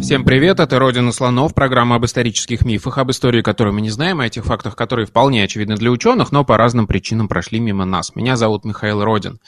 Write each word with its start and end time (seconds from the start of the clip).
Всем 0.00 0.24
привет, 0.24 0.60
это 0.60 0.78
«Родина 0.78 1.10
слонов», 1.10 1.54
программа 1.54 1.96
об 1.96 2.04
исторических 2.04 2.64
мифах, 2.64 2.98
об 2.98 3.10
истории, 3.10 3.40
которую 3.40 3.74
мы 3.74 3.80
не 3.80 3.88
знаем, 3.88 4.20
о 4.20 4.26
этих 4.26 4.44
фактах, 4.44 4.76
которые 4.76 5.06
вполне 5.06 5.42
очевидны 5.42 5.76
для 5.76 5.90
ученых, 5.90 6.32
но 6.32 6.44
по 6.44 6.58
разным 6.58 6.86
причинам 6.86 7.28
прошли 7.28 7.60
мимо 7.60 7.86
нас. 7.86 8.14
Меня 8.14 8.36
зовут 8.36 8.64
Михаил 8.64 9.02
Родин. 9.02 9.40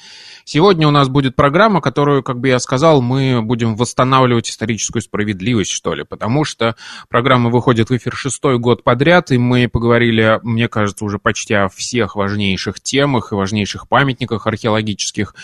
Сегодня 0.44 0.88
у 0.88 0.90
нас 0.90 1.08
будет 1.10 1.36
программа, 1.36 1.82
которую, 1.82 2.22
как 2.22 2.40
бы 2.40 2.48
я 2.48 2.58
сказал, 2.58 3.02
мы 3.02 3.42
будем 3.42 3.76
восстанавливать 3.76 4.48
историческую 4.48 5.02
справедливость, 5.02 5.70
что 5.70 5.92
ли, 5.92 6.04
потому 6.04 6.44
что 6.44 6.74
программа 7.10 7.50
выходит 7.50 7.90
в 7.90 7.96
эфир 7.96 8.16
шестой 8.16 8.58
год 8.58 8.82
подряд, 8.82 9.30
и 9.30 9.36
мы 9.36 9.68
поговорили, 9.68 10.40
мне 10.42 10.66
кажется, 10.68 11.04
уже 11.04 11.18
почти 11.18 11.52
о 11.52 11.68
всех 11.68 12.16
важнейших 12.16 12.80
темах 12.80 13.32
и 13.32 13.34
важнейших 13.34 13.86
памятниках 13.88 14.46
археологических, 14.46 15.34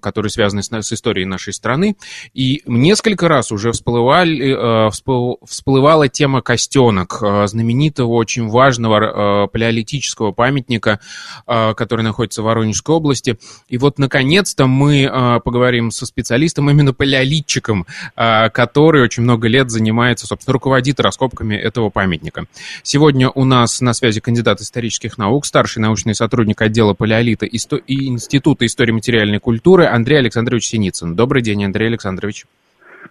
которые 0.00 0.30
связаны 0.30 0.62
с, 0.62 0.92
историей 0.92 1.26
нашей 1.26 1.52
страны. 1.52 1.96
И 2.32 2.62
несколько 2.66 3.26
раз 3.26 3.50
уже 3.50 3.72
всплывали, 3.72 4.19
э, 4.24 4.90
всплыл, 4.90 5.38
всплывала 5.46 6.08
тема 6.08 6.42
Костенок, 6.42 7.18
э, 7.22 7.46
знаменитого, 7.46 8.12
очень 8.14 8.48
важного 8.48 9.44
э, 9.44 9.48
палеолитического 9.48 10.32
памятника, 10.32 11.00
который 11.46 12.02
находится 12.02 12.42
в 12.42 12.44
Воронежской 12.44 12.94
области. 12.94 13.38
И 13.68 13.78
вот, 13.78 13.98
наконец, 13.98 14.40
наконец-то 14.40 14.66
мы 14.66 15.02
э, 15.02 15.40
поговорим 15.40 15.90
со 15.90 16.06
специалистом, 16.06 16.70
именно 16.70 16.92
палеолитчиком, 16.92 17.86
э, 18.16 18.50
который 18.50 19.02
очень 19.02 19.22
много 19.22 19.48
лет 19.48 19.70
занимается, 19.70 20.26
собственно, 20.26 20.54
руководит 20.54 21.00
раскопками 21.00 21.54
этого 21.54 21.90
памятника. 21.90 22.46
Сегодня 22.82 23.30
у 23.30 23.44
нас 23.44 23.80
на 23.80 23.92
связи 23.92 24.20
кандидат 24.20 24.60
исторических 24.60 25.18
наук, 25.18 25.46
старший 25.46 25.82
научный 25.82 26.14
сотрудник 26.14 26.60
отдела 26.62 26.94
палеолита 26.94 27.46
и 27.46 28.06
Института 28.06 28.66
истории 28.66 28.92
материальной 28.92 29.40
культуры 29.40 29.86
Андрей 29.86 30.18
Александрович 30.18 30.66
Синицын. 30.66 31.14
Добрый 31.14 31.42
день, 31.42 31.64
Андрей 31.64 31.88
Александрович. 31.88 32.46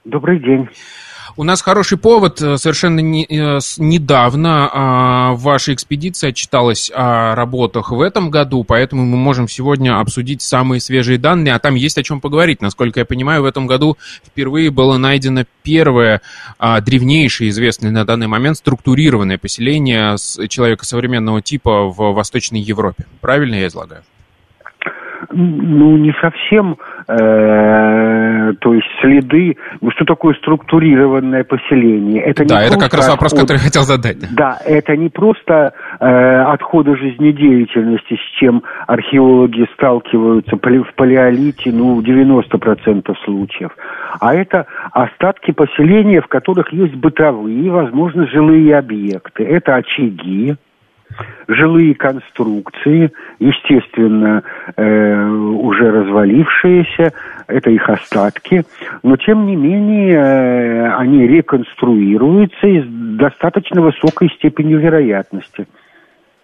Добрый 0.03 0.39
день. 0.39 0.69
У 1.39 1.43
нас 1.43 1.61
хороший 1.61 1.97
повод. 1.97 2.41
Э, 2.41 2.57
совершенно 2.57 2.99
не, 2.99 3.23
э, 3.23 3.59
недавно 3.77 4.69
а, 4.71 5.33
ваша 5.35 5.73
экспедиция 5.73 6.31
отчиталась 6.31 6.91
о 6.93 7.35
работах 7.35 7.91
в 7.91 8.01
этом 8.01 8.29
году, 8.29 8.63
поэтому 8.63 9.05
мы 9.05 9.17
можем 9.17 9.47
сегодня 9.47 9.99
обсудить 9.99 10.41
самые 10.41 10.81
свежие 10.81 11.17
данные, 11.17 11.53
а 11.53 11.59
там 11.59 11.75
есть 11.75 11.97
о 11.97 12.03
чем 12.03 12.19
поговорить. 12.19 12.61
Насколько 12.61 12.99
я 12.99 13.05
понимаю, 13.05 13.43
в 13.43 13.45
этом 13.45 13.67
году 13.67 13.97
впервые 14.25 14.69
было 14.69 14.97
найдено 14.97 15.45
первое 15.63 16.21
а, 16.57 16.81
древнейшее, 16.81 17.49
известное 17.51 17.91
на 17.91 18.05
данный 18.05 18.27
момент, 18.27 18.57
структурированное 18.57 19.37
поселение 19.37 20.17
человека 20.49 20.85
современного 20.85 21.41
типа 21.41 21.85
в 21.85 22.13
Восточной 22.13 22.59
Европе. 22.59 23.05
Правильно 23.21 23.55
я 23.55 23.67
излагаю? 23.67 24.03
Ну, 25.31 25.97
не 25.97 26.13
совсем, 26.21 26.77
э, 27.07 28.53
то 28.59 28.73
есть 28.73 28.87
следы, 29.01 29.57
ну, 29.81 29.91
что 29.91 30.05
такое 30.05 30.33
структурированное 30.35 31.43
поселение? 31.43 32.23
Это 32.23 32.45
да, 32.45 32.63
это 32.63 32.77
как 32.77 32.93
раз 32.93 33.09
вопрос, 33.09 33.33
отход... 33.33 33.47
который 33.47 33.57
я 33.57 33.63
хотел 33.63 33.83
задать. 33.83 34.17
Да, 34.33 34.57
это 34.65 34.95
не 34.95 35.09
просто 35.09 35.73
э, 35.99 36.41
отходы 36.43 36.95
жизнедеятельности, 36.95 38.15
с 38.15 38.39
чем 38.39 38.63
археологи 38.87 39.67
сталкиваются 39.73 40.55
в 40.55 40.93
палеолите, 40.95 41.71
ну, 41.71 41.99
в 41.99 42.03
90% 42.03 43.13
случаев, 43.25 43.71
а 44.19 44.33
это 44.33 44.65
остатки 44.91 45.51
поселения, 45.51 46.21
в 46.21 46.27
которых 46.27 46.71
есть 46.71 46.95
бытовые, 46.95 47.69
возможно, 47.71 48.25
жилые 48.27 48.77
объекты. 48.77 49.43
Это 49.43 49.75
очаги, 49.75 50.55
жилые 51.47 51.95
конструкции, 51.95 53.11
естественно, 53.39 54.43
э, 54.75 55.29
уже 55.29 55.91
развалившиеся, 55.91 57.13
это 57.47 57.69
их 57.69 57.89
остатки, 57.89 58.63
но 59.03 59.17
тем 59.17 59.45
не 59.45 59.55
менее 59.55 60.15
э, 60.15 60.93
они 60.95 61.27
реконструируются 61.27 62.67
с 62.67 62.85
достаточно 63.17 63.81
высокой 63.81 64.29
степенью 64.29 64.79
вероятности. 64.79 65.67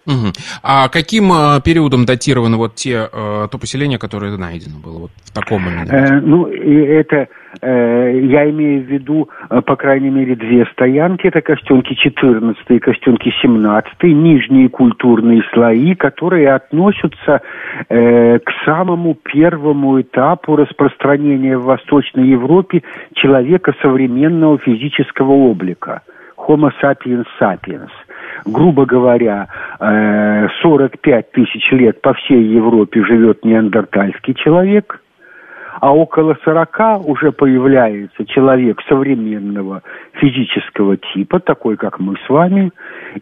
Угу. 0.06 0.32
А 0.62 0.88
каким 0.88 1.32
э, 1.32 1.60
периодом 1.64 2.06
датировано 2.06 2.56
вот 2.56 2.76
те, 2.76 3.08
э, 3.12 3.48
то 3.50 3.58
поселение, 3.58 3.98
которое 3.98 4.36
найдено 4.36 4.78
было 4.78 4.98
вот 4.98 5.10
в 5.24 5.32
таком 5.32 5.62
именно? 5.66 5.90
Э, 5.90 6.20
ну, 6.20 6.46
это 6.46 7.26
э, 7.60 8.20
я 8.22 8.48
имею 8.50 8.84
в 8.84 8.86
виду, 8.86 9.28
по 9.48 9.74
крайней 9.74 10.10
мере, 10.10 10.36
две 10.36 10.64
стоянки. 10.66 11.26
Это 11.26 11.40
костенки 11.40 11.94
14 11.94 12.62
и 12.68 12.78
костенки 12.78 13.32
17, 13.42 14.02
нижние 14.04 14.68
культурные 14.68 15.42
слои, 15.52 15.96
которые 15.96 16.52
относятся 16.52 17.40
э, 17.88 18.38
к 18.38 18.50
самому 18.64 19.14
первому 19.14 20.00
этапу 20.00 20.54
распространения 20.54 21.58
в 21.58 21.64
Восточной 21.64 22.28
Европе 22.28 22.82
человека 23.14 23.74
современного 23.82 24.58
физического 24.58 25.32
облика. 25.32 26.02
Homo 26.36 26.70
sapiens 26.80 27.26
sapiens– 27.40 27.90
грубо 28.44 28.84
говоря, 28.86 29.48
45 29.78 31.02
э, 31.04 31.22
тысяч 31.32 31.70
лет 31.72 32.00
по 32.00 32.14
всей 32.14 32.42
Европе 32.42 33.02
живет 33.04 33.44
неандертальский 33.44 34.34
человек, 34.34 35.00
а 35.80 35.94
около 35.94 36.36
40 36.44 37.06
уже 37.06 37.32
появляется 37.32 38.24
человек 38.24 38.80
современного 38.88 39.82
физического 40.14 40.96
типа, 40.96 41.40
такой, 41.40 41.76
как 41.76 41.98
мы 42.00 42.16
с 42.26 42.28
вами, 42.28 42.70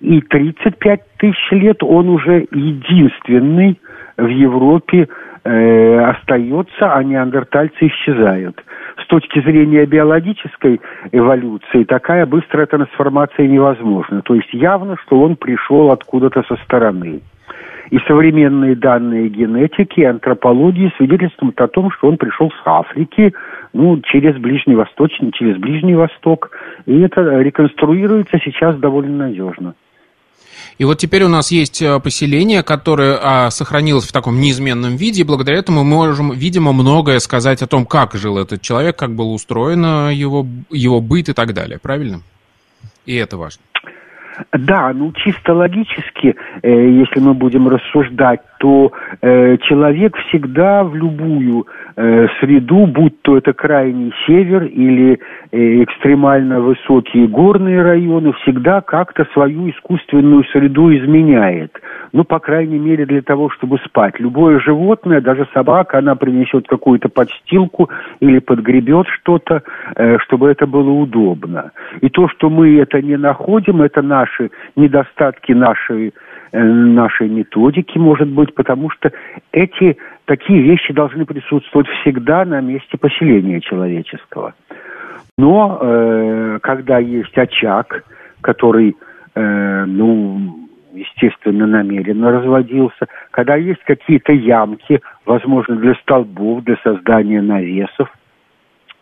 и 0.01 0.21
35 0.21 1.01
тысяч 1.19 1.51
лет 1.53 1.83
он 1.83 2.09
уже 2.09 2.47
единственный 2.53 3.81
в 4.17 4.27
Европе 4.27 5.09
э, 5.45 5.99
остается, 6.01 6.93
а 6.93 7.03
неандертальцы 7.03 7.87
исчезают 7.87 8.63
с 9.03 9.07
точки 9.07 9.41
зрения 9.41 9.87
биологической 9.87 10.81
эволюции 11.13 11.85
такая 11.85 12.27
быстрая 12.27 12.67
трансформация 12.67 13.47
невозможна. 13.47 14.23
То 14.23 14.35
есть 14.35 14.53
явно, 14.53 14.97
что 15.05 15.21
он 15.21 15.37
пришел 15.37 15.91
откуда-то 15.91 16.43
со 16.45 16.57
стороны. 16.65 17.21
И 17.91 17.99
современные 18.09 18.75
данные 18.75 19.29
генетики 19.29 20.01
и 20.01 20.05
антропологии 20.05 20.93
свидетельствуют 20.97 21.61
о 21.61 21.69
том, 21.69 21.91
что 21.91 22.09
он 22.09 22.17
пришел 22.17 22.51
с 22.51 22.63
Африки, 22.65 23.35
ну, 23.73 24.01
через 24.01 24.37
Ближний 24.37 24.75
Восток, 24.75 25.11
через 25.35 25.59
Ближний 25.59 25.95
Восток. 25.95 26.51
И 26.87 27.01
это 27.01 27.41
реконструируется 27.41 28.39
сейчас 28.43 28.77
довольно 28.77 29.27
надежно. 29.27 29.75
И 30.79 30.85
вот 30.85 30.99
теперь 30.99 31.23
у 31.25 31.29
нас 31.29 31.51
есть 31.51 31.81
э, 31.83 32.01
поселение, 32.01 32.63
которое 32.63 33.19
а, 33.21 33.51
сохранилось 33.51 34.07
в 34.07 34.13
таком 34.13 34.41
неизменном 34.41 34.97
виде, 34.97 35.23
и 35.23 35.25
благодаря 35.25 35.59
этому 35.59 35.85
мы 35.85 35.97
можем, 35.97 36.33
видимо, 36.33 36.73
многое 36.73 37.19
сказать 37.19 37.63
о 37.63 37.67
том, 37.67 37.87
как 37.87 38.15
жил 38.15 38.39
этот 38.39 38.63
человек, 38.63 38.97
как 38.97 39.15
было 39.15 39.29
устроено 39.29 40.13
его, 40.13 40.47
его 40.71 41.01
быт 41.01 41.29
и 41.29 41.33
так 41.33 41.55
далее, 41.55 41.79
правильно? 41.79 42.21
И 43.07 43.15
это 43.15 43.37
важно. 43.37 43.63
Да, 44.53 44.93
ну 44.93 45.13
чисто 45.13 45.55
логически, 45.55 46.35
э, 46.63 46.71
если 46.71 47.21
мы 47.21 47.35
будем 47.35 47.69
рассуждать, 47.69 48.41
то 48.65 48.93
э, 49.21 49.59
человек 49.69 50.17
всегда 50.17 50.85
в 50.85 50.97
любую 50.97 51.67
э, 51.97 52.29
среду, 52.41 52.87
будь 52.87 53.21
то 53.21 53.37
это 53.37 53.53
крайний 53.53 54.11
север 54.27 54.65
или 54.65 55.21
э, 55.53 55.83
экстремально 55.83 56.63
высокие 56.63 57.29
горные 57.29 57.83
районы, 57.83 58.33
всегда 58.41 58.81
как-то 58.81 59.27
свою 59.35 59.69
искусственную 59.69 60.45
среду 60.45 60.91
изменяет. 60.97 61.79
Ну, 62.13 62.25
по 62.25 62.39
крайней 62.39 62.79
мере, 62.79 63.05
для 63.05 63.21
того, 63.21 63.51
чтобы 63.51 63.77
спать. 63.85 64.19
Любое 64.19 64.59
животное, 64.61 65.21
даже 65.21 65.47
собака, 65.53 65.99
она 65.99 66.15
принесет 66.15 66.67
какую-то 66.67 67.11
подстилку 67.11 67.91
или 68.21 68.39
подгребет 68.39 69.09
что-то, 69.09 69.63
э, 69.95 70.17
чтобы 70.21 70.49
это 70.49 70.67
было 70.67 70.91
удобно. 70.91 71.73
И 72.01 72.09
то, 72.09 72.29
что 72.29 72.49
мы 72.49 72.79
это 72.79 73.03
не 73.03 73.19
находим, 73.19 73.83
это 73.83 74.01
наши 74.01 74.51
недостатки 74.75 75.53
нашей 75.53 76.15
Э, 76.15 76.34
нашей 76.63 77.29
методики, 77.29 77.99
может 77.99 78.29
быть, 78.29 78.55
потому 78.55 78.91
что 78.91 79.13
эти 79.53 79.97
такие 80.25 80.63
вещи 80.63 80.93
должны 80.93 81.27
присутствовать 81.27 81.89
всегда 82.01 82.45
на 82.45 82.61
месте 82.61 82.97
поселения 82.99 83.61
человеческого. 83.61 84.55
Но 85.37 85.79
э, 85.81 86.59
когда 86.63 86.99
есть 86.99 87.37
очаг, 87.37 88.05
который, 88.41 88.97
э, 89.35 89.85
ну, 89.87 90.69
естественно, 90.93 91.67
намеренно 91.67 92.31
разводился, 92.31 93.07
когда 93.33 93.57
есть 93.57 93.83
какие-то 93.85 94.33
ямки, 94.33 95.01
возможно, 95.27 95.77
для 95.77 95.95
столбов, 95.97 96.63
для 96.63 96.77
создания 96.85 97.43
навесов, 97.43 98.09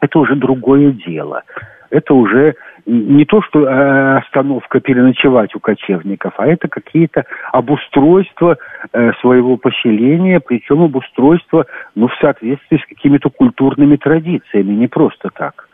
это 0.00 0.18
уже 0.18 0.36
другое 0.36 0.92
дело. 0.92 1.42
Это 1.92 2.14
уже 2.14 2.54
не 2.86 3.24
то, 3.26 3.42
что 3.42 3.68
э, 3.68 4.18
остановка 4.18 4.80
переночевать 4.80 5.54
у 5.54 5.60
кочевников, 5.60 6.32
а 6.38 6.46
это 6.46 6.66
какие-то 6.66 7.26
обустройства 7.52 8.56
э, 8.92 9.12
своего 9.20 9.56
поселения, 9.58 10.40
причем 10.40 10.82
обустройства 10.82 11.66
ну, 11.94 12.08
в 12.08 12.14
соответствии 12.20 12.78
с 12.78 12.88
какими-то 12.88 13.30
культурными 13.30 13.96
традициями, 13.96 14.72
не 14.72 14.88
просто 14.88 15.28
так. 15.34 15.68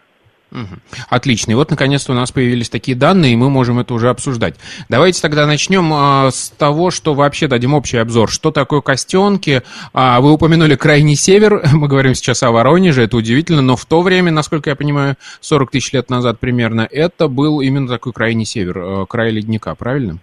Отлично. 1.11 1.53
И 1.53 1.55
вот, 1.55 1.71
наконец-то, 1.71 2.12
у 2.12 2.15
нас 2.15 2.33
появились 2.33 2.71
такие 2.71 2.97
данные, 2.97 3.35
и 3.35 3.37
мы 3.37 3.50
можем 3.50 3.79
это 3.79 3.93
уже 3.93 4.09
обсуждать. 4.09 4.55
Давайте 4.89 5.21
тогда 5.21 5.47
начнем 5.47 5.93
а, 5.93 6.31
с 6.31 6.50
того, 6.50 6.91
что 6.91 7.15
вообще 7.15 7.49
дадим 7.49 7.75
общий 7.75 7.99
обзор. 7.99 8.31
Что 8.31 8.50
такое 8.50 8.81
Костенки? 8.81 9.62
А, 9.93 10.21
вы 10.21 10.33
упомянули 10.33 10.75
крайний 10.75 11.17
север, 11.17 11.62
мы 11.75 11.89
говорим 11.89 12.15
сейчас 12.15 12.43
о 12.43 12.50
Воронеже, 12.50 13.03
это 13.03 13.17
удивительно, 13.17 13.61
но 13.61 13.77
в 13.77 13.85
то 13.85 14.00
время, 14.00 14.33
насколько 14.33 14.71
я 14.71 14.77
понимаю, 14.77 15.17
40 15.41 15.71
тысяч 15.71 15.93
лет 15.93 16.09
назад 16.09 16.41
примерно, 16.41 16.89
это 16.91 17.29
был 17.29 17.61
именно 17.61 17.89
такой 17.89 18.12
крайний 18.12 18.47
север, 18.47 18.79
а, 18.79 19.06
край 19.06 19.31
ледника, 19.31 19.75
правильно? 19.75 20.19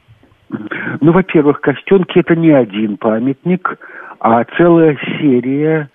Ну, 1.01 1.11
во-первых, 1.11 1.61
Костенки 1.61 2.19
это 2.19 2.35
не 2.35 2.51
один 2.51 2.97
памятник, 2.97 3.77
а 4.19 4.43
целая 4.57 4.97
серия 5.19 5.89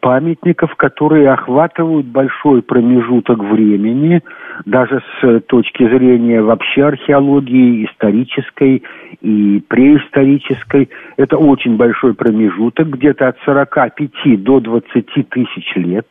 памятников, 0.00 0.74
которые 0.76 1.30
охватывают 1.30 2.06
большой 2.06 2.62
промежуток 2.62 3.38
времени, 3.38 4.20
даже 4.64 5.00
с 5.20 5.40
точки 5.42 5.84
зрения 5.88 6.42
вообще 6.42 6.84
археологии 6.84 7.86
исторической 7.86 8.82
и 9.20 9.62
преисторической. 9.68 10.90
Это 11.16 11.38
очень 11.38 11.76
большой 11.76 12.14
промежуток, 12.14 12.88
где-то 12.88 13.28
от 13.28 13.38
45 13.44 14.42
до 14.42 14.60
20 14.60 15.28
тысяч 15.28 15.76
лет, 15.76 16.06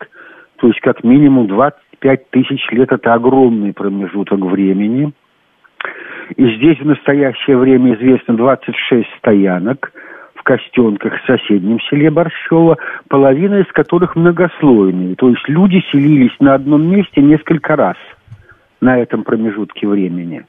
то 0.57 0.67
есть 0.67 0.79
как 0.79 1.03
минимум 1.03 1.47
25 1.47 2.29
тысяч 2.29 2.65
лет– 2.71 2.91
это 2.93 3.13
огромный 3.13 3.73
промежуток 3.73 4.39
времени. 4.39 5.11
И 6.37 6.55
здесь 6.57 6.79
в 6.79 6.85
настоящее 6.85 7.57
время 7.57 7.95
известно 7.95 8.37
26 8.37 9.07
стоянок– 9.17 9.91
в 10.39 10.43
Костенках, 10.43 11.21
в 11.21 11.25
соседнем 11.25 11.79
селе 11.81 12.09
Борщево, 12.09 12.77
половина 13.09 13.59
из 13.59 13.67
которых 13.73 14.15
многослойные. 14.15 15.15
То 15.15 15.29
есть 15.29 15.47
люди 15.49 15.83
селились 15.91 16.35
на 16.39 16.53
одном 16.53 16.89
месте 16.89 17.21
несколько 17.21 17.75
раз 17.75 17.97
на 18.79 18.97
этом 18.97 19.23
промежутке 19.23 19.85
времени. 19.85 20.45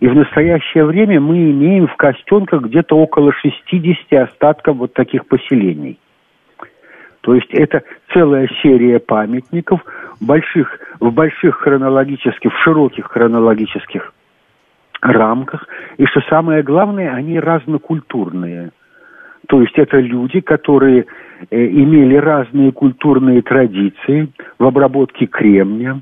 И 0.00 0.08
в 0.08 0.14
настоящее 0.16 0.84
время 0.84 1.20
мы 1.20 1.50
имеем 1.50 1.86
в 1.86 1.96
Костенках 1.96 2.62
где-то 2.62 2.96
около 2.96 3.32
60 3.32 4.12
остатков 4.14 4.76
вот 4.76 4.94
таких 4.94 5.26
поселений. 5.26 5.98
То 7.20 7.34
есть 7.34 7.52
это 7.52 7.82
целая 8.12 8.48
серия 8.62 8.98
памятников 8.98 9.84
больших, 10.20 10.80
в 10.98 11.12
больших 11.12 11.56
хронологических, 11.58 12.52
в 12.52 12.62
широких 12.62 13.06
хронологических 13.06 14.12
рамках. 15.00 15.68
И 15.98 16.06
что 16.06 16.20
самое 16.22 16.62
главное, 16.62 17.14
они 17.14 17.38
разнокультурные. 17.38 18.70
То 19.48 19.60
есть 19.60 19.76
это 19.78 19.98
люди, 19.98 20.40
которые 20.40 21.06
э, 21.50 21.66
имели 21.66 22.16
разные 22.16 22.72
культурные 22.72 23.42
традиции 23.42 24.28
в 24.58 24.64
обработке 24.64 25.26
кремния, 25.26 26.00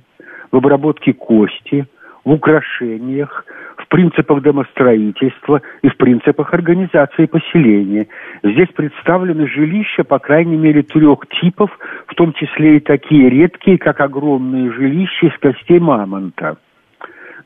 в 0.51 0.57
обработке 0.57 1.13
кости, 1.13 1.87
в 2.25 2.33
украшениях, 2.33 3.45
в 3.77 3.89
принципах 3.89 4.43
домостроительства 4.43 5.63
и 5.83 5.89
в 5.89 5.97
принципах 5.97 6.53
организации 6.53 7.27
поселения. 7.27 8.09
Здесь 8.43 8.69
представлены 8.75 9.49
жилища, 9.49 10.05
по 10.05 10.19
крайней 10.19 10.57
мере, 10.57 10.83
трех 10.83 11.21
типов, 11.41 11.71
в 12.07 12.15
том 12.15 12.33
числе 12.35 12.77
и 12.77 12.81
такие 12.81 13.31
редкие, 13.31 13.79
как 13.79 14.01
огромные 14.01 14.71
жилища 14.73 15.27
из 15.27 15.39
костей 15.39 15.79
мамонта 15.79 16.59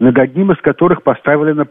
над 0.02 0.18
одним 0.18 0.50
из 0.50 0.58
которых 0.58 1.04
поставлен 1.04 1.60
э, 1.60 1.64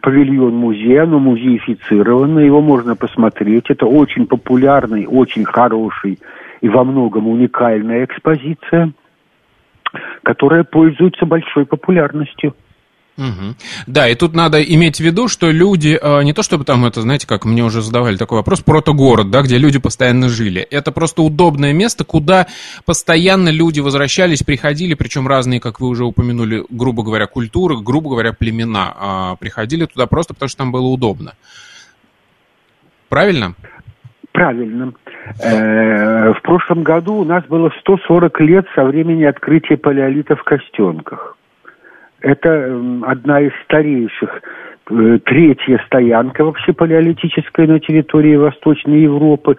павильон 0.00 0.54
музея, 0.54 1.04
но 1.04 1.18
музеифицированный, 1.18 2.46
его 2.46 2.60
можно 2.60 2.94
посмотреть. 2.94 3.70
Это 3.70 3.86
очень 3.86 4.24
популярный, 4.24 5.08
очень 5.08 5.44
хороший 5.44 6.20
и 6.60 6.68
во 6.68 6.84
многом 6.84 7.26
уникальная 7.26 8.04
экспозиция, 8.04 8.92
которая 10.22 10.62
пользуется 10.62 11.26
большой 11.26 11.66
популярностью. 11.66 12.54
Угу. 13.18 13.56
Да, 13.88 14.08
и 14.08 14.14
тут 14.14 14.34
надо 14.34 14.62
иметь 14.62 14.98
в 14.98 15.00
виду, 15.00 15.26
что 15.26 15.50
люди, 15.50 15.98
э, 16.00 16.22
не 16.22 16.32
то 16.32 16.44
чтобы 16.44 16.64
там 16.64 16.84
это, 16.84 17.02
знаете, 17.02 17.26
как 17.26 17.44
мне 17.44 17.64
уже 17.64 17.82
задавали 17.82 18.16
такой 18.16 18.38
вопрос, 18.38 18.60
протогород, 18.60 19.30
да, 19.30 19.42
где 19.42 19.58
люди 19.58 19.80
постоянно 19.80 20.28
жили. 20.28 20.62
Это 20.62 20.92
просто 20.92 21.22
удобное 21.22 21.72
место, 21.72 22.04
куда 22.04 22.46
постоянно 22.86 23.48
люди 23.48 23.80
возвращались, 23.80 24.44
приходили, 24.44 24.94
причем 24.94 25.26
разные, 25.26 25.58
как 25.58 25.80
вы 25.80 25.88
уже 25.88 26.04
упомянули, 26.04 26.64
грубо 26.70 27.02
говоря, 27.02 27.26
культуры, 27.26 27.76
грубо 27.82 28.10
говоря, 28.10 28.32
племена, 28.32 28.94
а, 28.96 29.36
приходили 29.36 29.86
туда 29.86 30.06
просто 30.06 30.34
потому, 30.34 30.48
что 30.48 30.58
там 30.58 30.70
было 30.70 30.86
удобно. 30.86 31.32
Правильно? 33.08 33.54
Правильно. 34.30 34.92
Э, 35.42 36.32
в 36.34 36.42
прошлом 36.42 36.84
году 36.84 37.14
у 37.14 37.24
нас 37.24 37.44
было 37.46 37.72
140 37.80 38.40
лет 38.40 38.66
со 38.76 38.84
времени 38.84 39.24
открытия 39.24 39.76
палеолита 39.76 40.36
в 40.36 40.44
Костенках. 40.44 41.37
Это 42.20 42.80
одна 43.02 43.40
из 43.40 43.52
старейших, 43.64 44.42
э, 44.90 45.18
третья 45.24 45.80
стоянка 45.86 46.44
вообще 46.44 46.72
палеолитическая 46.72 47.66
на 47.66 47.78
территории 47.78 48.36
Восточной 48.36 49.02
Европы. 49.02 49.56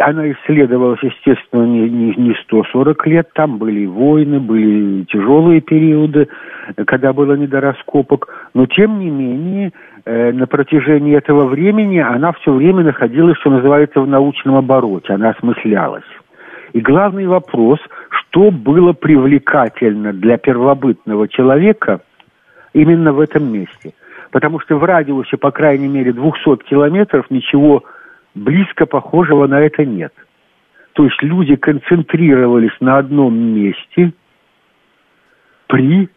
Она 0.00 0.30
исследовалась, 0.32 0.98
естественно, 1.00 1.64
не, 1.64 1.88
не, 1.88 2.14
не 2.16 2.34
140 2.42 3.06
лет. 3.06 3.28
Там 3.34 3.58
были 3.58 3.86
войны, 3.86 4.40
были 4.40 5.04
тяжелые 5.04 5.60
периоды, 5.60 6.28
когда 6.86 7.12
было 7.12 7.34
не 7.34 7.46
до 7.46 7.60
раскопок. 7.60 8.28
Но, 8.52 8.66
тем 8.66 8.98
не 8.98 9.08
менее, 9.08 9.72
э, 10.04 10.32
на 10.32 10.46
протяжении 10.46 11.16
этого 11.16 11.46
времени 11.46 11.98
она 11.98 12.32
все 12.32 12.52
время 12.52 12.82
находилась, 12.82 13.38
что 13.38 13.50
называется, 13.50 14.00
в 14.00 14.08
научном 14.08 14.56
обороте. 14.56 15.14
Она 15.14 15.30
осмыслялась. 15.30 16.04
И 16.72 16.80
главный 16.80 17.26
вопрос, 17.26 17.78
что 18.10 18.50
было 18.50 18.92
привлекательно 18.92 20.12
для 20.12 20.36
первобытного 20.36 21.28
человека 21.28 22.00
именно 22.72 23.12
в 23.12 23.20
этом 23.20 23.52
месте. 23.52 23.92
Потому 24.30 24.60
что 24.60 24.76
в 24.76 24.84
радиусе, 24.84 25.36
по 25.36 25.50
крайней 25.50 25.88
мере, 25.88 26.12
200 26.12 26.64
километров 26.64 27.30
ничего 27.30 27.84
близко 28.34 28.86
похожего 28.86 29.46
на 29.46 29.60
это 29.60 29.84
нет. 29.84 30.12
То 30.92 31.04
есть 31.04 31.22
люди 31.22 31.56
концентрировались 31.56 32.76
на 32.80 32.98
одном 32.98 33.36
месте 33.36 34.12
при 35.66 36.08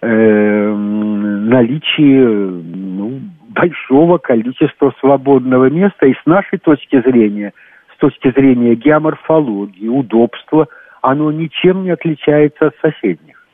э, 0.00 0.74
наличии 0.74 2.24
ну, 2.24 3.20
большого 3.50 4.18
количества 4.18 4.94
свободного 5.00 5.70
места. 5.70 6.06
И 6.06 6.14
с 6.14 6.26
нашей 6.26 6.58
точки 6.58 7.00
зрения– 7.02 7.52
точки 8.02 8.32
зрения 8.32 8.74
геоморфологии, 8.74 9.86
удобства, 9.86 10.66
оно 11.02 11.30
ничем 11.30 11.84
не 11.84 11.90
отличается 11.90 12.68
от 12.68 12.76
соседних. 12.80 13.44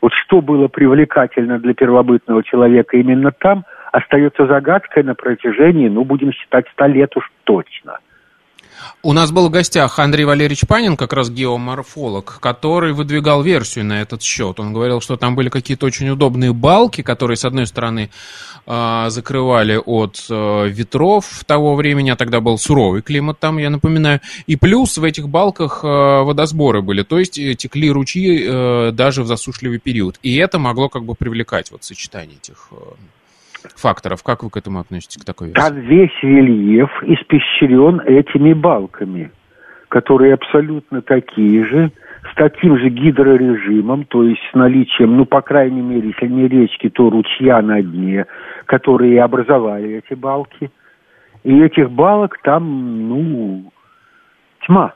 Вот 0.00 0.12
что 0.12 0.40
было 0.40 0.68
привлекательно 0.68 1.58
для 1.58 1.72
первобытного 1.74 2.42
человека 2.42 2.96
именно 2.96 3.30
там, 3.30 3.64
остается 3.92 4.46
загадкой 4.46 5.04
на 5.04 5.14
протяжении, 5.14 5.88
ну, 5.88 6.04
будем 6.04 6.32
считать, 6.32 6.66
ста 6.72 6.88
лет 6.88 7.16
уж 7.16 7.30
точно– 7.44 7.98
у 9.02 9.12
нас 9.12 9.30
был 9.30 9.48
в 9.48 9.50
гостях 9.50 9.98
Андрей 9.98 10.24
Валерьевич 10.24 10.66
Панин, 10.66 10.96
как 10.96 11.12
раз 11.12 11.30
геоморфолог, 11.30 12.38
который 12.40 12.92
выдвигал 12.92 13.42
версию 13.42 13.84
на 13.84 14.00
этот 14.00 14.22
счет. 14.22 14.58
Он 14.60 14.72
говорил, 14.72 15.00
что 15.00 15.16
там 15.16 15.34
были 15.34 15.48
какие-то 15.48 15.86
очень 15.86 16.08
удобные 16.08 16.52
балки, 16.52 17.02
которые, 17.02 17.36
с 17.36 17.44
одной 17.44 17.66
стороны, 17.66 18.10
а, 18.66 19.10
закрывали 19.10 19.76
от 19.84 20.24
а, 20.30 20.64
ветров 20.64 21.44
того 21.44 21.74
времени, 21.74 22.10
а 22.10 22.16
тогда 22.16 22.40
был 22.40 22.56
суровый 22.56 23.02
климат 23.02 23.38
там, 23.38 23.58
я 23.58 23.68
напоминаю. 23.68 24.20
И 24.46 24.56
плюс 24.56 24.96
в 24.96 25.04
этих 25.04 25.28
балках 25.28 25.80
а, 25.82 26.22
водосборы 26.22 26.80
были, 26.80 27.02
то 27.02 27.18
есть 27.18 27.38
э, 27.38 27.54
текли 27.54 27.90
ручьи 27.90 28.92
даже 28.92 29.22
в 29.22 29.26
засушливый 29.26 29.78
период. 29.78 30.18
И 30.22 30.36
это 30.36 30.58
могло 30.58 30.88
как 30.88 31.04
бы 31.04 31.14
привлекать 31.14 31.70
вот 31.70 31.84
сочетание 31.84 32.36
этих 32.36 32.70
факторов. 33.76 34.22
Как 34.22 34.42
вы 34.42 34.50
к 34.50 34.56
этому 34.56 34.80
относитесь, 34.80 35.20
к 35.20 35.24
такой 35.24 35.48
версии? 35.48 35.60
Там 35.60 35.80
весь 35.80 36.22
рельеф 36.22 36.90
испещрен 37.02 38.00
этими 38.00 38.52
балками, 38.52 39.30
которые 39.88 40.34
абсолютно 40.34 41.02
такие 41.02 41.64
же, 41.64 41.92
с 42.30 42.34
таким 42.36 42.78
же 42.78 42.88
гидрорежимом, 42.88 44.04
то 44.04 44.24
есть 44.24 44.40
с 44.50 44.54
наличием, 44.54 45.16
ну, 45.16 45.26
по 45.26 45.42
крайней 45.42 45.82
мере, 45.82 46.08
если 46.08 46.26
не 46.26 46.48
речки, 46.48 46.88
то 46.88 47.10
ручья 47.10 47.60
на 47.62 47.82
дне, 47.82 48.26
которые 48.66 49.22
образовали 49.22 50.02
эти 50.04 50.14
балки. 50.14 50.70
И 51.42 51.60
этих 51.60 51.90
балок 51.90 52.38
там, 52.42 53.08
ну, 53.08 53.70
тьма. 54.66 54.94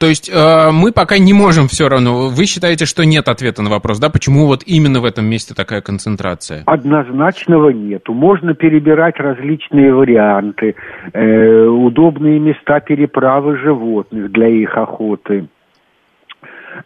То 0.00 0.06
есть 0.06 0.30
э, 0.32 0.70
мы 0.72 0.92
пока 0.92 1.18
не 1.18 1.34
можем 1.34 1.68
все 1.68 1.86
равно. 1.86 2.30
Вы 2.30 2.46
считаете, 2.46 2.86
что 2.86 3.04
нет 3.04 3.28
ответа 3.28 3.60
на 3.60 3.68
вопрос, 3.68 3.98
да? 3.98 4.08
Почему 4.08 4.46
вот 4.46 4.62
именно 4.64 5.00
в 5.00 5.04
этом 5.04 5.26
месте 5.26 5.52
такая 5.54 5.82
концентрация? 5.82 6.62
Однозначного 6.64 7.68
нету. 7.68 8.14
Можно 8.14 8.54
перебирать 8.54 9.18
различные 9.18 9.92
варианты, 9.92 10.74
э, 11.12 11.66
удобные 11.66 12.40
места 12.40 12.80
переправы 12.80 13.58
животных 13.58 14.32
для 14.32 14.48
их 14.48 14.74
охоты. 14.78 15.48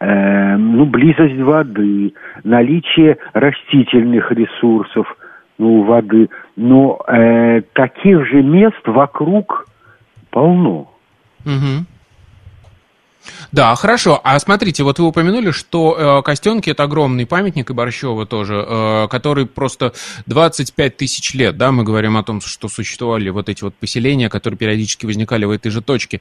э, 0.00 0.56
ну, 0.56 0.84
близость 0.84 1.40
воды, 1.40 2.14
наличие 2.42 3.18
растительных 3.32 4.32
ресурсов, 4.32 5.06
ну, 5.58 5.82
воды. 5.84 6.30
Но 6.56 7.00
э, 7.06 7.62
таких 7.74 8.26
же 8.26 8.42
мест 8.42 8.82
вокруг 8.86 9.66
полно. 10.30 10.90
Угу. 11.46 11.93
Да, 13.52 13.74
хорошо. 13.74 14.20
А 14.24 14.38
смотрите, 14.38 14.82
вот 14.82 14.98
вы 14.98 15.06
упомянули, 15.06 15.50
что 15.50 15.96
э, 15.96 16.22
Костенки 16.22 16.70
это 16.70 16.84
огромный 16.84 17.26
памятник, 17.26 17.70
и 17.70 17.72
Борщева 17.72 18.26
тоже, 18.26 18.64
э, 18.66 19.08
который 19.08 19.46
просто 19.46 19.92
25 20.26 20.96
тысяч 20.96 21.34
лет, 21.34 21.56
да, 21.56 21.72
мы 21.72 21.84
говорим 21.84 22.16
о 22.16 22.22
том, 22.22 22.40
что 22.40 22.68
существовали 22.68 23.30
вот 23.30 23.48
эти 23.48 23.62
вот 23.62 23.74
поселения, 23.74 24.28
которые 24.28 24.58
периодически 24.58 25.06
возникали 25.06 25.44
в 25.44 25.50
этой 25.50 25.70
же 25.70 25.82
точке. 25.82 26.20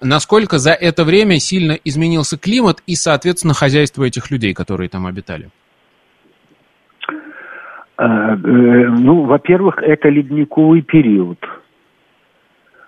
Насколько 0.00 0.58
за 0.58 0.72
это 0.72 1.04
время 1.04 1.38
сильно 1.38 1.78
изменился 1.84 2.38
климат 2.38 2.82
и, 2.86 2.94
соответственно, 2.96 3.54
хозяйство 3.54 4.04
этих 4.04 4.30
людей, 4.30 4.54
которые 4.54 4.88
там 4.88 5.06
обитали? 5.06 5.50
А, 7.96 8.34
э, 8.34 8.36
ну, 8.36 9.24
во-первых, 9.24 9.78
это 9.78 10.08
ледниковый 10.08 10.82
период– 10.82 11.38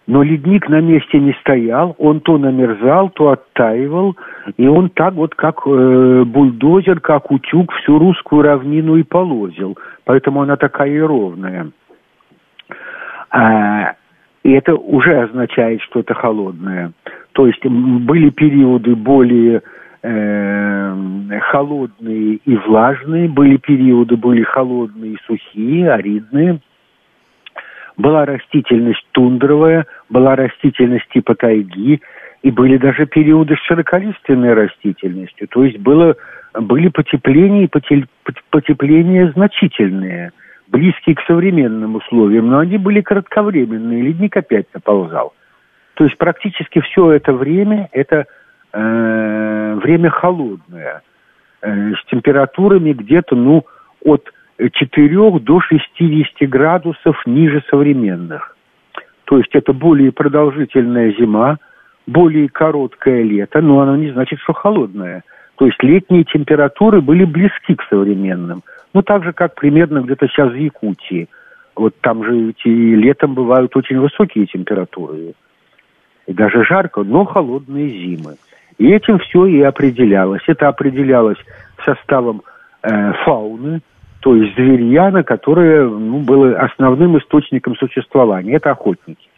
но 0.06 0.22
ледник 0.22 0.68
на 0.68 0.80
месте 0.80 1.18
не 1.18 1.32
стоял, 1.40 1.94
он 1.98 2.20
то 2.20 2.36
намерзал, 2.36 3.08
то 3.10 3.30
оттаивал, 3.30 4.16
и 4.56 4.66
он 4.66 4.90
так 4.90 5.14
вот, 5.14 5.34
как 5.34 5.62
э, 5.66 6.24
бульдозер, 6.26 7.00
как 7.00 7.30
утюг, 7.30 7.72
всю 7.72 7.98
русскую 7.98 8.42
равнину 8.42 8.96
и 8.96 9.02
полозил. 9.02 9.78
Поэтому 10.04 10.42
она 10.42 10.56
такая 10.56 10.90
и 10.90 11.00
ровная. 11.00 11.70
А, 13.30 13.94
и 14.42 14.52
это 14.52 14.74
уже 14.74 15.22
означает 15.22 15.80
что 15.82 16.00
это 16.00 16.12
холодное. 16.12 16.92
То 17.32 17.46
есть 17.46 17.64
были 17.64 18.28
периоды 18.28 18.94
более 18.94 19.62
э, 20.02 21.40
холодные 21.50 22.34
и 22.44 22.56
влажные, 22.56 23.28
были 23.28 23.56
периоды 23.56 24.16
более 24.16 24.44
холодные 24.44 25.12
и 25.12 25.18
сухие, 25.26 25.90
аридные– 25.90 26.60
была 27.96 28.24
растительность 28.24 29.06
тундровая, 29.12 29.86
была 30.08 30.36
растительность 30.36 31.08
типа 31.10 31.34
тайги, 31.34 32.00
и 32.42 32.50
были 32.50 32.76
даже 32.76 33.06
периоды 33.06 33.56
с 33.56 33.66
широколиственной 33.66 34.52
растительностью. 34.52 35.48
То 35.48 35.64
есть 35.64 35.78
было, 35.78 36.16
были 36.52 36.88
потепления 36.88 37.64
и 37.64 37.70
потепления 38.50 39.32
значительные, 39.32 40.32
близкие 40.68 41.16
к 41.16 41.22
современным 41.26 41.96
условиям, 41.96 42.48
но 42.48 42.58
они 42.58 42.78
были 42.78 43.00
кратковременные, 43.00 44.02
ледник 44.02 44.36
опять 44.36 44.66
наползал. 44.74 45.32
То 45.94 46.04
есть 46.04 46.18
практически 46.18 46.80
все 46.80 47.12
это 47.12 47.32
время, 47.32 47.88
это 47.92 48.26
э, 48.72 49.78
время 49.82 50.10
холодное, 50.10 51.02
э, 51.62 51.92
с 51.92 52.04
температурами 52.10 52.92
где-то, 52.92 53.36
ну, 53.36 53.64
от 54.04 54.33
4 54.58 55.38
до 55.40 55.60
60 55.60 56.48
градусов 56.48 57.16
ниже 57.26 57.62
современных. 57.68 58.56
То 59.24 59.38
есть 59.38 59.54
это 59.54 59.72
более 59.72 60.12
продолжительная 60.12 61.12
зима, 61.12 61.58
более 62.06 62.48
короткое 62.48 63.22
лето, 63.22 63.60
но 63.60 63.80
оно 63.80 63.96
не 63.96 64.10
значит, 64.10 64.38
что 64.40 64.52
холодное. 64.52 65.24
То 65.56 65.66
есть 65.66 65.82
летние 65.82 66.24
температуры 66.24 67.00
были 67.00 67.24
близки 67.24 67.74
к 67.74 67.82
современным. 67.88 68.62
Ну, 68.92 69.02
так 69.02 69.24
же, 69.24 69.32
как 69.32 69.54
примерно 69.54 70.00
где-то 70.00 70.28
сейчас 70.28 70.52
в 70.52 70.56
Якутии. 70.56 71.28
Вот 71.74 71.94
там 72.00 72.24
же 72.24 72.50
эти 72.50 72.68
летом 72.68 73.34
бывают 73.34 73.74
очень 73.76 73.98
высокие 73.98 74.46
температуры. 74.46 75.34
И 76.26 76.32
даже 76.32 76.64
жарко, 76.64 77.02
но 77.02 77.24
холодные 77.24 77.88
зимы. 77.88 78.36
И 78.78 78.90
этим 78.90 79.18
все 79.18 79.46
и 79.46 79.60
определялось. 79.62 80.42
Это 80.46 80.68
определялось 80.68 81.38
составом 81.84 82.42
э, 82.82 83.12
фауны, 83.24 83.80
то 84.24 84.34
есть 84.34 84.54
зверьяна, 84.54 85.22
которое 85.22 85.86
ну, 85.86 86.20
было 86.20 86.56
основным 86.56 87.18
источником 87.18 87.76
существования. 87.76 88.54
Это 88.54 88.70
охотники. 88.70 89.28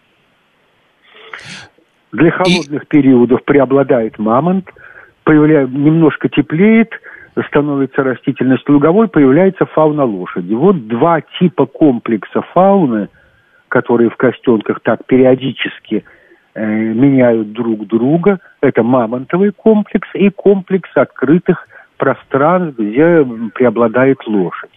Для 2.12 2.30
холодных 2.30 2.84
И... 2.84 2.86
периодов 2.86 3.42
преобладает 3.44 4.16
мамонт, 4.20 4.70
появляет, 5.24 5.70
немножко 5.70 6.28
теплеет, 6.28 6.92
становится 7.48 8.04
растительность 8.04 8.68
луговой, 8.68 9.08
появляется 9.08 9.66
фауна 9.66 10.04
лошади. 10.04 10.54
Вот 10.54 10.86
два 10.86 11.20
типа 11.40 11.66
комплекса 11.66 12.42
фауны, 12.54 13.08
которые 13.66 14.08
в 14.08 14.16
костенках 14.16 14.78
так 14.84 15.04
периодически 15.04 16.04
э, 16.54 16.64
меняют 16.64 17.52
друг 17.52 17.88
друга. 17.88 18.38
Это 18.60 18.84
мамонтовый 18.84 19.50
комплекс 19.50 20.08
и 20.14 20.30
комплекс 20.30 20.90
открытых 20.94 21.66
пространств, 21.96 22.78
где 22.78 23.24
преобладает 23.54 24.18
лошадь. 24.26 24.70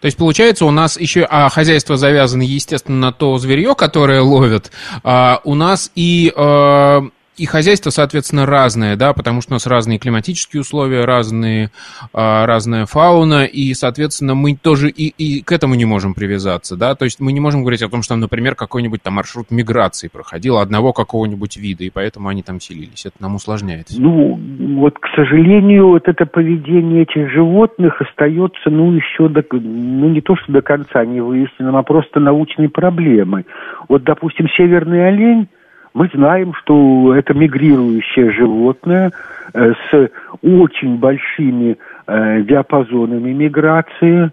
То 0.00 0.06
есть, 0.06 0.18
получается, 0.18 0.66
у 0.66 0.70
нас 0.70 1.00
еще 1.00 1.26
а, 1.30 1.48
хозяйство 1.48 1.96
завязано, 1.96 2.42
естественно, 2.42 2.98
на 2.98 3.12
то 3.12 3.38
зверье, 3.38 3.74
которое 3.74 4.20
ловят. 4.20 4.70
А, 5.02 5.40
у 5.44 5.54
нас 5.54 5.90
и 5.94 6.30
а, 6.36 7.02
и 7.36 7.46
хозяйство, 7.46 7.90
соответственно, 7.90 8.46
разное, 8.46 8.96
да, 8.96 9.12
потому 9.12 9.40
что 9.40 9.52
у 9.52 9.54
нас 9.54 9.66
разные 9.66 9.98
климатические 9.98 10.60
условия, 10.60 11.04
разные, 11.04 11.70
а, 12.12 12.46
разная 12.46 12.86
фауна, 12.86 13.44
и, 13.44 13.74
соответственно, 13.74 14.34
мы 14.34 14.56
тоже 14.56 14.88
и, 14.90 15.08
и 15.08 15.42
к 15.42 15.52
этому 15.52 15.74
не 15.74 15.84
можем 15.84 16.14
привязаться, 16.14 16.76
да, 16.76 16.94
то 16.94 17.04
есть 17.04 17.20
мы 17.20 17.32
не 17.32 17.40
можем 17.40 17.62
говорить 17.62 17.82
о 17.82 17.88
том, 17.88 18.02
что, 18.02 18.16
например, 18.16 18.54
какой-нибудь 18.54 19.02
там 19.02 19.14
маршрут 19.14 19.50
миграции 19.50 20.08
проходил 20.08 20.58
одного 20.58 20.92
какого-нибудь 20.92 21.56
вида, 21.56 21.84
и 21.84 21.90
поэтому 21.90 22.28
они 22.28 22.42
там 22.42 22.60
селились. 22.60 23.06
Это 23.06 23.16
нам 23.20 23.34
усложняет. 23.34 23.86
Ну, 23.96 24.38
вот, 24.76 24.98
к 24.98 25.06
сожалению, 25.14 25.88
вот 25.88 26.08
это 26.08 26.26
поведение 26.26 27.02
этих 27.02 27.30
животных 27.30 28.00
остается, 28.00 28.70
ну, 28.70 28.92
еще 28.92 29.28
до, 29.28 29.44
ну, 29.50 30.08
не 30.08 30.20
то, 30.20 30.36
что 30.36 30.52
до 30.52 30.62
конца 30.62 31.04
не 31.04 31.20
выясненным, 31.20 31.76
а 31.76 31.82
просто 31.82 32.20
научной 32.20 32.68
проблемой. 32.68 33.46
Вот, 33.88 34.04
допустим, 34.04 34.48
северный 34.56 35.08
олень, 35.08 35.48
мы 35.94 36.10
знаем, 36.12 36.52
что 36.54 37.14
это 37.14 37.34
мигрирующее 37.34 38.32
животное 38.32 39.12
э, 39.54 39.72
с 39.72 40.10
очень 40.42 40.98
большими 40.98 41.78
э, 42.06 42.42
диапазонами 42.42 43.32
миграции. 43.32 44.30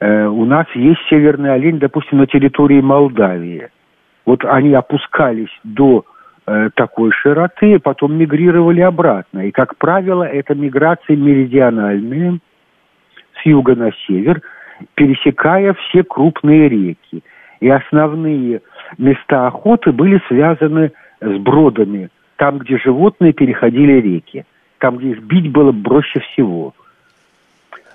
Э, 0.00 0.26
у 0.26 0.44
нас 0.44 0.66
есть 0.74 1.00
северный 1.08 1.54
олень, 1.54 1.78
допустим, 1.78 2.18
на 2.18 2.26
территории 2.26 2.82
Молдавии. 2.82 3.68
Вот 4.26 4.44
они 4.44 4.74
опускались 4.74 5.52
до 5.64 6.04
такой 6.76 7.10
широты, 7.12 7.78
потом 7.78 8.16
мигрировали 8.16 8.80
обратно. 8.80 9.46
И, 9.46 9.50
как 9.50 9.76
правило, 9.76 10.24
это 10.24 10.54
миграции 10.54 11.14
меридиональные 11.14 12.38
с 13.34 13.44
юга 13.44 13.74
на 13.74 13.90
север, 14.06 14.40
пересекая 14.94 15.74
все 15.74 16.02
крупные 16.04 16.70
реки. 16.70 17.22
И 17.60 17.68
основные 17.68 18.62
места 18.96 19.46
охоты 19.46 19.92
были 19.92 20.20
связаны 20.28 20.92
с 21.20 21.38
бродами, 21.38 22.08
там, 22.36 22.58
где 22.58 22.78
животные 22.78 23.32
переходили 23.32 24.00
реки, 24.00 24.44
там, 24.78 24.96
где 24.96 25.10
их 25.10 25.22
бить 25.22 25.50
было 25.50 25.72
проще 25.72 26.20
всего. 26.20 26.74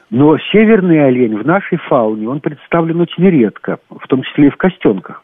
Но 0.10 0.38
северный 0.52 1.06
олень 1.06 1.38
в 1.38 1.46
нашей 1.46 1.78
фауне, 1.78 2.30
он 2.30 2.40
представлен 2.40 3.02
очень 3.02 3.28
редко, 3.28 3.80
в 3.90 4.08
том 4.08 4.22
числе 4.24 4.48
и 4.48 4.52
в 4.52 4.58
костенках. 4.58 5.24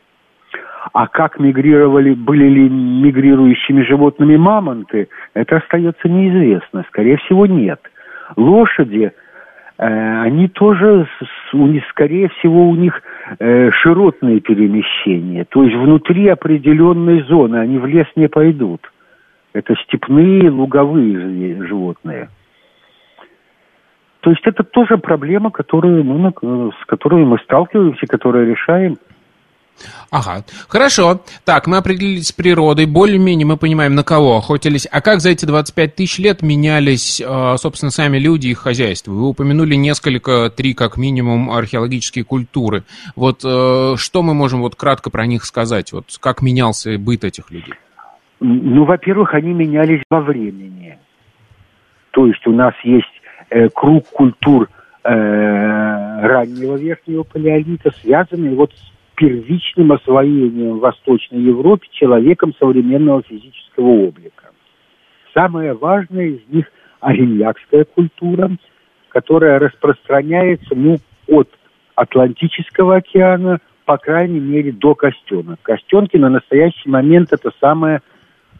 А 0.93 1.07
как 1.07 1.39
мигрировали, 1.39 2.13
были 2.13 2.45
ли 2.45 2.69
мигрирующими 2.69 3.83
животными 3.83 4.37
мамонты, 4.37 5.09
это 5.33 5.57
остается 5.57 6.07
неизвестно. 6.07 6.85
Скорее 6.87 7.17
всего, 7.17 7.45
нет. 7.45 7.79
Лошади– 8.35 9.11
Э, 9.79 10.23
они 10.23 10.49
тоже, 10.49 11.07
у 11.53 11.65
них, 11.65 11.83
скорее 11.89 12.27
всего, 12.29 12.67
у 12.67 12.75
них 12.75 13.01
э, 13.37 13.71
широтные 13.71 14.39
перемещения. 14.39 15.45
То 15.45 15.63
есть 15.63 15.75
внутри 15.75 16.27
определенной 16.27 17.23
зоны, 17.23 17.57
они 17.57 17.77
в 17.77 17.85
лес 17.85 18.07
не 18.15 18.27
пойдут. 18.27 18.81
Это 19.53 19.75
степные, 19.83 20.49
луговые 20.49 21.65
животные. 21.65 22.29
То 24.21 24.31
есть 24.31 24.45
это 24.45 24.63
тоже 24.63 24.97
проблема, 24.97 25.49
которую, 25.49 26.03
ну, 26.03 26.71
с 26.71 26.85
которой 26.85 27.23
мы 27.23 27.39
сталкиваемся, 27.39 28.05
которую 28.05 28.51
решаем. 28.51 28.97
Ага, 30.11 30.43
хорошо. 30.67 31.21
Так, 31.45 31.67
мы 31.67 31.77
определились 31.77 32.27
с 32.27 32.31
природой, 32.31 32.85
более-менее 32.85 33.45
мы 33.45 33.57
понимаем, 33.57 33.95
на 33.95 34.03
кого 34.03 34.37
охотились. 34.37 34.87
А 34.91 35.01
как 35.01 35.19
за 35.21 35.29
эти 35.31 35.45
25 35.45 35.95
тысяч 35.95 36.19
лет 36.19 36.41
менялись, 36.41 37.21
а, 37.25 37.57
собственно, 37.57 37.91
сами 37.91 38.17
люди 38.17 38.47
и 38.47 38.51
их 38.51 38.59
хозяйства? 38.59 39.11
Вы 39.11 39.27
упомянули 39.27 39.75
несколько, 39.75 40.49
три 40.49 40.73
как 40.73 40.97
минимум, 40.97 41.51
археологические 41.51 42.25
культуры. 42.25 42.83
Вот 43.15 43.41
э, 43.45 43.95
что 43.97 44.21
мы 44.23 44.33
можем 44.33 44.61
вот 44.61 44.75
кратко 44.75 45.09
про 45.09 45.25
них 45.25 45.45
сказать? 45.45 45.91
Вот 45.91 46.05
как 46.19 46.41
менялся 46.41 46.97
быт 46.97 47.23
этих 47.23 47.51
людей? 47.51 47.73
Ну, 48.39 48.85
во-первых, 48.85 49.33
они 49.33 49.53
менялись 49.53 50.01
во 50.09 50.21
времени. 50.21 50.97
То 52.11 52.25
есть 52.25 52.45
у 52.47 52.51
нас 52.51 52.73
есть 52.83 53.07
э, 53.49 53.69
круг 53.69 54.07
культур 54.09 54.69
э, 55.03 55.09
раннего 55.09 56.75
верхнего 56.75 57.23
палеолита, 57.23 57.91
связанный 58.01 58.55
вот 58.55 58.73
с 58.73 58.91
первичным 59.19 59.91
освоением 59.91 60.77
в 60.77 60.79
Восточной 60.79 61.41
Европе 61.41 61.89
человеком 61.91 62.53
современного 62.57 63.21
физического 63.21 64.07
облика. 64.07 64.51
Самая 65.33 65.73
важная 65.73 66.27
из 66.27 66.39
них 66.47 66.71
ариньякская 67.01 67.83
культура, 67.83 68.49
которая 69.09 69.59
распространяется 69.59 70.73
ну, 70.73 70.99
от 71.27 71.49
Атлантического 71.95 72.95
океана, 72.95 73.59
по 73.83 73.97
крайней 73.97 74.39
мере, 74.39 74.71
до 74.71 74.95
Костенок. 74.95 75.59
Костенки 75.63 76.15
на 76.15 76.29
настоящий 76.29 76.89
момент 76.89 77.33
это 77.33 77.51
самая 77.59 78.01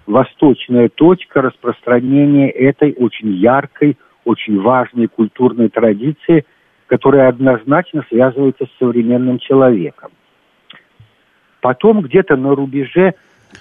восточная 0.07 0.89
точка 0.89 1.41
распространения 1.41 2.49
этой 2.49 2.93
очень 2.97 3.31
яркой, 3.31 3.97
очень 4.25 4.59
важной 4.59 5.07
культурной 5.07 5.69
традиции, 5.69 6.45
которая 6.87 7.29
однозначно 7.29 8.03
связывается 8.09 8.65
с 8.65 8.77
современным 8.77 9.39
человеком. 9.39 10.11
Потом 11.61 12.01
где-то 12.01 12.35
на 12.35 12.55
рубеже 12.55 13.13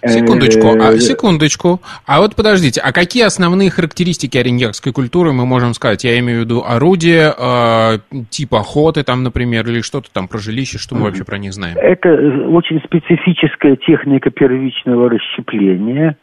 Секундочку, 0.05 0.69
а, 0.69 0.93
э, 0.93 0.99
секундочку. 0.99 1.81
А 2.07 2.21
вот 2.21 2.37
подождите, 2.37 2.81
а 2.81 2.93
какие 2.93 3.25
основные 3.25 3.71
характеристики 3.71 4.37
ореньякской 4.39 4.93
культуры 4.93 5.33
мы 5.33 5.45
можем 5.45 5.75
сказать? 5.75 6.05
Я 6.05 6.19
имею 6.21 6.41
в 6.41 6.45
виду 6.45 6.63
орудие, 6.65 7.33
э, 7.37 7.99
тип 8.31 8.55
охоты 8.55 9.03
там, 9.03 9.23
например, 9.23 9.67
или 9.67 9.81
что-то 9.81 10.13
там 10.13 10.29
про 10.29 10.39
жилище, 10.39 10.79
что 10.79 10.95
мы 10.95 11.05
вообще 11.05 11.25
про 11.25 11.39
них 11.39 11.53
знаем? 11.53 11.77
Это 11.79 12.11
очень 12.49 12.81
специфическая 12.85 13.77
техника 13.77 14.31
первичного 14.31 15.11
расщепления. 15.11 16.17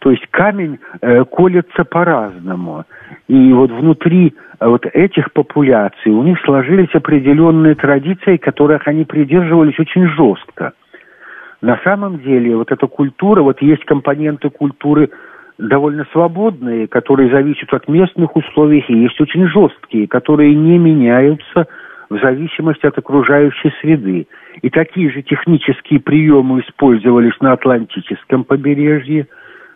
То 0.00 0.10
есть 0.10 0.26
камень 0.30 0.80
э, 1.00 1.24
колется 1.24 1.84
по-разному. 1.84 2.84
И 3.28 3.52
вот 3.52 3.70
внутри 3.70 4.34
э, 4.58 4.66
вот 4.66 4.86
этих 4.86 5.32
популяций 5.32 6.10
у 6.10 6.22
них 6.24 6.38
сложились 6.44 6.94
определенные 6.94 7.74
традиции, 7.74 8.38
которых 8.38 8.88
они 8.88 9.04
придерживались 9.04 9.78
очень 9.78 10.08
жестко. 10.08 10.72
На 11.64 11.80
самом 11.82 12.18
деле 12.18 12.54
вот 12.56 12.70
эта 12.70 12.86
культура, 12.86 13.40
вот 13.40 13.62
есть 13.62 13.86
компоненты 13.86 14.50
культуры 14.50 15.08
довольно 15.56 16.06
свободные, 16.12 16.86
которые 16.86 17.30
зависят 17.30 17.72
от 17.72 17.88
местных 17.88 18.36
условий, 18.36 18.84
и 18.86 18.98
есть 18.98 19.18
очень 19.18 19.48
жесткие, 19.48 20.06
которые 20.06 20.54
не 20.54 20.76
меняются 20.76 21.66
в 22.10 22.20
зависимости 22.20 22.84
от 22.84 22.98
окружающей 22.98 23.72
среды. 23.80 24.26
И 24.60 24.68
такие 24.68 25.10
же 25.10 25.22
технические 25.22 26.00
приемы 26.00 26.60
использовались 26.60 27.40
на 27.40 27.52
Атлантическом 27.52 28.44
побережье, 28.44 29.26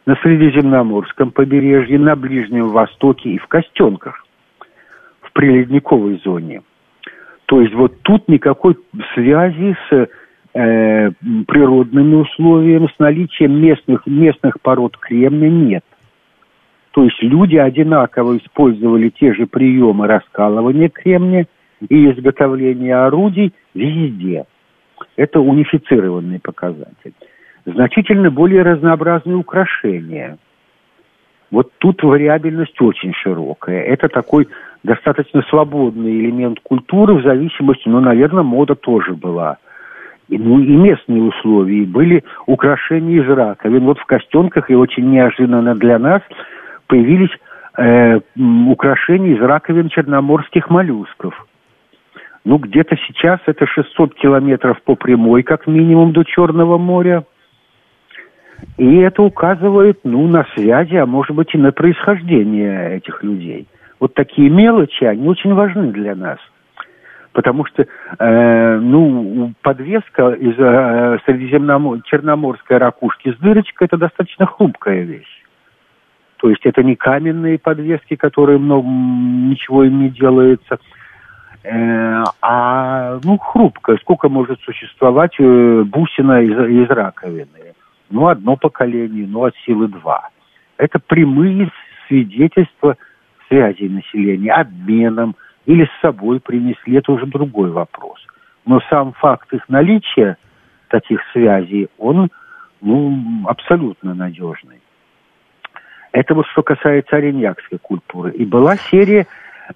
на 0.04 0.14
Средиземноморском 0.16 1.30
побережье, 1.30 1.98
на 1.98 2.16
Ближнем 2.16 2.68
Востоке 2.68 3.30
и 3.30 3.38
в 3.38 3.46
Костенках, 3.46 4.26
в 5.22 5.32
приледниковой 5.32 6.20
зоне. 6.22 6.60
То 7.46 7.62
есть 7.62 7.72
вот 7.72 8.02
тут 8.02 8.28
никакой 8.28 8.76
связи 9.14 9.74
с 9.88 10.08
э, 10.58 11.10
природными 11.46 12.16
условиями, 12.16 12.88
с 12.94 12.98
наличием 12.98 13.60
местных, 13.60 14.06
местных 14.06 14.60
пород 14.60 14.96
кремня 14.96 15.48
нет. 15.48 15.84
То 16.90 17.04
есть 17.04 17.22
люди 17.22 17.56
одинаково 17.56 18.38
использовали 18.38 19.10
те 19.10 19.32
же 19.34 19.46
приемы 19.46 20.08
раскалывания 20.08 20.88
кремния 20.88 21.46
и 21.88 22.10
изготовления 22.10 22.96
орудий 22.96 23.52
везде. 23.74 24.46
Это 25.16 25.38
унифицированный 25.38 26.40
показатель. 26.40 27.14
Значительно 27.64 28.30
более 28.30 28.62
разнообразные 28.62 29.36
украшения. 29.36 30.38
Вот 31.50 31.70
тут 31.78 32.02
вариабельность 32.02 32.80
очень 32.80 33.12
широкая. 33.14 33.82
Это 33.82 34.08
такой 34.08 34.48
достаточно 34.82 35.42
свободный 35.42 36.18
элемент 36.18 36.58
культуры 36.62 37.14
в 37.14 37.22
зависимости, 37.22 37.88
ну, 37.88 38.00
наверное, 38.00 38.42
мода 38.42 38.74
тоже 38.74 39.14
была– 39.14 39.58
и 40.28 40.36
местные 40.38 41.22
условия. 41.22 41.84
Были 41.84 42.24
украшения 42.46 43.22
из 43.22 43.28
раковин. 43.28 43.84
Вот 43.84 43.98
в 43.98 44.04
Костенках, 44.04 44.70
и 44.70 44.74
очень 44.74 45.10
неожиданно 45.10 45.74
для 45.74 45.98
нас, 45.98 46.22
появились 46.86 47.30
э, 47.76 48.20
украшения 48.70 49.34
из 49.34 49.40
раковин 49.40 49.88
черноморских 49.88 50.70
моллюсков. 50.70 51.46
Ну, 52.44 52.58
где-то 52.58 52.96
сейчас 53.06 53.40
это 53.46 53.66
600 53.66 54.14
километров 54.14 54.80
по 54.82 54.94
прямой, 54.94 55.42
как 55.42 55.66
минимум, 55.66 56.12
до 56.12 56.24
Черного 56.24 56.78
моря. 56.78 57.24
И 58.76 58.96
это 58.96 59.22
указывает, 59.22 60.00
ну, 60.04 60.26
на 60.26 60.46
связи, 60.54 60.96
а 60.96 61.06
может 61.06 61.36
быть 61.36 61.54
и 61.54 61.58
на 61.58 61.72
происхождение 61.72 62.96
этих 62.96 63.22
людей. 63.22 63.66
Вот 64.00 64.14
такие 64.14 64.50
мелочи, 64.50 65.04
они 65.04 65.28
очень 65.28 65.54
важны 65.54 65.92
для 65.92 66.14
нас– 66.14 66.38
потому 67.38 67.64
что, 67.66 67.86
э, 68.18 68.78
ну, 68.80 69.52
подвеска 69.62 70.30
из 70.30 70.58
э, 70.58 71.18
средиземномор... 71.24 72.02
черноморской 72.02 72.78
ракушки 72.78 73.32
с 73.32 73.36
дырочкой 73.36 73.86
это 73.86 73.96
достаточно 73.96 74.44
хрупкая 74.44 75.02
вещь. 75.02 75.44
То 76.38 76.50
есть 76.50 76.66
это 76.66 76.82
не 76.82 76.96
каменные 76.96 77.60
подвески, 77.60 78.16
которые 78.16 78.58
много, 78.58 78.88
ничего 78.88 79.84
им 79.84 80.00
не 80.00 80.10
делается, 80.10 80.80
э, 81.62 82.24
а 82.42 83.20
ну 83.22 83.38
хрупкая. 83.38 83.98
Сколько 83.98 84.28
может 84.28 84.58
существовать 84.62 85.36
э, 85.38 85.84
бусина 85.84 86.42
из, 86.42 86.58
из 86.58 86.90
раковины? 86.90 87.72
Ну, 88.10 88.26
одно 88.26 88.56
поколение, 88.56 89.28
ну, 89.28 89.44
от 89.44 89.54
силы 89.64 89.86
два. 89.86 90.30
Это 90.76 90.98
прямые 90.98 91.70
свидетельства 92.08 92.96
связи 93.46 93.84
населения, 93.84 94.50
обменом, 94.50 95.36
или 95.68 95.84
с 95.84 96.00
собой 96.00 96.40
принесли, 96.40 96.96
это 96.96 97.12
уже 97.12 97.26
другой 97.26 97.70
вопрос. 97.70 98.18
Но 98.64 98.80
сам 98.88 99.12
факт 99.12 99.52
их 99.52 99.68
наличия, 99.68 100.38
таких 100.88 101.20
связей, 101.32 101.88
он 101.98 102.30
ну, 102.80 103.44
абсолютно 103.46 104.14
надежный. 104.14 104.80
Это 106.10 106.34
вот 106.34 106.46
что 106.46 106.62
касается 106.62 107.16
ареньякской 107.16 107.78
культуры. 107.78 108.32
И 108.32 108.46
была 108.46 108.76
серия 108.76 109.26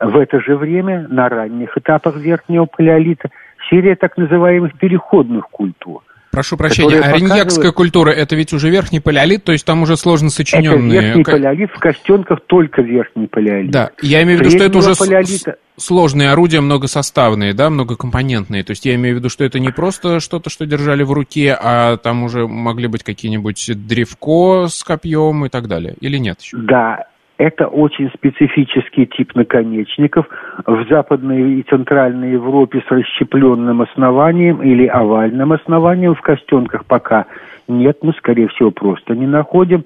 в 0.01 0.17
это 0.17 0.41
же 0.41 0.57
время, 0.57 1.07
на 1.11 1.29
ранних 1.29 1.77
этапах 1.77 2.17
верхнего 2.17 2.65
палеолита, 2.65 3.29
серия 3.69 3.95
так 3.95 4.17
называемых 4.17 4.79
переходных 4.79 5.49
культур– 5.51 6.03
Прошу 6.33 6.57
прощения, 6.57 6.99
а 6.99 7.13
показывают... 7.13 7.75
культура 7.75 8.11
это 8.11 8.35
ведь 8.35 8.55
уже 8.55 8.71
верхний 8.71 9.01
палеолит, 9.01 9.45
то 9.45 9.53
есть 9.53 9.67
там 9.67 9.83
уже 9.83 9.99
сложно 9.99 10.31
сочиненные. 10.31 10.97
Это 10.97 11.07
верхний 11.07 11.25
палеолит, 11.25 11.71
в 11.71 11.79
костенках 11.79 12.39
только 12.47 12.81
верхний 12.81 13.27
палеолит. 13.27 13.71
Да, 13.71 13.91
я 14.01 14.23
имею 14.23 14.39
в 14.39 14.41
виду, 14.41 14.51
что 14.51 14.65
это 14.65 14.79
уже 14.79 14.95
палеолита... 14.95 15.57
сложные 15.77 16.31
орудия, 16.31 16.63
многосоставные, 16.63 17.53
да, 17.53 17.69
многокомпонентные. 17.69 18.65
То 18.65 18.71
есть 18.71 18.87
я 18.87 18.95
имею 18.95 19.17
в 19.17 19.19
виду, 19.19 19.29
что 19.29 19.45
это 19.45 19.61
не 19.61 19.69
просто 19.69 20.21
что-то, 20.21 20.49
что 20.49 20.65
держали 20.65 21.03
в 21.03 21.13
руке, 21.13 21.55
а 21.61 21.99
там 21.99 22.23
уже 22.23 22.49
могли 22.49 22.87
быть 22.89 23.03
какие-нибудь 23.03 23.87
древко 23.87 24.69
с 24.69 24.83
копьем 24.83 25.45
и 25.45 25.51
так 25.51 25.69
далее. 25.69 25.97
Или 26.01 26.17
нет 26.17 26.41
еще? 26.41 26.57
Да, 26.57 27.05
это 27.43 27.67
очень 27.67 28.09
специфический 28.15 29.05
тип 29.07 29.35
наконечников. 29.35 30.27
В 30.65 30.87
Западной 30.89 31.55
и 31.55 31.63
Центральной 31.65 32.33
Европе 32.33 32.85
с 32.87 32.91
расщепленным 32.91 33.83
основанием 33.83 34.63
или 34.63 34.87
овальным 34.87 35.53
основанием 35.53 36.15
в 36.15 36.21
костенках 36.21 36.85
пока 36.85 37.27
нет, 37.67 37.99
мы, 38.03 38.13
скорее 38.13 38.47
всего, 38.49 38.71
просто 38.71 39.17
не 39.17 39.27
находим. 39.27 39.85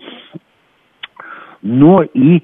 Но 1.62 2.02
и 2.02 2.42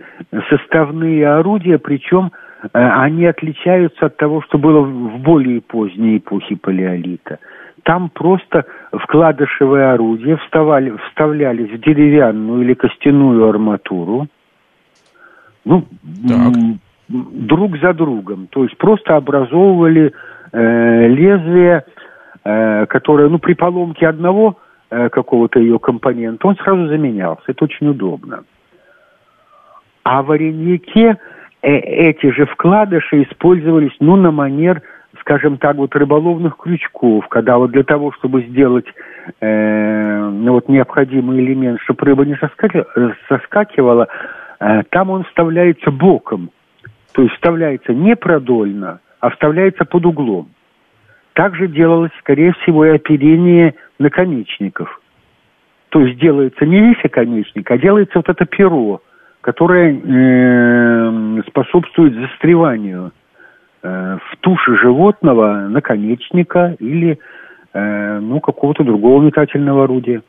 составные 0.48 1.28
орудия, 1.28 1.78
причем 1.78 2.32
э, 2.62 2.68
они 2.72 3.26
отличаются 3.26 4.06
от 4.06 4.16
того, 4.16 4.40
что 4.42 4.56
было 4.56 4.80
в 4.80 5.18
более 5.18 5.60
поздней 5.60 6.18
эпохе 6.18 6.56
палеолита. 6.56 7.38
Там 7.82 8.08
просто 8.08 8.64
вкладышевые 8.92 9.92
орудия 9.92 10.36
вставали, 10.36 10.96
вставлялись 11.08 11.70
в 11.70 11.80
деревянную 11.80 12.62
или 12.62 12.72
костяную 12.72 13.46
арматуру– 13.46 14.26
ну, 15.64 15.84
так. 16.28 16.52
друг 17.08 17.78
за 17.78 17.92
другом. 17.92 18.48
То 18.48 18.64
есть 18.64 18.76
просто 18.78 19.16
образовывали 19.16 20.12
э, 20.52 21.08
лезвие, 21.08 21.84
э, 22.44 22.86
которое, 22.86 23.28
ну, 23.28 23.38
при 23.38 23.54
поломке 23.54 24.08
одного 24.08 24.58
э, 24.90 25.08
какого-то 25.08 25.60
ее 25.60 25.78
компонента, 25.78 26.46
он 26.46 26.56
сразу 26.56 26.88
заменялся. 26.88 27.44
Это 27.46 27.64
очень 27.64 27.88
удобно. 27.88 28.44
А 30.04 30.22
в 30.22 30.32
ареньяке 30.32 31.16
э, 31.62 31.68
эти 31.70 32.30
же 32.32 32.46
вкладыши 32.46 33.22
использовались, 33.22 33.94
ну, 34.00 34.16
на 34.16 34.32
манер, 34.32 34.82
скажем 35.20 35.58
так, 35.58 35.76
вот 35.76 35.94
рыболовных 35.94 36.56
крючков, 36.56 37.28
когда 37.28 37.58
вот 37.58 37.70
для 37.70 37.84
того, 37.84 38.10
чтобы 38.12 38.42
сделать 38.42 38.86
э, 39.40 40.30
ну, 40.32 40.54
вот 40.54 40.68
необходимый 40.68 41.38
элемент, 41.38 41.80
чтобы 41.82 42.04
рыба 42.06 42.24
не 42.24 42.36
соскакивала, 43.28 44.08
Э, 44.08 44.08
там 44.90 45.10
он 45.10 45.24
вставляется 45.24 45.90
боком, 45.90 46.50
то 47.12 47.22
есть 47.22 47.34
вставляется 47.34 47.92
не 47.92 48.14
продольно, 48.16 49.00
а 49.20 49.30
вставляется 49.30 49.84
под 49.84 50.06
углом. 50.06 50.48
Также 51.34 51.66
делалось, 51.66 52.12
скорее 52.18 52.52
всего, 52.52 52.84
и 52.84 52.90
оперение 52.90 53.74
наконечников. 53.98 55.00
То 55.88 56.00
есть 56.00 56.18
делается 56.18 56.64
не 56.64 56.80
весь 56.80 57.04
оконечник, 57.04 57.70
а 57.70 57.78
делается 57.78 58.18
вот 58.18 58.28
это 58.28 58.44
перо, 58.46 59.02
которое 59.40 59.94
э, 59.94 61.42
способствует 61.48 62.14
застреванию 62.14 63.12
э, 63.82 64.18
в 64.24 64.36
туше 64.40 64.76
животного, 64.76 65.68
наконечника 65.68 66.76
или 66.78 67.18
э, 67.74 68.18
ну, 68.20 68.40
какого-то 68.40 68.84
другого 68.84 69.22
метательного 69.22 69.84
орудия. 69.84 70.22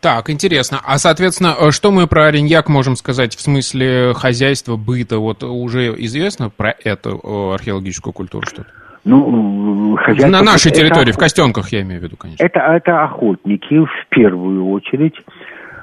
Так, 0.00 0.30
интересно. 0.30 0.78
А, 0.84 0.98
соответственно, 0.98 1.54
э, 1.58 1.70
что 1.70 1.90
мы 1.90 2.06
про 2.06 2.26
Ореньяк 2.26 2.68
можем 2.68 2.96
сказать 2.96 3.34
в 3.34 3.40
смысле 3.40 4.12
хозяйства, 4.14 4.76
быта? 4.76 5.18
Вот 5.18 5.42
уже 5.42 5.94
известно 6.04 6.50
про 6.50 6.74
эту 6.84 7.20
э, 7.22 7.54
археологическую 7.54 8.12
культуру 8.12 8.46
что-то? 8.46 8.70
Ну, 9.04 9.96
хозяйство... 9.96 10.28
На 10.28 10.42
нашей 10.42 10.72
территории, 10.72 11.10
это, 11.10 11.18
в 11.18 11.20
Костенках 11.20 11.68
я 11.70 11.82
имею 11.82 12.00
в 12.00 12.04
виду, 12.04 12.16
конечно. 12.16 12.44
Это, 12.44 12.58
это 12.58 13.04
охотники 13.04 13.84
в 13.84 14.06
первую 14.10 14.68
очередь. 14.70 15.14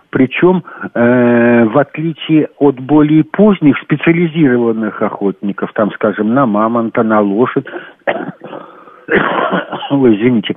Причем, 0.10 0.64
э, 0.94 1.66
в 1.66 1.78
отличие 1.78 2.50
от 2.60 2.80
более 2.80 3.24
поздних 3.24 3.78
специализированных 3.80 5.02
охотников, 5.02 5.72
там, 5.74 5.92
скажем, 5.94 6.36
на 6.36 6.46
мамонта, 6.46 7.02
на 7.02 7.20
лошадь, 7.22 7.66
ой, 9.90 10.16
извините, 10.16 10.56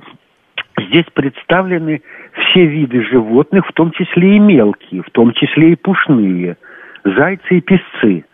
здесь 0.79 1.05
представлены 1.13 2.01
все 2.37 2.65
виды 2.65 3.03
животных, 3.03 3.65
в 3.67 3.73
том 3.73 3.91
числе 3.91 4.35
и 4.35 4.39
мелкие, 4.39 5.01
в 5.01 5.09
том 5.11 5.33
числе 5.33 5.71
и 5.71 5.75
пушные, 5.75 6.57
зайцы 7.03 7.57
и 7.57 7.61
песцы, 7.61 8.25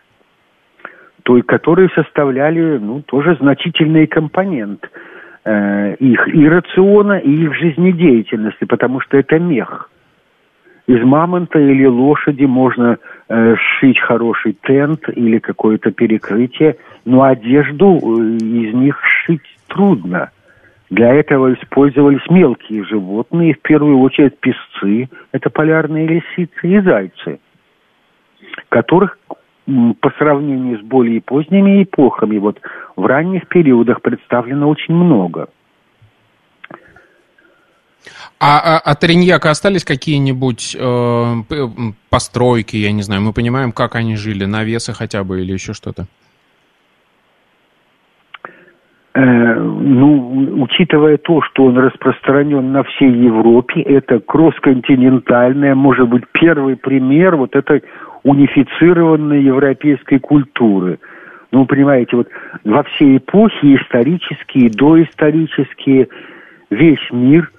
то, 1.22 1.40
которые 1.46 1.88
составляли 1.94 2.78
ну, 2.78 3.02
тоже 3.02 3.36
значительный 3.40 4.06
компонент 4.06 4.90
э, 5.44 5.94
их 5.94 6.28
и 6.28 6.48
рациона, 6.48 7.18
и 7.18 7.30
их 7.30 7.54
жизнедеятельности, 7.54 8.64
потому 8.64 9.00
что 9.00 9.16
это 9.16 9.38
мех. 9.38 9.90
Из 10.86 11.02
мамонта 11.02 11.58
или 11.58 11.86
лошади 11.86 12.44
можно 12.44 12.98
э, 13.28 13.54
сшить 13.56 13.98
хороший 13.98 14.54
тент 14.66 15.08
или 15.08 15.38
какое-то 15.38 15.90
перекрытие, 15.92 16.76
но 17.06 17.22
одежду 17.22 17.96
э, 17.96 18.36
из 18.36 18.74
них 18.74 19.00
сшить 19.02 19.40
трудно. 19.68 20.30
Для 20.90 21.14
этого 21.14 21.54
использовались 21.54 22.28
мелкие 22.28 22.84
животные, 22.84 23.54
в 23.54 23.60
первую 23.60 24.00
очередь 24.00 24.38
песцы, 24.38 25.08
это 25.32 25.50
полярные 25.50 26.06
лисицы 26.06 26.52
и 26.62 26.80
зайцы, 26.80 27.40
которых 28.68 29.18
по 29.66 30.10
сравнению 30.18 30.78
с 30.78 30.82
более 30.82 31.22
поздними 31.22 31.82
эпохами, 31.82 32.36
вот 32.36 32.60
в 32.96 33.06
ранних 33.06 33.48
периодах 33.48 34.02
представлено 34.02 34.68
очень 34.68 34.94
много. 34.94 35.48
А, 38.38 38.76
а 38.76 38.78
от 38.78 39.02
Риньяка 39.02 39.50
остались 39.50 39.84
какие-нибудь 39.84 40.76
э, 40.78 41.34
постройки, 42.10 42.76
я 42.76 42.92
не 42.92 43.02
знаю, 43.02 43.22
мы 43.22 43.32
понимаем, 43.32 43.72
как 43.72 43.94
они 43.94 44.16
жили, 44.16 44.44
навесы 44.44 44.92
хотя 44.92 45.24
бы 45.24 45.40
или 45.40 45.52
еще 45.54 45.72
что-то? 45.72 46.06
Э, 49.16 49.54
ну, 49.54 50.60
учитывая 50.62 51.18
то, 51.18 51.40
что 51.42 51.66
он 51.66 51.78
распространен 51.78 52.72
на 52.72 52.82
всей 52.82 53.12
Европе, 53.12 53.80
это 53.82 54.18
кроссконтинентальная, 54.18 55.76
может 55.76 56.08
быть, 56.08 56.24
первый 56.32 56.76
пример 56.76 57.36
вот 57.36 57.54
этой 57.54 57.84
унифицированной 58.24 59.40
европейской 59.40 60.18
культуры. 60.18 60.98
Ну, 61.52 61.64
понимаете, 61.66 62.16
вот 62.16 62.28
во 62.64 62.82
все 62.82 63.18
эпохи, 63.18 63.76
исторические, 63.76 64.70
доисторические, 64.70 66.08
весь 66.70 67.10
мир, 67.12 67.52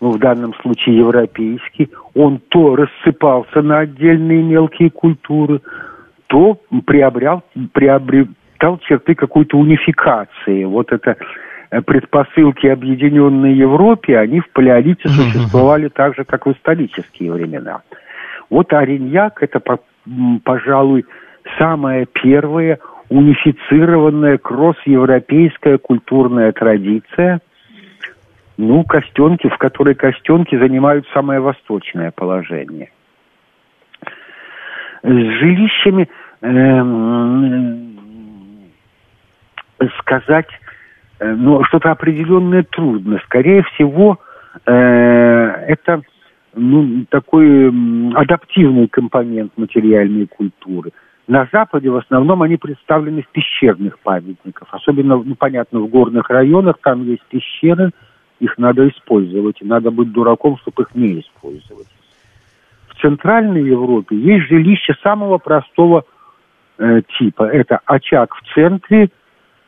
ну, 0.00 0.12
в 0.12 0.18
данном 0.18 0.54
случае 0.62 0.96
европейский, 0.96 1.90
он 2.14 2.40
то 2.48 2.74
рассыпался 2.74 3.60
на 3.60 3.80
отдельные 3.80 4.42
мелкие 4.42 4.88
культуры, 4.88 5.60
то 6.28 6.58
приобрел, 6.86 7.42
приобрел, 7.74 8.28
стал 8.62 8.78
черты 8.78 9.16
какой-то 9.16 9.58
унификации. 9.58 10.62
Вот 10.64 10.92
это 10.92 11.16
э, 11.70 11.82
предпосылки 11.82 12.68
объединенной 12.68 13.54
Европе, 13.54 14.16
они 14.16 14.38
в 14.38 14.48
палеолите 14.50 15.08
существовали 15.08 15.88
так 15.88 16.14
же, 16.14 16.24
как 16.24 16.46
в 16.46 16.52
исторические 16.52 17.32
времена. 17.32 17.82
Вот 18.50 18.72
Ариньяк– 18.72 19.38
это, 19.42 19.60
пожалуй, 20.44 21.06
самая 21.58 22.06
первая 22.06 22.78
унифицированная 23.08 24.38
кросс-европейская 24.38 25.78
культурная 25.78 26.52
традиция, 26.52 27.40
ну, 28.56 28.84
костенки, 28.84 29.48
в 29.48 29.58
которой 29.58 29.96
костенки 29.96 30.56
занимают 30.56 31.04
самое 31.12 31.40
восточное 31.40 32.12
положение. 32.12 32.90
С 35.02 35.08
жилищами 35.08 36.08
э, 36.42 37.91
сказать 39.98 40.48
э, 41.20 41.32
ну, 41.34 41.62
что-то 41.64 41.90
определенное 41.90 42.62
трудно. 42.62 43.20
Скорее 43.24 43.62
всего, 43.62 44.18
э, 44.66 44.72
это 44.72 46.02
ну, 46.54 47.04
такой 47.08 47.68
адаптивный 48.14 48.88
компонент 48.88 49.52
материальной 49.56 50.26
культуры. 50.26 50.90
На 51.28 51.48
Западе 51.52 51.88
в 51.88 51.96
основном 51.96 52.42
они 52.42 52.56
представлены 52.56 53.22
в 53.22 53.28
пещерных 53.28 53.98
памятниках. 54.00 54.68
Особенно, 54.72 55.16
ну, 55.16 55.34
понятно, 55.36 55.80
в 55.80 55.88
горных 55.88 56.28
районах 56.28 56.76
там 56.82 57.04
есть 57.04 57.24
пещеры, 57.28 57.92
их 58.40 58.58
надо 58.58 58.88
использовать. 58.88 59.62
И 59.62 59.64
надо 59.64 59.90
быть 59.90 60.12
дураком, 60.12 60.58
чтобы 60.58 60.82
их 60.82 60.94
не 60.94 61.20
использовать. 61.20 61.86
В 62.88 63.00
Центральной 63.00 63.62
Европе 63.62 64.16
есть 64.16 64.48
жилище 64.48 64.94
самого 65.02 65.38
простого 65.38 66.04
э, 66.78 67.02
типа. 67.18 67.44
Это 67.44 67.80
очаг 67.86 68.34
в 68.34 68.54
центре– 68.54 69.08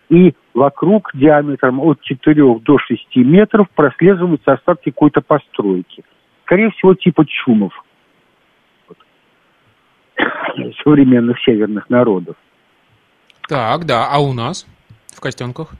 и 0.08 0.34
вокруг 0.52 1.10
диаметром 1.14 1.80
от 1.80 2.00
4 2.02 2.58
до 2.60 2.78
6 2.78 3.16
метров 3.16 3.68
прослеживаются 3.74 4.52
остатки 4.52 4.90
какой-то 4.90 5.20
постройки. 5.20 6.04
Скорее 6.44 6.70
всего, 6.70 6.94
типа 6.94 7.24
чумов 7.26 7.72
современных 10.84 11.40
северных 11.40 11.88
народов. 11.90 12.36
Так, 13.48 13.84
да. 13.86 14.08
А 14.10 14.18
у 14.18 14.32
нас 14.32 14.66
в 15.14 15.20
Костенках? 15.20 15.72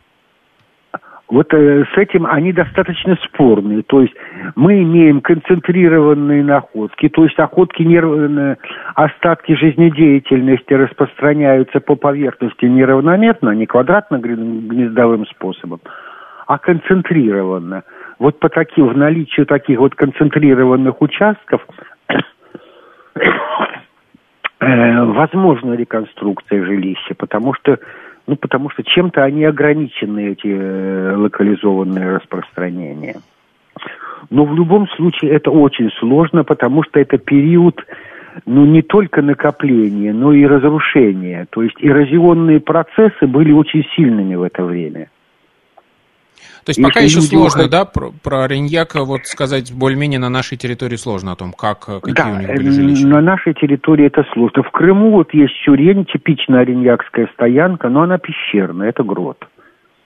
Вот 1.28 1.52
э, 1.54 1.84
с 1.94 1.96
этим 1.96 2.26
они 2.26 2.52
достаточно 2.52 3.16
спорные. 3.24 3.82
То 3.82 4.02
есть 4.02 4.14
мы 4.56 4.82
имеем 4.82 5.22
концентрированные 5.22 6.44
находки, 6.44 7.08
то 7.08 7.24
есть 7.24 7.38
охотки 7.38 7.82
нервные, 7.82 8.58
остатки 8.94 9.54
жизнедеятельности 9.54 10.74
распространяются 10.74 11.80
по 11.80 11.96
поверхности 11.96 12.66
неравномерно, 12.66 13.50
не 13.50 13.64
квадратно-гнездовым 13.66 15.26
способом, 15.26 15.80
а 16.46 16.58
концентрированно. 16.58 17.84
Вот 18.18 18.38
по 18.38 18.50
таким, 18.50 18.88
в 18.88 18.96
наличии 18.96 19.42
таких 19.42 19.78
вот 19.78 19.94
концентрированных 19.94 21.00
участков 21.00 21.66
э, 24.60 25.02
возможна 25.04 25.72
реконструкция 25.72 26.64
жилища, 26.64 27.14
потому 27.14 27.54
что 27.54 27.78
ну, 28.26 28.36
потому 28.36 28.70
что 28.70 28.82
чем-то 28.82 29.22
они 29.22 29.44
ограничены, 29.44 30.32
эти 30.32 30.48
э, 30.48 31.16
локализованные 31.16 32.16
распространения. 32.16 33.16
Но 34.30 34.44
в 34.44 34.54
любом 34.54 34.88
случае 34.88 35.32
это 35.32 35.50
очень 35.50 35.90
сложно, 35.98 36.44
потому 36.44 36.82
что 36.82 36.98
это 36.98 37.18
период 37.18 37.84
ну, 38.46 38.64
не 38.64 38.82
только 38.82 39.22
накопления, 39.22 40.12
но 40.12 40.32
и 40.32 40.46
разрушения. 40.46 41.46
То 41.50 41.62
есть 41.62 41.76
эрозионные 41.80 42.60
процессы 42.60 43.26
были 43.26 43.52
очень 43.52 43.84
сильными 43.94 44.34
в 44.34 44.42
это 44.42 44.64
время. 44.64 45.08
То 46.64 46.70
есть 46.70 46.82
пока 46.82 47.00
еще 47.00 47.20
сложно, 47.20 47.64
уходят... 47.64 47.70
да, 47.70 47.84
про, 47.84 48.10
про 48.22 48.46
Реньяка 48.46 49.04
вот 49.04 49.26
сказать 49.26 49.72
более-менее 49.72 50.18
на 50.18 50.30
нашей 50.30 50.56
территории 50.56 50.96
сложно 50.96 51.32
о 51.32 51.36
том, 51.36 51.52
как, 51.52 51.80
какие 51.80 52.14
да, 52.14 52.30
у 52.30 52.38
них 52.38 52.48
были 52.48 52.70
жилища. 52.70 53.06
на 53.06 53.20
нашей 53.20 53.54
территории 53.54 54.06
это 54.06 54.24
сложно. 54.32 54.62
В 54.62 54.70
Крыму 54.70 55.10
вот 55.10 55.34
есть 55.34 55.54
Сюрень, 55.64 56.06
типичная 56.06 56.64
реньякская 56.64 57.28
стоянка, 57.34 57.88
но 57.88 58.02
она 58.02 58.18
пещерная, 58.18 58.88
это 58.88 59.02
грот. 59.02 59.44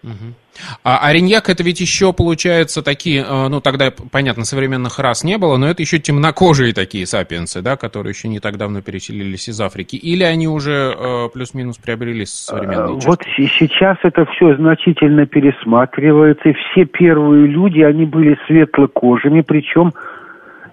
Угу. 0.09 0.35
А 0.83 0.99
Ореньяк 1.07 1.49
это 1.49 1.63
ведь 1.63 1.81
еще, 1.81 2.13
получается, 2.13 2.83
такие, 2.83 3.23
э, 3.23 3.49
ну 3.49 3.61
тогда, 3.61 3.93
понятно, 4.11 4.45
современных 4.45 4.99
рас 4.99 5.23
не 5.23 5.39
было, 5.39 5.57
но 5.57 5.69
это 5.69 5.83
еще 5.83 5.99
темнокожие 5.99 6.73
такие 6.73 7.07
сапиенсы, 7.07 7.63
да, 7.63 7.77
которые 7.77 8.13
еще 8.13 8.29
не 8.29 8.41
так 8.41 8.57
давно 8.57 8.81
переселились 8.83 9.49
из 9.49 9.61
Африки. 9.61 9.97
Или 9.97 10.25
они 10.25 10.49
уже 10.49 10.95
э, 10.97 11.29
плюс-минус 11.33 11.77
приобрели 11.79 12.27
современные 12.27 13.01
черты? 13.01 13.09
Вот 13.09 13.21
сейчас 13.59 13.99
это 14.03 14.27
все 14.27 14.57
значительно 14.57 15.27
пересматривается, 15.27 16.49
и 16.49 16.55
все 16.55 16.85
первые 16.87 17.47
люди, 17.47 17.81
они 17.81 18.05
были 18.05 18.39
светлокожими, 18.47 19.43
причем 19.43 19.93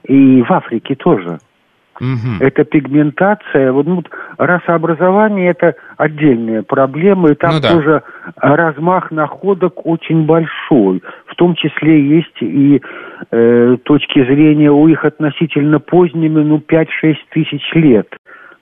и 0.08 0.42
в 0.42 0.52
Африке 0.52 0.96
тоже. 0.96 1.40
Угу. 2.00 2.42
Это 2.42 2.66
пигментация, 2.66 3.72
вот 3.72 3.86
ну, 3.86 4.04
расообразование 4.38 5.52
это 5.52 5.76
отдельная 5.98 6.62
проблема, 6.62 7.32
и 7.32 7.36
там 7.36 7.56
ну, 7.56 7.62
да. 7.62 7.72
тоже 7.72 8.04
размах 8.36 9.12
находок 9.12 9.86
очень 9.86 10.26
большой. 10.26 11.02
В 11.28 11.36
том 11.36 11.56
числе 11.56 12.18
есть 12.18 12.42
и 12.42 12.82
э, 13.32 13.78
точки 13.84 14.26
зрения 14.26 14.72
у 14.72 14.88
их 14.88 15.06
относительно 15.06 15.80
поздними, 15.80 16.42
ну, 16.42 16.58
5-6 16.58 17.16
тысяч 17.32 17.64
лет. 17.74 18.08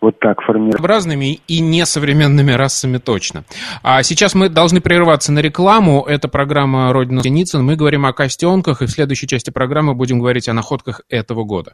вот 0.04 0.20
так 0.20 0.42
формировать. 0.42 0.80
Разными 0.86 1.40
и 1.48 1.60
несовременными 1.62 2.52
расами 2.52 2.98
точно. 2.98 3.46
А 3.84 4.04
сейчас 4.04 4.36
мы 4.36 4.50
должны 4.50 4.82
прерваться 4.82 5.32
на 5.32 5.40
рекламу. 5.40 6.04
Это 6.04 6.28
программа 6.28 6.92
«Родина 6.92 7.24
Синицын». 7.24 7.64
Мы 7.64 7.76
говорим 7.78 8.06
о 8.06 8.14
костенках, 8.14 8.82
и 8.82 8.86
в 8.86 8.92
следующей 8.92 9.28
части 9.28 9.50
программы 9.50 9.96
будем 9.96 10.20
говорить 10.20 10.50
о 10.50 10.54
находках 10.54 11.02
этого 11.10 11.46
года. 11.46 11.74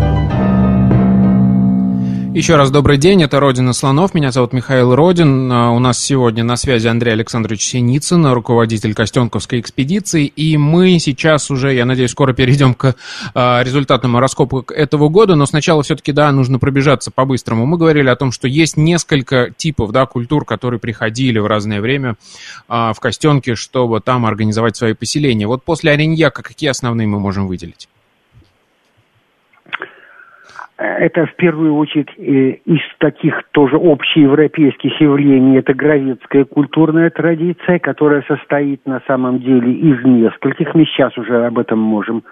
еще 2.33 2.55
раз 2.55 2.71
добрый 2.71 2.97
день, 2.97 3.23
это 3.23 3.41
«Родина 3.41 3.73
слонов», 3.73 4.13
меня 4.13 4.31
зовут 4.31 4.53
Михаил 4.53 4.95
Родин. 4.95 5.51
А, 5.51 5.71
у 5.71 5.79
нас 5.79 5.99
сегодня 5.99 6.45
на 6.45 6.55
связи 6.55 6.87
Андрей 6.87 7.11
Александрович 7.11 7.61
Синицын, 7.65 8.25
руководитель 8.27 8.93
Костенковской 8.93 9.59
экспедиции, 9.59 10.25
и 10.27 10.55
мы 10.55 10.97
сейчас 10.99 11.51
уже, 11.51 11.73
я 11.73 11.85
надеюсь, 11.85 12.11
скоро 12.11 12.33
перейдем 12.33 12.73
к 12.73 12.95
а, 13.33 13.61
результатам 13.63 14.17
раскопок 14.17 14.71
этого 14.71 15.09
года, 15.09 15.35
но 15.35 15.45
сначала 15.45 15.83
все-таки, 15.83 16.13
да, 16.13 16.31
нужно 16.31 16.57
пробежаться 16.57 17.11
по-быстрому. 17.11 17.65
Мы 17.65 17.77
говорили 17.77 18.07
о 18.07 18.15
том, 18.15 18.31
что 18.31 18.47
есть 18.47 18.77
несколько 18.77 19.51
типов, 19.55 19.91
да, 19.91 20.05
культур, 20.05 20.45
которые 20.45 20.79
приходили 20.79 21.37
в 21.37 21.47
разное 21.47 21.81
время 21.81 22.15
а, 22.69 22.93
в 22.93 22.99
Костенке, 23.01 23.55
чтобы 23.55 23.99
там 23.99 24.25
организовать 24.25 24.77
свои 24.77 24.93
поселения. 24.93 25.47
Вот 25.47 25.63
после 25.63 25.91
Ореньяка 25.91 26.43
какие 26.43 26.69
основные 26.69 27.07
мы 27.07 27.19
можем 27.19 27.47
выделить? 27.47 27.89
Это 30.81 31.27
в 31.27 31.35
первую 31.35 31.75
очередь 31.75 32.09
э, 32.17 32.57
из 32.65 32.81
таких 32.97 33.43
тоже 33.51 33.75
общеевропейских 33.75 34.99
явлений, 34.99 35.57
это 35.59 35.75
гравецкая 35.75 36.45
культурная 36.45 37.11
традиция, 37.11 37.77
которая 37.77 38.23
состоит 38.23 38.85
на 38.87 38.99
самом 39.05 39.39
деле 39.39 39.71
из 39.73 40.03
нескольких, 40.03 40.73
мы 40.73 40.85
сейчас 40.85 41.15
уже 41.19 41.45
об 41.45 41.59
этом 41.59 41.77
можем 41.77 42.23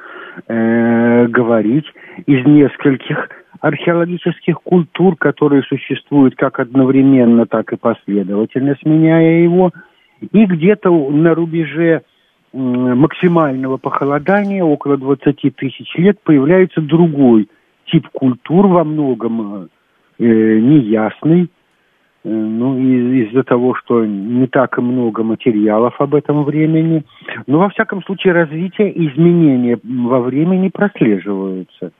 э, 0.47 1.27
говорить, 1.27 1.85
из 2.25 2.43
нескольких 2.45 3.29
археологических 3.62 4.59
культур, 4.63 5.15
которые 5.15 5.62
существуют 5.63 6.35
как 6.35 6.59
одновременно, 6.59 7.45
так 7.45 7.71
и 7.71 7.77
последовательно, 7.77 8.75
сменяя 8.81 9.43
его, 9.43 9.71
и 10.21 10.45
где-то 10.45 10.89
на 10.89 11.35
рубеже 11.35 12.01
максимального 12.51 13.77
похолодания, 13.77 14.63
около 14.63 14.97
20 14.97 15.55
тысяч 15.55 15.93
лет, 15.97 16.17
появляется 16.23 16.81
другой– 16.81 17.47
тип 17.91 18.08
культур 18.10 18.67
во 18.67 18.84
многом 18.84 19.69
э, 20.19 20.25
неясный. 20.60 21.49
Э, 22.23 22.30
ну, 22.30 22.78
из- 22.78 23.30
из-за 23.30 23.43
того, 23.43 23.75
что 23.75 24.06
не 24.06 24.47
так 24.47 24.78
и 24.78 24.82
много 24.82 25.23
материалов 25.23 25.99
об 25.99 26.15
этом 26.15 26.43
времени. 26.43 27.04
Но, 27.47 27.60
во 27.60 27.69
всяком 27.69 28.04
случае, 28.04 28.34
развитие 28.34 28.91
и 28.91 29.08
изменения 29.08 29.80
во 29.84 30.19
времени 30.21 30.69
прослеживаются. 30.69 31.91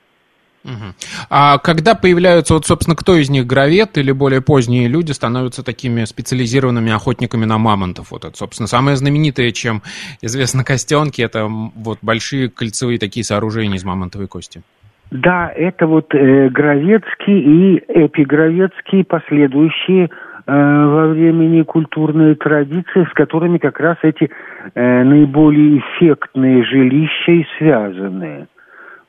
А 1.30 1.58
когда 1.58 1.96
появляются, 1.96 2.54
вот, 2.54 2.66
собственно, 2.66 2.96
кто 2.96 3.16
из 3.16 3.30
них 3.30 3.48
гравет 3.48 3.98
или 3.98 4.12
более 4.12 4.42
поздние 4.42 4.90
люди 4.90 5.14
становятся 5.14 5.64
такими 5.64 6.04
специализированными 6.04 6.92
охотниками 6.92 7.46
на 7.46 7.58
мамонтов? 7.58 8.12
Вот 8.12 8.26
это, 8.26 8.36
собственно, 8.38 8.68
самое 8.68 8.98
знаменитое, 8.98 9.52
чем 9.52 9.82
известно 10.22 10.66
костенки, 10.66 11.22
это 11.22 11.48
вот 11.48 12.00
большие 12.02 12.50
кольцевые 12.50 13.00
такие 13.00 13.24
сооружения 13.24 13.78
из 13.78 13.86
мамонтовой 13.86 14.28
кости. 14.28 14.62
Да, 15.12 15.52
это 15.56 15.88
вот 15.88 16.14
э, 16.14 16.50
Гровецкий 16.50 17.40
и 17.40 17.84
эпигровецкий 17.88 19.04
последующие 19.04 20.06
э, 20.06 20.08
во 20.46 21.08
времени 21.08 21.64
культурные 21.64 22.36
традиции, 22.36 23.08
с 23.10 23.14
которыми 23.14 23.58
как 23.58 23.80
раз 23.80 23.98
эти 24.04 24.30
э, 24.76 25.04
наиболее 25.04 25.80
эффектные 25.80 26.64
жилища 26.64 27.32
и 27.32 27.46
связаны. 27.58 28.48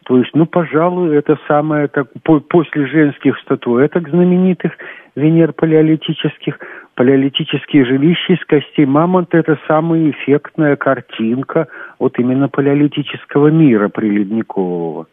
То 0.06 0.18
есть, 0.18 0.30
ну, 0.34 0.46
пожалуй, 0.46 1.14
это 1.16 1.38
самое, 1.46 1.86
так, 1.88 2.06
по, 2.24 2.40
после 2.40 2.86
женских 2.86 3.38
статуэток 3.40 4.08
знаменитых 4.08 4.72
Венер 5.14 5.52
палеолитических, 5.52 6.58
палеолитические 6.94 7.84
жилища 7.84 8.32
из 8.32 8.44
костей 8.46 8.86
мамонта– 8.86 9.36
это 9.38 9.58
самая 9.68 10.10
эффектная 10.10 10.76
картинка 10.76 11.68
вот 11.98 12.18
именно 12.18 12.48
палеолитического 12.48 13.48
мира 13.48 13.88
приледникового. 13.88 15.06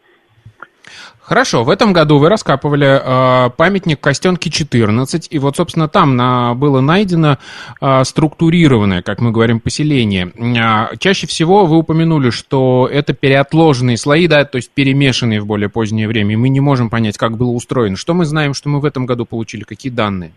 Хорошо, 1.28 1.62
в 1.62 1.68
этом 1.68 1.92
году 1.92 2.16
вы 2.16 2.30
раскапывали 2.30 2.86
э, 2.86 3.50
памятник 3.50 4.00
Костенки 4.00 4.48
14, 4.48 5.28
и 5.30 5.38
вот, 5.38 5.56
собственно, 5.56 5.86
там 5.86 6.16
на, 6.16 6.54
было 6.54 6.80
найдено 6.80 7.36
э, 7.82 8.04
структурированное, 8.04 9.02
как 9.02 9.20
мы 9.20 9.30
говорим, 9.30 9.60
поселение. 9.60 10.32
Э, 10.34 10.96
чаще 10.96 11.26
всего 11.26 11.66
вы 11.66 11.76
упомянули, 11.76 12.30
что 12.30 12.88
это 12.90 13.12
переотложенные 13.12 13.98
слои, 13.98 14.26
да, 14.26 14.46
то 14.46 14.56
есть 14.56 14.70
перемешанные 14.70 15.42
в 15.42 15.46
более 15.46 15.68
позднее 15.68 16.08
время, 16.08 16.32
и 16.32 16.36
мы 16.36 16.48
не 16.48 16.60
можем 16.60 16.88
понять, 16.88 17.18
как 17.18 17.36
было 17.36 17.50
устроено. 17.50 17.98
Что 17.98 18.14
мы 18.14 18.24
знаем, 18.24 18.54
что 18.54 18.70
мы 18.70 18.80
в 18.80 18.86
этом 18.86 19.04
году 19.04 19.26
получили, 19.26 19.64
какие 19.64 19.92
данные? 19.92 20.32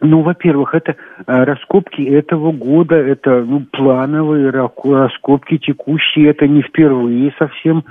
Ну, 0.00 0.20
во-первых, 0.20 0.74
это 0.74 0.92
э, 0.92 0.94
раскопки 1.26 2.02
этого 2.02 2.52
года, 2.52 2.96
это 2.96 3.42
ну, 3.42 3.64
плановые 3.72 4.50
раскопки 4.50 5.56
текущие, 5.56 6.30
это 6.30 6.46
не 6.46 6.62
впервые 6.62 7.32
совсем 7.38 7.82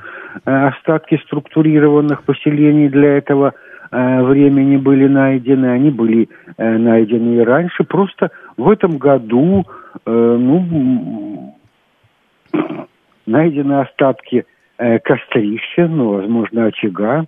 э, 0.45 0.67
остатки 0.67 1.19
структурированных 1.25 2.23
поселений 2.23 2.89
для 2.89 3.17
этого 3.17 3.55
э, 3.91 4.21
времени 4.21 4.77
были 4.77 5.07
найдены, 5.07 5.65
они 5.65 5.89
были 5.89 6.29
найдены 6.57 7.37
и 7.37 7.43
раньше. 7.43 7.83
Просто 7.83 8.29
в 8.55 8.69
этом 8.69 8.97
году, 8.97 9.65
ну, 10.05 11.55
найдены 13.25 13.81
остатки 13.81 14.45
кострища, 14.77 15.87
ну, 15.87 16.13
возможно, 16.13 16.65
очага, 16.65 17.25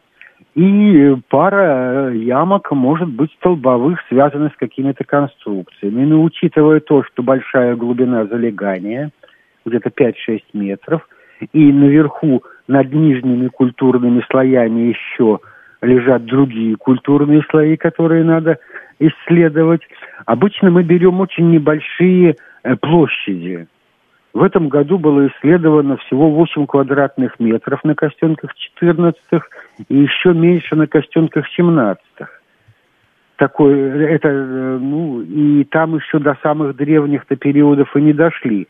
и 0.58 1.16
пара 1.30 2.12
ямок 2.12 2.72
может 2.72 3.10
быть 3.10 3.32
столбовых, 3.34 4.00
связанных 4.10 4.54
с 4.54 4.58
какими-то 4.58 5.04
конструкциями. 5.04 6.04
Но 6.04 6.24
учитывая 6.24 6.80
то, 6.80 7.04
что 7.04 7.22
большая 7.22 7.76
глубина 7.76 8.26
залегания, 8.26 9.12
где-то 9.68 9.90
5-6 9.90 10.42
метров, 10.54 11.08
и 11.54 11.72
наверху 11.72 12.42
над 12.68 12.92
нижними 12.92 13.50
культурными 13.50 14.26
слоями 14.32 14.96
еще 14.96 15.42
лежат 15.84 16.26
другие 16.26 16.76
культурные 16.76 17.44
слои, 17.52 17.76
которые 17.76 18.24
надо 18.24 18.58
исследовать. 18.98 19.82
Обычно 20.26 20.72
мы 20.72 20.82
берем 20.82 21.20
очень 21.20 21.52
небольшие 21.52 22.36
э, 22.64 22.76
площади. 22.78 23.68
В 24.34 24.44
этом 24.44 24.70
году 24.70 24.98
было 24.98 25.28
исследовано 25.28 25.98
всего 25.98 26.30
8 26.30 26.68
квадратных 26.68 27.40
метров 27.40 27.84
на 27.84 27.96
костенках 27.96 28.54
14 28.56 29.20
и 29.90 29.96
еще 29.96 30.34
меньше 30.34 30.76
на 30.76 30.88
костенках 30.88 31.48
17 31.56 32.04
Такой, 33.38 33.74
это, 34.06 34.30
ну, 34.80 35.22
и 35.22 35.64
там 35.66 35.96
еще 35.96 36.20
до 36.20 36.38
самых 36.42 36.76
древних-то 36.76 37.36
периодов 37.36 37.96
и 37.96 38.02
не 38.02 38.14
дошли, 38.14 38.68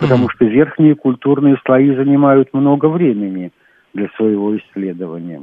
потому 0.00 0.28
что 0.30 0.44
верхние 0.44 0.94
культурные 0.94 1.56
слои 1.64 1.94
занимают 1.94 2.52
много 2.52 2.86
времени 2.86 3.52
для 3.92 4.08
своего 4.16 4.56
исследования. 4.56 5.42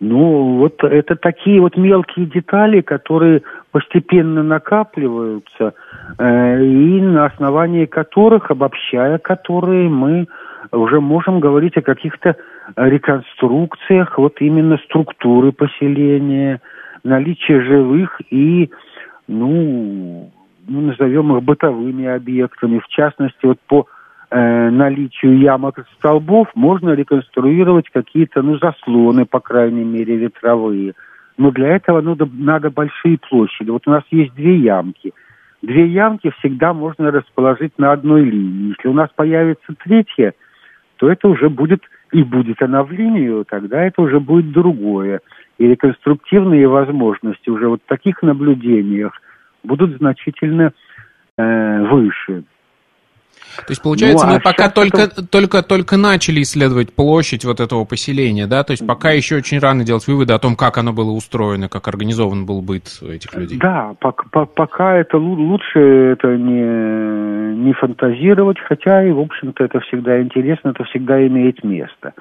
Ну, 0.00 0.56
вот 0.56 0.82
это 0.82 1.14
такие 1.14 1.60
вот 1.60 1.76
мелкие 1.76 2.24
детали, 2.24 2.80
которые 2.80 3.42
постепенно 3.70 4.42
накапливаются, 4.42 5.74
э, 6.18 6.64
и 6.64 7.02
на 7.02 7.26
основании 7.26 7.84
которых, 7.84 8.50
обобщая 8.50 9.18
которые, 9.18 9.90
мы 9.90 10.26
уже 10.72 11.00
можем 11.00 11.40
говорить 11.40 11.76
о 11.76 11.82
каких-то 11.82 12.36
реконструкциях 12.76 14.16
вот 14.16 14.40
именно 14.40 14.78
структуры 14.86 15.52
поселения, 15.52 16.62
наличия 17.04 17.60
живых 17.60 18.20
и, 18.30 18.70
ну, 19.28 20.30
ну 20.66 20.80
назовем 20.80 21.36
их 21.36 21.42
бытовыми 21.42 22.06
объектами. 22.06 22.78
В 22.78 22.88
частности, 22.88 23.44
вот 23.44 23.58
по 23.68 23.86
э, 24.30 24.70
наличию 24.70 25.38
ямок 25.38 25.78
и 25.78 25.82
столбов 25.96 26.48
можно 26.54 26.90
реконструировать 26.90 27.90
какие-то, 27.90 28.42
ну, 28.42 28.58
заслоны, 28.58 29.26
по 29.26 29.40
крайней 29.40 29.84
мере, 29.84 30.16
ветровые. 30.16 30.94
Но 31.36 31.50
для 31.50 31.68
этого 31.76 32.00
надо, 32.00 32.28
надо 32.32 32.70
большие 32.70 33.18
площади. 33.18 33.70
Вот 33.70 33.86
у 33.86 33.90
нас 33.90 34.04
есть 34.10 34.34
две 34.34 34.56
ямки. 34.56 35.12
Две 35.62 35.86
ямки 35.86 36.32
всегда 36.38 36.72
можно 36.72 37.10
расположить 37.10 37.78
на 37.78 37.92
одной 37.92 38.24
линии. 38.24 38.74
Если 38.76 38.88
у 38.88 38.94
нас 38.94 39.10
появится 39.14 39.74
третья, 39.84 40.34
то 40.96 41.10
это 41.10 41.28
уже 41.28 41.48
будет, 41.48 41.82
и 42.12 42.22
будет 42.22 42.62
она 42.62 42.82
в 42.82 42.92
линию, 42.92 43.44
тогда 43.48 43.82
это 43.82 44.02
уже 44.02 44.20
будет 44.20 44.52
другое. 44.52 45.20
И 45.58 45.66
реконструктивные 45.66 46.66
возможности 46.68 47.50
уже 47.50 47.68
вот 47.68 47.82
в 47.82 47.88
таких 47.88 48.22
наблюдениях 48.22 49.12
будут 49.62 49.96
значительно 49.98 50.72
э, 51.36 51.86
выше. 51.90 52.44
То 53.56 53.70
есть, 53.70 53.82
получается, 53.82 54.26
ну, 54.26 54.32
а 54.32 54.34
мы 54.36 54.40
пока 54.40 54.70
только, 54.70 55.02
это... 55.02 55.26
только, 55.26 55.62
только 55.62 55.96
начали 55.96 56.42
исследовать 56.42 56.92
площадь 56.92 57.44
вот 57.44 57.60
этого 57.60 57.84
поселения, 57.84 58.46
да? 58.46 58.64
То 58.64 58.72
есть, 58.72 58.86
пока 58.86 59.10
еще 59.10 59.36
очень 59.36 59.58
рано 59.58 59.84
делать 59.84 60.06
выводы 60.06 60.32
о 60.32 60.38
том, 60.38 60.56
как 60.56 60.78
оно 60.78 60.92
было 60.92 61.10
устроено, 61.10 61.68
как 61.68 61.88
организован 61.88 62.46
был 62.46 62.62
быт 62.62 62.84
этих 63.02 63.34
людей. 63.34 63.58
Да, 63.58 63.94
пока, 64.00 64.46
пока 64.46 64.96
это 64.96 65.18
лучше 65.18 65.78
это 65.78 66.36
не, 66.36 67.56
не 67.56 67.72
фантазировать, 67.74 68.58
хотя 68.60 69.04
и, 69.04 69.10
в 69.10 69.20
общем-то, 69.20 69.64
это 69.64 69.80
всегда 69.80 70.20
интересно, 70.20 70.70
это 70.70 70.84
всегда 70.84 71.26
имеет 71.26 71.62
место. 71.64 72.14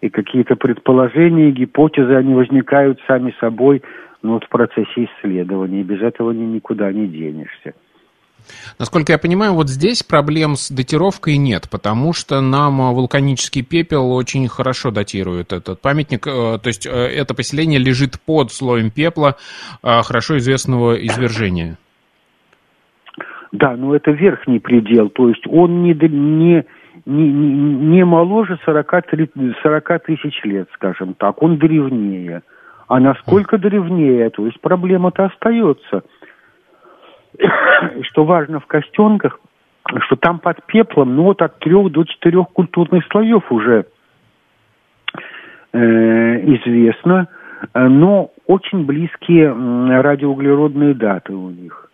И 0.00 0.08
какие-то 0.08 0.56
предположения, 0.56 1.50
гипотезы, 1.50 2.14
они 2.14 2.34
возникают 2.34 3.00
сами 3.06 3.34
собой 3.40 3.82
ну, 4.22 4.34
вот 4.34 4.44
в 4.44 4.48
процессе 4.48 5.08
исследования, 5.08 5.80
и 5.80 5.84
без 5.84 6.02
этого 6.02 6.32
никуда 6.32 6.92
не 6.92 7.06
денешься. 7.06 7.74
Насколько 8.78 9.12
я 9.12 9.18
понимаю, 9.18 9.54
вот 9.54 9.68
здесь 9.68 10.02
проблем 10.02 10.56
с 10.56 10.70
датировкой 10.70 11.36
нет, 11.36 11.68
потому 11.70 12.12
что 12.12 12.40
нам 12.40 12.80
э, 12.80 12.92
вулканический 12.92 13.62
пепел 13.62 14.12
очень 14.12 14.48
хорошо 14.48 14.90
датирует 14.90 15.52
этот 15.52 15.80
памятник. 15.80 16.26
Э, 16.26 16.58
то 16.58 16.66
есть 16.66 16.86
э, 16.86 16.90
это 16.90 17.34
поселение 17.34 17.78
лежит 17.78 18.20
под 18.20 18.52
слоем 18.52 18.90
пепла 18.90 19.36
хорошо 19.82 20.38
известного 20.38 20.94
извержения. 20.94 21.78
Да, 23.52 23.76
но 23.76 23.94
это 23.94 24.10
верхний 24.10 24.58
предел, 24.58 25.08
то 25.08 25.28
есть 25.28 25.46
он 25.46 25.82
не, 25.82 25.94
не, 25.94 26.64
не, 27.06 27.28
не 27.28 28.04
моложе 28.04 28.58
40, 28.64 28.90
40 29.62 30.04
тысяч 30.04 30.40
лет, 30.44 30.68
скажем 30.74 31.14
так, 31.14 31.42
он 31.42 31.56
древнее. 31.58 32.42
А 32.88 33.00
насколько 33.00 33.58
древнее, 33.58 34.30
то 34.30 34.44
есть 34.46 34.60
проблема-то 34.60 35.26
остается– 35.26 36.02
что 38.02 38.24
важно 38.24 38.60
в 38.60 38.66
костенках, 38.66 39.40
что 40.00 40.16
там 40.16 40.38
под 40.38 40.64
пеплом, 40.66 41.14
ну 41.14 41.24
вот 41.24 41.42
от 41.42 41.58
трех 41.60 41.90
до 41.92 42.04
четырех 42.04 42.48
культурных 42.48 43.04
слоев 43.10 43.50
уже 43.50 43.86
э, 45.72 45.78
известно, 45.78 47.28
но 47.74 48.30
очень 48.46 48.84
близкие 48.84 49.50
радиоуглеродные 50.00 50.94
даты 50.94 51.32
у 51.32 51.50
них. 51.50 51.86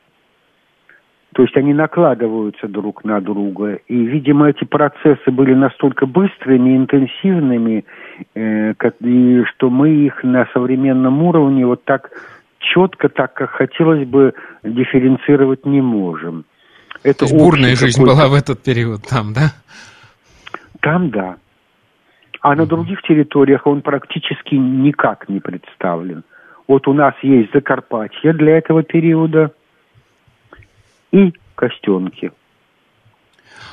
То 1.35 1.42
есть 1.42 1.57
они 1.57 1.72
накладываются 1.72 2.68
друг 2.68 3.05
на 3.05 3.20
друга. 3.20 3.78
И, 3.88 3.96
видимо, 3.96 4.50
эти 4.50 4.64
процессы 4.64 5.31
были 5.31 5.55
настолько 5.55 6.05
быстрыми, 6.05 6.76
интенсивными, 6.76 7.85
э, 8.35 8.74
как, 8.74 8.96
и 9.00 9.42
что 9.44 9.70
мы 9.70 9.90
их 9.90 10.22
на 10.24 10.46
современном 10.52 11.22
уровне 11.22 11.64
вот 11.64 11.85
так 11.85 12.11
четко, 12.62 13.09
так 13.09 13.35
как 13.35 13.51
хотелось 13.51 14.07
бы, 14.07 14.35
дифференцировать 14.62 15.66
не 15.66 15.81
можем. 15.81 16.44
Это 17.03 17.20
То 17.20 17.25
есть 17.27 17.37
бурная 17.37 17.77
жизнь 17.77 18.03
была 18.03 18.29
в 18.29 18.35
этот 18.35 18.62
период 18.62 19.03
там, 19.09 19.33
да? 19.33 19.53
Там, 20.81 21.11
да. 21.11 21.37
А 22.40 22.55
на 22.55 22.66
других 22.66 23.03
территориях 23.03 23.66
он 23.66 23.83
практически 23.83 24.55
никак 24.55 25.29
не 25.29 25.40
представлен. 25.40 26.25
Вот 26.66 26.88
у 26.88 26.92
нас 26.92 27.14
есть 27.22 27.53
Закарпатье 27.53 28.33
для 28.33 28.59
этого 28.59 28.83
периода 28.83 29.53
и 31.12 31.33
Костенки. 31.55 32.33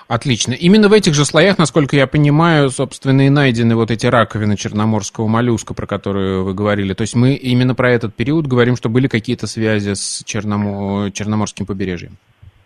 Отлично. 0.08 0.54
Именно 0.54 0.90
в 0.90 0.94
этих 0.94 1.14
же 1.14 1.24
слоях, 1.24 1.58
насколько 1.60 1.96
я 1.96 2.08
понимаю, 2.08 2.70
собственно, 2.72 3.28
и 3.28 3.30
найдены 3.30 3.76
вот 3.76 3.92
эти 3.92 4.08
раковины 4.08 4.58
черноморского 4.58 5.28
моллюска, 5.28 5.74
про 5.74 5.86
которые 5.86 6.42
вы 6.42 6.54
говорили. 6.54 6.94
То 6.94 7.02
есть 7.02 7.16
мы 7.16 7.34
именно 7.34 7.76
про 7.76 7.92
этот 7.92 8.16
период 8.16 8.48
говорим, 8.48 8.76
что 8.76 8.90
были 8.90 9.08
какие-то 9.08 9.46
связи 9.46 9.94
с 9.94 10.24
Черномо... 10.26 11.10
Черноморским 11.12 11.66
побережьем. 11.66 12.18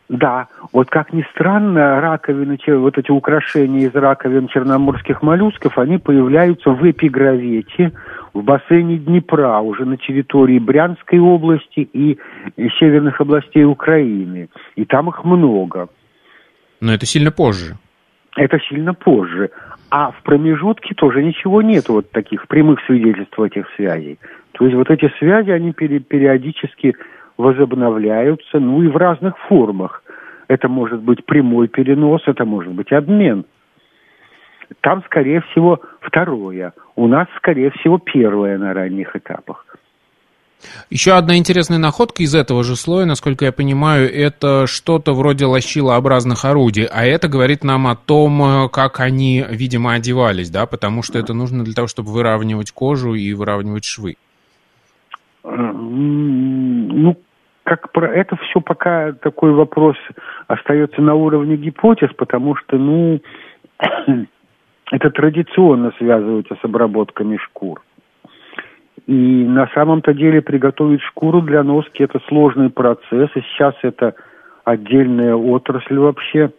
Да, 0.09 0.47
вот 0.71 0.89
как 0.89 1.11
ни 1.11 1.25
странно, 1.31 1.99
раковины, 1.99 2.57
вот 2.77 2.97
эти 2.97 3.09
украшения 3.09 3.87
из 3.87 3.95
раковин 3.95 4.47
черноморских 4.47 5.21
моллюсков, 5.21 5.77
они 5.77 5.97
появляются 5.97 6.69
в 6.69 6.89
эпигравете, 6.89 7.93
в 8.33 8.43
бассейне 8.43 8.97
Днепра, 8.97 9.59
уже 9.59 9.85
на 9.85 9.97
территории 9.97 10.59
Брянской 10.59 11.19
области 11.19 11.79
и 11.79 12.19
северных 12.79 13.21
областей 13.21 13.63
Украины. 13.63 14.49
И 14.75 14.85
там 14.85 15.09
их 15.09 15.23
много. 15.23 15.87
Но 16.83 16.93
это 16.93 17.05
сильно 17.05 17.31
позже. 17.31 17.77
Это 18.35 18.59
сильно 18.59 18.93
позже. 18.93 19.51
А 19.89 20.11
в 20.11 20.21
промежутке 20.23 20.93
тоже 20.95 21.23
ничего 21.23 21.61
нет, 21.61 21.87
вот 21.87 22.11
таких 22.11 22.45
прямых 22.49 22.81
свидетельств 22.85 23.39
этих 23.39 23.69
связей. 23.77 24.19
То 24.51 24.65
есть 24.65 24.75
вот 24.75 24.89
эти 24.89 25.09
связи, 25.17 25.49
они 25.51 25.71
периодически 25.71 26.97
возобновляются, 27.37 28.59
ну 28.59 28.83
и 28.83 28.89
в 28.89 28.97
разных 28.97 29.37
формах. 29.47 30.03
Это 30.49 30.67
может 30.67 30.99
быть 30.99 31.25
прямой 31.25 31.69
перенос, 31.69 32.23
это 32.25 32.43
может 32.43 32.73
быть 32.73 32.91
обмен. 32.91 33.45
Там, 34.81 35.03
скорее 35.05 35.39
всего, 35.39 35.79
второе. 36.01 36.73
У 36.97 37.07
нас, 37.07 37.29
скорее 37.37 37.71
всего, 37.71 37.97
первое 37.97 38.57
на 38.57 38.73
ранних 38.73 39.15
этапах. 39.15 39.65
Еще 40.89 41.13
одна 41.13 41.37
интересная 41.37 41.77
находка 41.77 42.23
из 42.23 42.35
этого 42.35 42.63
же 42.63 42.75
слоя, 42.75 43.05
насколько 43.05 43.45
я 43.45 43.51
понимаю, 43.51 44.13
это 44.13 44.67
что-то 44.67 45.13
вроде 45.13 45.45
лощилообразных 45.45 46.45
орудий. 46.45 46.85
А 46.85 47.05
это 47.05 47.27
говорит 47.27 47.63
нам 47.63 47.87
о 47.87 47.95
том, 47.95 48.41
э, 48.43 48.69
как 48.69 48.99
они, 48.99 49.43
видимо, 49.49 49.93
одевались, 49.93 50.49
да, 50.49 50.65
потому 50.65 51.03
что 51.03 51.19
это 51.19 51.33
нужно 51.33 51.63
для 51.63 51.73
того, 51.73 51.87
чтобы 51.87 52.11
выравнивать 52.11 52.71
кожу 52.71 53.13
и 53.13 53.33
выравнивать 53.33 53.85
швы. 53.85 54.15
Ну, 55.43 57.17
как 57.63 57.91
про 57.91 58.13
это 58.13 58.35
все 58.37 58.61
пока 58.61 59.13
такой 59.13 59.51
вопрос 59.51 59.97
остается 60.47 61.01
на 61.01 61.15
уровне 61.15 61.55
гипотез, 61.55 62.09
потому 62.17 62.55
что, 62.55 62.77
ну, 62.77 63.19
это 64.91 65.09
традиционно 65.09 65.91
связывается 65.97 66.55
с 66.61 66.65
обработками 66.65 67.37
шкур. 67.37 67.81
И 69.05 69.11
на 69.11 69.67
самом-то 69.73 70.13
деле 70.13 70.41
приготовить 70.41 71.01
шкуру 71.01 71.41
для 71.41 71.63
носки 71.63 72.03
это 72.03 72.19
сложный 72.27 72.69
процесс, 72.69 73.29
и 73.35 73.41
сейчас 73.41 73.75
это 73.81 74.15
отдельная 74.63 75.35
отрасль 75.35 75.97
вообще, 75.97 76.51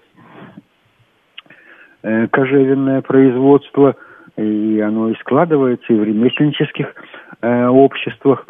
э, 2.02 2.26
кожевенное 2.28 3.00
производство, 3.00 3.96
и 4.37 4.78
оно 4.80 5.11
и 5.11 5.14
складывается 5.20 5.90
и 5.92 5.96
в 5.96 6.04
ремесленнических 6.04 6.94
э, 7.40 7.66
обществах. 7.66 8.46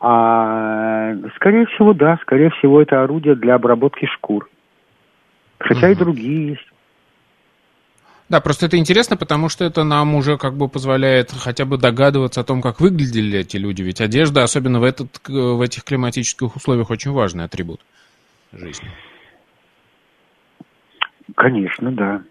А 0.00 1.14
скорее 1.36 1.66
всего, 1.66 1.92
да, 1.92 2.18
скорее 2.22 2.50
всего, 2.50 2.80
это 2.80 3.02
орудие 3.02 3.34
для 3.34 3.56
обработки 3.56 4.06
шкур. 4.06 4.48
Хотя 5.58 5.88
угу. 5.88 5.92
и 5.92 5.98
другие 5.98 6.48
есть. 6.48 6.72
Да, 8.28 8.40
просто 8.40 8.66
это 8.66 8.76
интересно, 8.76 9.16
потому 9.16 9.48
что 9.48 9.64
это 9.64 9.84
нам 9.84 10.14
уже 10.16 10.36
как 10.36 10.54
бы 10.54 10.68
позволяет 10.68 11.30
хотя 11.30 11.64
бы 11.64 11.78
догадываться 11.78 12.40
о 12.40 12.44
том, 12.44 12.60
как 12.60 12.80
выглядели 12.80 13.38
эти 13.38 13.56
люди. 13.56 13.82
Ведь 13.82 14.00
одежда, 14.00 14.42
особенно 14.42 14.80
в, 14.80 14.84
этот, 14.84 15.20
в 15.28 15.60
этих 15.60 15.84
климатических 15.84 16.56
условиях, 16.56 16.90
очень 16.90 17.12
важный 17.12 17.44
атрибут 17.44 17.80
жизни. 18.52 18.90
Конечно, 21.36 21.92
да. 21.92 22.22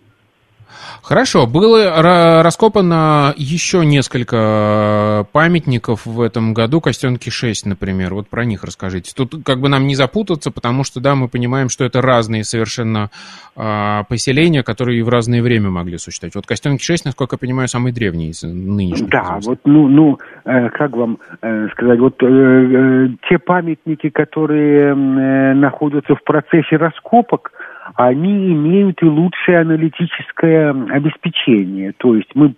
Хорошо, 1.01 1.45
было 1.47 2.41
раскопано 2.43 3.33
еще 3.37 3.85
несколько 3.85 5.25
памятников 5.31 6.05
в 6.05 6.21
этом 6.21 6.53
году, 6.53 6.81
Костенки 6.81 7.29
6, 7.29 7.67
например. 7.67 8.13
Вот 8.13 8.27
про 8.27 8.45
них 8.45 8.63
расскажите. 8.63 9.13
Тут 9.15 9.43
как 9.45 9.59
бы 9.59 9.69
нам 9.69 9.87
не 9.87 9.95
запутаться, 9.95 10.51
потому 10.51 10.83
что, 10.83 10.99
да, 10.99 11.15
мы 11.15 11.27
понимаем, 11.27 11.69
что 11.69 11.85
это 11.85 12.01
разные 12.01 12.43
совершенно 12.43 13.09
э, 13.55 14.03
поселения, 14.09 14.63
которые 14.63 15.03
в 15.03 15.09
разное 15.09 15.41
время 15.41 15.69
могли 15.69 15.97
существовать. 15.97 16.35
Вот 16.35 16.45
Костенки 16.45 16.83
6, 16.83 17.05
насколько 17.05 17.35
я 17.35 17.37
понимаю, 17.37 17.67
самый 17.67 17.91
древний 17.91 18.29
из 18.29 18.43
нынешних. 18.43 19.09
Да, 19.09 19.39
вот, 19.43 19.59
ну, 19.65 19.87
ну 19.87 20.17
э, 20.45 20.69
как 20.69 20.95
вам 20.95 21.19
э, 21.41 21.67
сказать, 21.73 21.99
вот 21.99 22.21
э, 22.21 22.25
э, 22.25 23.07
те 23.29 23.37
памятники, 23.37 24.09
которые 24.09 24.91
э, 24.91 25.53
находятся 25.53 26.15
в 26.15 26.23
процессе 26.23 26.77
раскопок, 26.77 27.51
они 27.95 28.51
имеют 28.51 29.01
и 29.01 29.05
лучшее 29.05 29.59
аналитическое 29.59 30.71
обеспечение. 30.71 31.93
То 31.97 32.15
есть 32.15 32.29
мы 32.35 32.55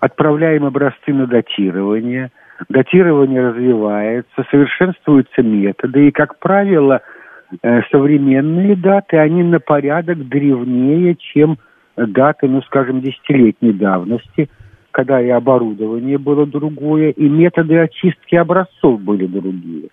отправляем 0.00 0.64
образцы 0.64 1.12
на 1.12 1.26
датирование, 1.26 2.30
датирование 2.68 3.48
развивается, 3.48 4.44
совершенствуются 4.50 5.42
методы, 5.42 6.08
и, 6.08 6.10
как 6.10 6.38
правило, 6.38 7.02
э, 7.62 7.82
современные 7.90 8.76
даты, 8.76 9.18
они 9.18 9.42
на 9.42 9.60
порядок 9.60 10.26
древнее, 10.28 11.16
чем 11.16 11.58
даты, 11.96 12.48
ну, 12.48 12.62
скажем, 12.62 13.00
десятилетней 13.00 13.72
давности, 13.72 14.48
когда 14.90 15.20
и 15.20 15.28
оборудование 15.28 16.18
было 16.18 16.46
другое, 16.46 17.10
и 17.10 17.28
методы 17.28 17.78
очистки 17.78 18.36
образцов 18.36 19.00
были 19.00 19.26
другие. 19.26 19.88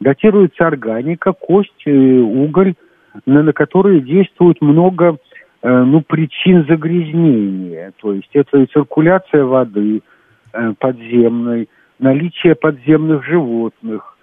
Датируется 0.00 0.66
органика, 0.66 1.32
кость, 1.32 1.82
э, 1.86 1.90
уголь, 1.90 2.74
на, 3.26 3.42
на 3.42 3.52
которые 3.52 4.00
действует 4.00 4.60
много 4.60 5.16
э, 5.62 5.68
ну, 5.68 6.00
причин 6.00 6.64
загрязнения. 6.68 7.92
То 8.00 8.12
есть 8.12 8.30
это 8.32 8.58
и 8.58 8.66
циркуляция 8.66 9.44
воды 9.44 10.02
э, 10.52 10.74
подземной, 10.78 11.68
наличие 11.98 12.54
подземных 12.54 13.24
животных, 13.24 14.16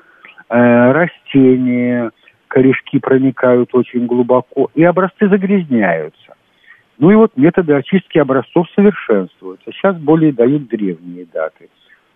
э, 0.50 0.92
растения, 0.92 2.12
корешки 2.48 3.00
проникают 3.00 3.74
очень 3.74 4.06
глубоко, 4.06 4.70
и 4.76 4.84
образцы 4.84 5.30
загрязняются. 5.30 6.36
Ну 6.98 7.10
и 7.10 7.16
вот 7.16 7.36
методы 7.36 7.74
очистки 7.74 8.20
образцов 8.20 8.68
совершенствуются. 8.76 9.72
Сейчас 9.72 9.98
более 9.98 10.34
дают 10.34 10.68
древние 10.68 11.26
даты. 11.26 11.70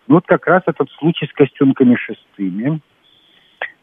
Ну 0.07 0.15
вот 0.15 0.25
как 0.27 0.45
раз 0.45 0.61
этот 0.67 0.91
случай 0.91 1.25
с 1.25 1.33
костюмками 1.33 1.95
шестыми, 1.95 2.79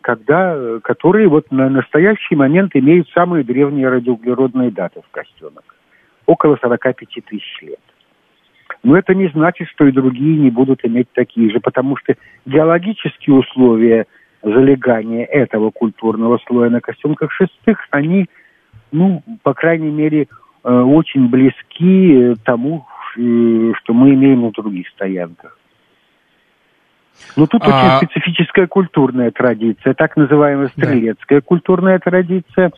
когда, 0.03 0.80
которые 0.82 1.28
вот 1.28 1.50
на 1.50 1.70
настоящий 1.70 2.36
момент 2.36 2.72
имеют 2.74 3.09
самые 3.11 3.44
древние 3.44 3.88
радиоуглеродные 3.88 4.70
даты 4.70 5.00
в 5.00 5.11
костюмах. 5.11 5.64
Около 6.26 6.57
45 6.61 6.96
тысяч 7.26 7.62
лет. 7.62 7.80
Но 8.82 8.96
это 8.96 9.14
не 9.14 9.28
значит, 9.28 9.68
что 9.68 9.86
и 9.86 9.92
другие 9.92 10.38
не 10.38 10.50
будут 10.50 10.84
иметь 10.84 11.09
такие 11.14 11.50
же, 11.50 11.61
потому 11.61 11.96
что 11.96 12.14
геологические 12.46 13.36
условия 13.36 14.07
залегания 14.42 15.24
этого 15.24 15.70
культурного 15.70 16.38
слоя 16.46 16.68
на 16.68 16.80
костюмках 16.80 17.30
шестых, 17.32 17.78
они, 17.90 18.26
ну, 18.90 19.22
по 19.42 19.55
крайней 19.55 19.90
мере, 19.90 20.26
э, 20.64 20.72
очень 20.72 21.28
близки 21.28 22.34
тому, 22.44 22.86
э, 23.16 23.72
что 23.78 23.94
мы 23.94 24.14
имеем 24.14 24.42
на 24.42 24.50
других 24.50 24.88
стоянках. 24.88 25.57
Но 27.36 27.46
тут 27.46 27.62
а... 27.64 27.66
очень 27.66 28.08
специфическая 28.08 28.66
культурная 28.66 29.30
традиция, 29.30 29.94
так 29.94 30.16
называемая 30.16 30.68
стрелецкая 30.68 31.40
да. 31.40 31.44
культурная 31.44 31.98
традиция, 31.98 32.72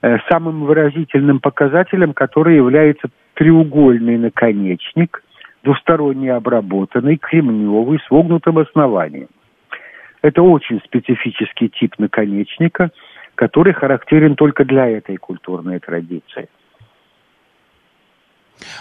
э, 0.00 0.18
самым 0.30 0.64
выразительным 0.64 1.40
показателем 1.40 2.12
который 2.12 2.56
является 2.56 3.08
треугольный 3.34 4.18
наконечник, 4.18 5.22
двусторонне 5.62 6.32
обработанный, 6.32 7.16
кремневый, 7.16 7.98
с 7.98 8.10
вогнутым 8.10 8.58
основанием. 8.58 9.28
Это 10.22 10.42
очень 10.42 10.80
специфический 10.84 11.68
тип 11.68 11.94
наконечника, 11.98 12.90
который 13.34 13.72
характерен 13.72 14.36
только 14.36 14.64
для 14.64 14.88
этой 14.88 15.16
культурной 15.16 15.80
традиции. 15.80 16.48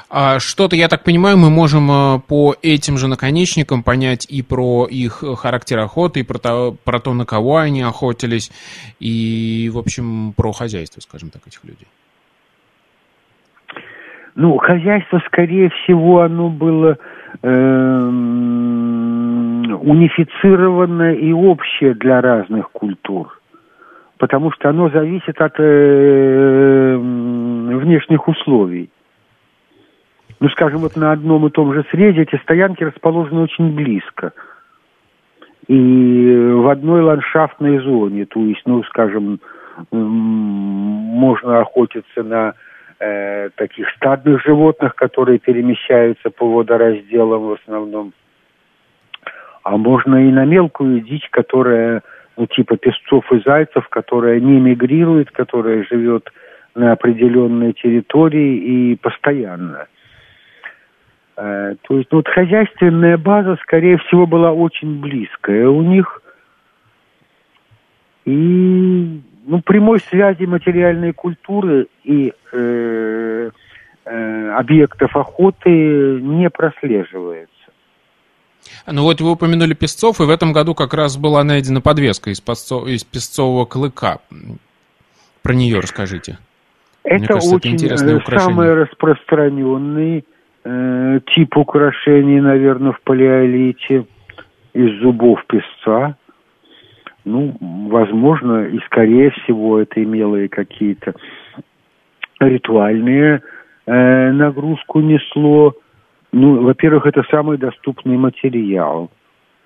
А 0.09 0.39
что-то, 0.39 0.75
я 0.75 0.87
так 0.87 1.03
понимаю, 1.03 1.37
мы 1.37 1.49
можем 1.49 1.89
э, 1.91 2.19
по 2.27 2.55
этим 2.61 2.97
же 2.97 3.07
наконечникам 3.07 3.83
понять 3.83 4.25
и 4.29 4.41
про 4.41 4.85
их 4.85 5.23
характер 5.37 5.79
охоты, 5.79 6.21
и 6.21 6.23
про 6.23 6.37
то, 6.37 6.75
про 6.83 6.99
то, 6.99 7.13
на 7.13 7.25
кого 7.25 7.57
они 7.57 7.81
охотились, 7.81 8.51
и, 8.99 9.69
в 9.73 9.77
общем, 9.77 10.33
про 10.33 10.51
хозяйство, 10.51 11.01
скажем 11.01 11.29
так, 11.29 11.47
этих 11.47 11.63
людей. 11.63 11.87
Ну, 14.35 14.57
хозяйство, 14.57 15.21
скорее 15.27 15.69
всего, 15.69 16.21
оно 16.21 16.49
было 16.49 16.97
э, 17.41 17.99
унифицированное 19.81 21.15
и 21.15 21.33
общее 21.33 21.93
для 21.95 22.21
разных 22.21 22.71
культур, 22.71 23.37
потому 24.17 24.51
что 24.51 24.69
оно 24.69 24.89
зависит 24.89 25.41
от 25.41 25.53
э, 25.59 26.95
внешних 26.97 28.27
условий. 28.27 28.89
Ну, 30.41 30.49
скажем, 30.49 30.79
вот 30.79 30.95
на 30.95 31.11
одном 31.11 31.45
и 31.45 31.51
том 31.51 31.71
же 31.71 31.85
срезе 31.91 32.23
эти 32.23 32.35
стоянки 32.37 32.83
расположены 32.83 33.41
очень 33.41 33.75
близко. 33.75 34.33
И 35.67 36.51
в 36.55 36.67
одной 36.67 37.03
ландшафтной 37.03 37.77
зоне, 37.77 38.25
то 38.25 38.39
есть, 38.39 38.63
ну, 38.65 38.83
скажем, 38.85 39.39
можно 39.91 41.59
охотиться 41.59 42.23
на 42.23 42.55
э, 42.99 43.51
таких 43.55 43.87
стадных 43.91 44.43
животных, 44.43 44.95
которые 44.95 45.37
перемещаются 45.37 46.31
по 46.31 46.51
водоразделам 46.51 47.43
в 47.43 47.51
основном. 47.63 48.13
А 49.61 49.77
можно 49.77 50.27
и 50.27 50.31
на 50.31 50.45
мелкую 50.45 51.01
дичь, 51.01 51.29
которая, 51.29 52.01
ну, 52.35 52.47
типа 52.47 52.77
песцов 52.77 53.31
и 53.31 53.43
зайцев, 53.45 53.87
которая 53.89 54.39
не 54.39 54.59
мигрирует, 54.59 55.29
которая 55.29 55.83
живет 55.83 56.31
на 56.73 56.93
определенной 56.93 57.73
территории 57.73 58.55
и 58.55 58.95
постоянно. 58.95 59.85
Э, 59.85 60.00
то 61.41 61.97
есть 61.97 62.11
вот 62.11 62.27
хозяйственная 62.27 63.17
база, 63.17 63.57
скорее 63.63 63.97
всего, 63.97 64.27
была 64.27 64.51
очень 64.51 64.99
близкая 64.99 65.67
у 65.67 65.81
них. 65.81 66.21
И 68.25 69.21
ну, 69.45 69.61
прямой 69.61 69.99
связи 69.99 70.43
материальной 70.43 71.13
культуры 71.13 71.87
и 72.03 72.33
э, 72.51 73.49
э, 74.05 74.49
объектов 74.51 75.15
охоты 75.15 75.69
не 75.69 76.49
прослеживается. 76.49 77.49
Ну 78.85 79.03
вот 79.03 79.19
вы 79.21 79.31
упомянули 79.31 79.73
песцов, 79.73 80.21
и 80.21 80.23
в 80.23 80.29
этом 80.29 80.53
году 80.53 80.75
как 80.75 80.93
раз 80.93 81.17
была 81.17 81.43
найдена 81.43 81.81
подвеска 81.81 82.29
из, 82.29 82.39
песцов, 82.39 82.87
из 82.87 83.03
песцового 83.03 83.65
клыка. 83.65 84.19
Про 85.41 85.53
нее 85.53 85.79
расскажите. 85.79 86.37
Это 87.03 87.17
Мне 87.17 87.27
кажется, 87.27 87.55
очень 87.55 87.85
это 87.87 87.95
э, 87.95 88.39
самый 88.39 88.73
распространенный 88.75 90.23
э, 90.63 91.19
тип 91.33 91.57
украшений, 91.57 92.39
наверное, 92.39 92.91
в 92.91 93.01
палеолите 93.01 94.05
из 94.73 95.01
зубов 95.01 95.43
песца. 95.47 96.15
Ну, 97.23 97.55
возможно, 97.59 98.65
и 98.65 98.79
скорее 98.85 99.31
всего 99.31 99.79
это 99.79 100.03
имело 100.03 100.37
и 100.37 100.47
какие-то 100.47 101.13
ритуальные 102.39 103.41
э, 103.85 104.31
нагрузку 104.31 105.01
несло. 105.01 105.75
Ну, 106.31 106.63
во-первых, 106.63 107.05
это 107.05 107.23
самый 107.29 107.57
доступный 107.57 108.17
материал. 108.17 109.11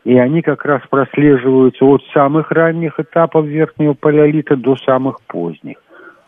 И 0.03 0.17
они 0.17 0.41
как 0.41 0.65
раз 0.65 0.81
прослеживаются 0.89 1.83
от 1.85 2.03
самых 2.13 2.51
ранних 2.51 2.99
этапов 2.99 3.45
верхнего 3.45 3.93
палеолита 3.93 4.55
до 4.55 4.75
самых 4.75 5.21
поздних. 5.21 5.77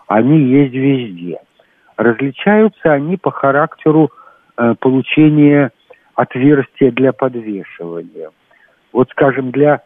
Они 0.07 0.39
есть 0.39 0.74
везде. 0.74 1.39
Различаются 1.95 2.93
они 2.93 3.18
по 3.18 3.32
характеру 3.32 4.11
э, 4.58 4.76
получения 4.80 5.72
отверстия 6.16 6.91
для 6.91 7.14
подвешивания. 7.14 8.32
Вот, 8.91 9.10
скажем, 9.12 9.51
для 9.51 9.82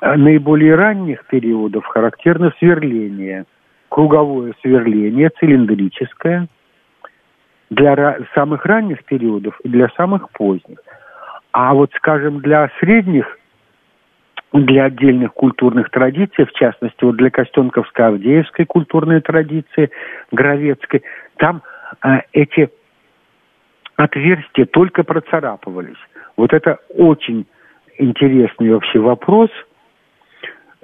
а 0.00 0.16
наиболее 0.16 0.74
ранних 0.74 1.24
периодов 1.26 1.86
характерно 1.86 2.52
сверление, 2.58 3.44
круговое 3.88 4.54
сверление, 4.60 5.30
цилиндрическое, 5.38 6.48
для 7.70 8.18
самых 8.34 8.66
ранних 8.66 9.04
периодов 9.04 9.58
и 9.60 9.68
для 9.68 9.88
самых 9.96 10.30
поздних. 10.30 10.78
А 11.52 11.72
вот, 11.72 11.90
скажем, 11.96 12.40
для 12.40 12.70
средних, 12.80 13.38
для 14.52 14.84
отдельных 14.84 15.32
культурных 15.32 15.90
традиций, 15.90 16.44
в 16.44 16.52
частности, 16.52 17.02
вот 17.02 17.16
для 17.16 17.28
Костенковско-Авдеевской 17.28 18.66
культурной 18.66 19.20
традиции, 19.20 19.90
Гровецкой, 20.32 21.02
там 21.36 21.62
э, 22.02 22.18
эти 22.32 22.68
отверстия 23.96 24.66
только 24.66 25.04
процарапывались. 25.04 25.98
Вот 26.36 26.52
это 26.52 26.78
очень 26.88 27.46
интересный 27.98 28.70
вообще 28.70 28.98
вопрос– 28.98 29.50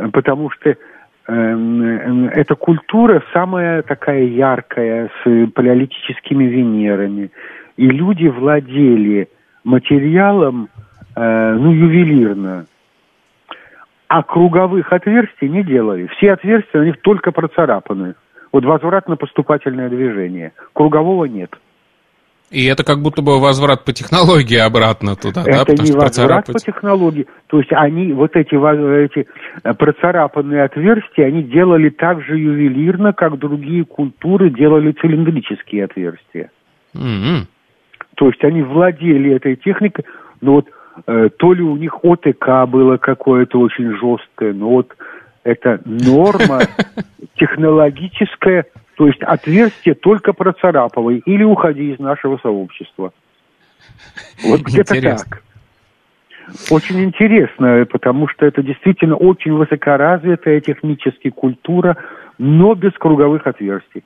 потому 0.08 0.50
что 0.50 0.76
эм, 1.28 2.28
эта 2.28 2.54
культура 2.54 3.22
самая 3.32 3.82
такая 3.82 4.24
яркая, 4.24 5.10
с 5.22 5.46
палеолитическими 5.52 6.44
Венерами. 6.44 7.30
И 7.76 7.86
люди 7.86 8.26
владели 8.26 9.28
материалом, 9.64 10.68
э, 11.16 11.54
ну, 11.54 11.72
ювелирно. 11.72 12.66
А 14.08 14.22
круговых 14.22 14.92
отверстий 14.92 15.48
не 15.48 15.62
делали. 15.62 16.08
Все 16.16 16.32
отверстия 16.32 16.80
у 16.80 16.84
них 16.84 17.00
только 17.00 17.30
процарапаны. 17.30 18.14
Вот 18.52 18.64
возвратно-поступательное 18.64 19.88
движение. 19.88 20.52
Кругового 20.72 21.26
нет. 21.26 21.56
И 22.50 22.66
это 22.66 22.82
как 22.82 23.00
будто 23.00 23.22
бы 23.22 23.38
возврат 23.38 23.84
по 23.84 23.92
технологии 23.92 24.58
обратно 24.58 25.14
туда, 25.14 25.42
это 25.42 25.52
да? 25.52 25.62
Это 25.62 25.72
не 25.72 25.92
возврат 25.92 26.00
процарапать... 26.00 26.54
по 26.54 26.60
технологии. 26.60 27.26
То 27.46 27.58
есть 27.58 27.72
они, 27.72 28.12
вот 28.12 28.34
эти, 28.34 28.54
эти 29.04 29.28
э, 29.62 29.74
процарапанные 29.74 30.64
отверстия, 30.64 31.26
они 31.26 31.44
делали 31.44 31.90
так 31.90 32.22
же 32.22 32.36
ювелирно, 32.36 33.12
как 33.12 33.38
другие 33.38 33.84
культуры 33.84 34.50
делали 34.50 34.90
цилиндрические 34.92 35.84
отверстия. 35.84 36.50
Mm-hmm. 36.94 37.46
То 38.16 38.26
есть 38.26 38.42
они 38.42 38.62
владели 38.62 39.32
этой 39.32 39.54
техникой, 39.54 40.04
но 40.40 40.54
вот 40.54 40.66
э, 41.06 41.28
то 41.36 41.52
ли 41.52 41.62
у 41.62 41.76
них 41.76 42.04
ОТК 42.04 42.68
было 42.68 42.96
какое-то 42.96 43.60
очень 43.60 43.92
жесткое, 43.96 44.52
но 44.54 44.70
вот 44.70 44.96
это 45.44 45.80
норма 45.84 46.60
технологическая 47.36 48.66
то 49.00 49.06
есть 49.06 49.22
отверстие 49.22 49.94
только 49.94 50.34
процарапывай 50.34 51.22
или 51.24 51.42
уходи 51.42 51.90
из 51.90 51.98
нашего 51.98 52.36
сообщества. 52.36 53.14
Вот 54.44 54.60
где-то 54.60 55.00
так. 55.00 55.42
Очень 56.70 57.04
интересно, 57.04 57.86
потому 57.90 58.28
что 58.28 58.44
это 58.44 58.62
действительно 58.62 59.16
очень 59.16 59.54
высокоразвитая 59.54 60.60
технически 60.60 61.30
культура, 61.30 61.96
но 62.36 62.74
без 62.74 62.92
круговых 62.92 63.46
отверстий. 63.46 64.04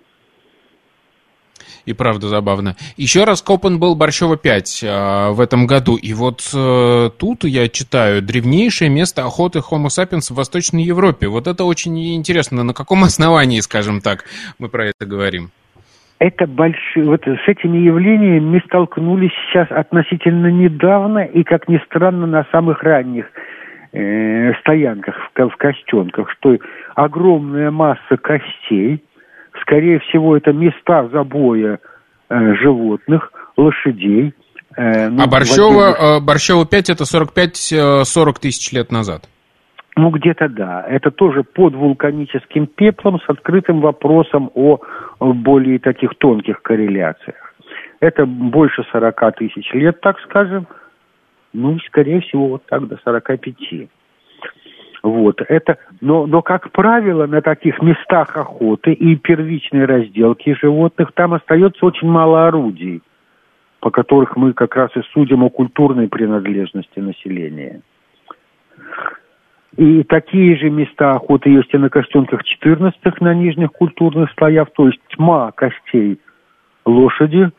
И 1.87 1.93
правда 1.93 2.29
забавно. 2.29 2.77
Еще 2.97 3.25
раз 3.25 3.43
Копан 3.43 3.79
был 3.79 3.95
Борщева 3.95 4.37
5 4.37 4.83
э, 4.83 5.31
в 5.31 5.41
этом 5.41 5.67
году. 5.67 5.97
И 5.97 6.15
вот 6.15 6.41
э, 6.55 7.11
тут 7.19 7.45
я 7.45 7.69
читаю 7.69 8.23
древнейшее 8.23 8.91
место 8.91 9.25
охоты 9.25 9.59
Homo 9.59 9.87
sapiens 9.87 10.33
в 10.33 10.37
Восточной 10.37 10.83
Европе. 10.83 11.29
Вот 11.29 11.47
это 11.47 11.65
очень 11.65 12.15
интересно. 12.15 12.65
На 12.65 12.73
каком 12.73 13.05
основании, 13.05 13.61
скажем 13.61 14.01
так, 14.01 14.25
мы 14.59 14.69
про 14.69 14.87
это 14.87 15.07
говорим? 15.07 15.51
это 16.21 16.47
большие, 16.47 17.05
вот 17.05 17.27
с 17.27 17.49
этими 17.49 17.79
явлениями 17.79 18.41
мы 18.41 18.61
столкнулись 18.61 19.33
сейчас 19.47 19.71
относительно 19.71 20.47
недавно 20.47 21.19
и, 21.19 21.43
как 21.43 21.69
ни 21.69 21.77
странно, 21.85 22.27
на 22.27 22.45
самых 22.51 22.83
ранних 22.83 23.27
э, 23.93 24.55
стоянках 24.61 25.17
в, 25.17 25.49
в 25.49 25.57
Костенках, 25.57 26.31
что 26.31 26.57
огромная 26.95 27.71
масса 27.71 28.17
костей, 28.17 29.03
скорее 29.65 29.99
всего, 30.01 30.37
это 30.37 30.53
места 30.53 31.09
забоя 31.09 31.81
э, 32.29 32.55
животных, 32.55 33.33
лошадей. 33.57 34.35
Э, 34.77 35.09
ну, 35.09 35.23
а 35.23 35.27
Борщева, 35.27 36.19
э, 36.19 36.21
Борщева 36.21 36.67
5 36.67 36.91
это 36.91 37.05
45-40 37.05 38.41
тысяч 38.41 38.73
лет 38.73 38.93
назад? 38.93 39.29
Ну, 39.97 40.11
где-то 40.11 40.49
да. 40.49 40.85
Это 40.89 41.11
тоже 41.11 41.45
под 41.45 41.75
вулканическим 41.75 42.67
пеплом 42.67 43.21
с 43.21 43.31
открытым 43.31 43.81
вопросом 43.81 44.51
о 44.55 44.81
более 45.21 45.79
таких 45.79 46.15
тонких 46.19 46.63
корреляциях. 46.63 47.55
Это 48.01 48.27
больше 48.27 48.83
40 48.93 49.37
тысяч 49.37 49.73
лет, 49.73 50.01
так 50.01 50.17
скажем. 50.29 50.67
Ну, 51.53 51.79
скорее 51.87 52.21
всего, 52.21 52.49
вот 52.49 52.67
так 52.67 52.89
до 52.89 52.99
45. 53.05 53.89
Вот, 55.05 55.43
это, 55.47 55.77
но, 56.01 56.25
но, 56.25 56.41
как 56.41 56.73
правило, 56.73 57.27
на 57.27 57.43
таких 57.43 57.83
местах 57.83 58.39
охоты 58.39 58.95
и 58.95 59.17
первичной 59.17 59.85
разделки 59.85 60.57
животных 60.59 61.13
там 61.13 61.35
остается 61.35 61.85
очень 61.85 62.09
мало 62.09 62.49
орудий, 62.49 63.03
по 63.81 63.91
которых 63.91 64.35
мы 64.35 64.55
как 64.55 64.75
раз 64.77 64.97
и 64.97 65.03
судим 65.13 65.45
о 65.45 65.51
культурной 65.51 66.09
принадлежности 66.09 67.01
населения. 67.01 67.83
И 69.77 70.05
такие 70.05 70.57
же 70.57 70.71
места 70.71 71.11
охоты 71.11 71.51
есть 71.51 71.75
и 71.75 71.77
на 71.77 71.91
костенках 71.91 72.43
14 72.43 73.21
на 73.21 73.35
нижних 73.35 73.73
культурных 73.73 74.31
слоях, 74.39 74.69
то 74.73 74.87
есть 74.87 75.01
тьма 75.15 75.53
костей 75.53 76.19
лошади. 76.87 77.51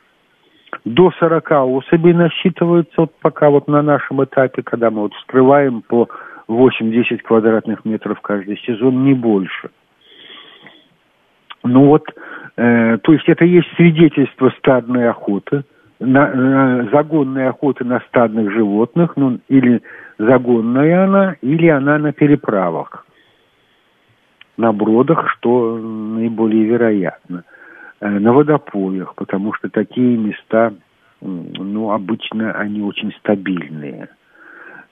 До 0.83 1.11
40 1.19 1.51
особей 1.51 2.13
насчитывается 2.13 3.01
вот 3.01 3.11
пока 3.21 3.51
вот 3.51 3.67
на 3.67 3.83
нашем 3.83 4.23
этапе, 4.23 4.63
когда 4.63 4.89
мы 4.89 5.01
вот 5.01 5.13
вскрываем 5.13 5.83
по 5.83 6.09
8-10 6.47 7.19
квадратных 7.19 7.85
метров 7.85 8.21
каждый 8.21 8.57
сезон, 8.65 9.03
не 9.03 9.13
больше. 9.13 9.69
Ну 11.63 11.85
вот, 11.85 12.03
э, 12.57 12.97
то 13.01 13.13
есть 13.13 13.27
это 13.27 13.45
есть 13.45 13.67
свидетельство 13.75 14.51
стадной 14.59 15.09
охоты, 15.09 15.63
на, 15.99 16.27
на, 16.27 16.89
загонной 16.91 17.47
охоты 17.47 17.85
на 17.85 17.99
стадных 18.01 18.51
животных, 18.51 19.13
ну 19.15 19.39
или 19.47 19.81
загонная 20.17 21.05
она 21.05 21.35
или 21.41 21.67
она 21.67 21.97
на 21.97 22.13
переправах, 22.13 23.05
на 24.57 24.71
бродах, 24.71 25.29
что 25.31 25.77
наиболее 25.77 26.65
вероятно, 26.65 27.43
э, 27.99 28.07
на 28.07 28.33
водопоях, 28.33 29.15
потому 29.15 29.53
что 29.53 29.69
такие 29.69 30.17
места, 30.17 30.73
ну, 31.21 31.91
обычно 31.91 32.51
они 32.51 32.81
очень 32.81 33.11
стабильные. 33.19 34.09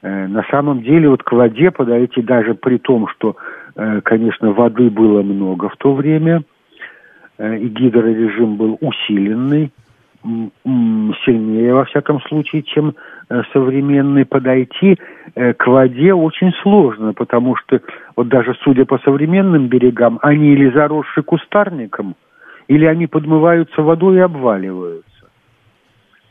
Э, 0.03 0.27
на 0.27 0.43
самом 0.51 0.83
деле 0.83 1.09
вот 1.09 1.23
к 1.23 1.31
воде 1.31 1.71
подойти 1.71 2.21
даже 2.21 2.53
при 2.53 2.77
том, 2.77 3.07
что, 3.07 3.35
э, 3.75 4.01
конечно, 4.01 4.51
воды 4.51 4.89
было 4.89 5.23
много 5.23 5.69
в 5.69 5.77
то 5.77 5.93
время, 5.93 6.43
и 7.39 7.67
гидрорежим 7.67 8.57
был 8.57 8.77
усиленный, 8.79 9.71
сильнее, 11.25 11.73
во 11.73 11.83
всяком 11.85 12.21
случае, 12.21 12.61
чем 12.61 12.93
Э, 13.29 13.41
современный 13.53 14.25
подойти 14.25 14.99
э, 15.33 15.53
к 15.53 15.65
воде 15.65 16.13
очень 16.13 16.51
сложно, 16.61 17.13
потому 17.13 17.55
что 17.55 17.81
вот 18.15 18.27
даже 18.27 18.53
судя 18.63 18.85
по 18.85 18.99
современным 18.99 19.67
берегам, 19.67 20.19
они 20.21 20.53
или 20.53 20.69
заросши 20.69 21.23
кустарником, 21.23 22.15
или 22.67 22.85
они 22.85 23.07
подмываются 23.07 23.81
водой 23.81 24.17
и 24.17 24.19
обваливаются. 24.19 25.29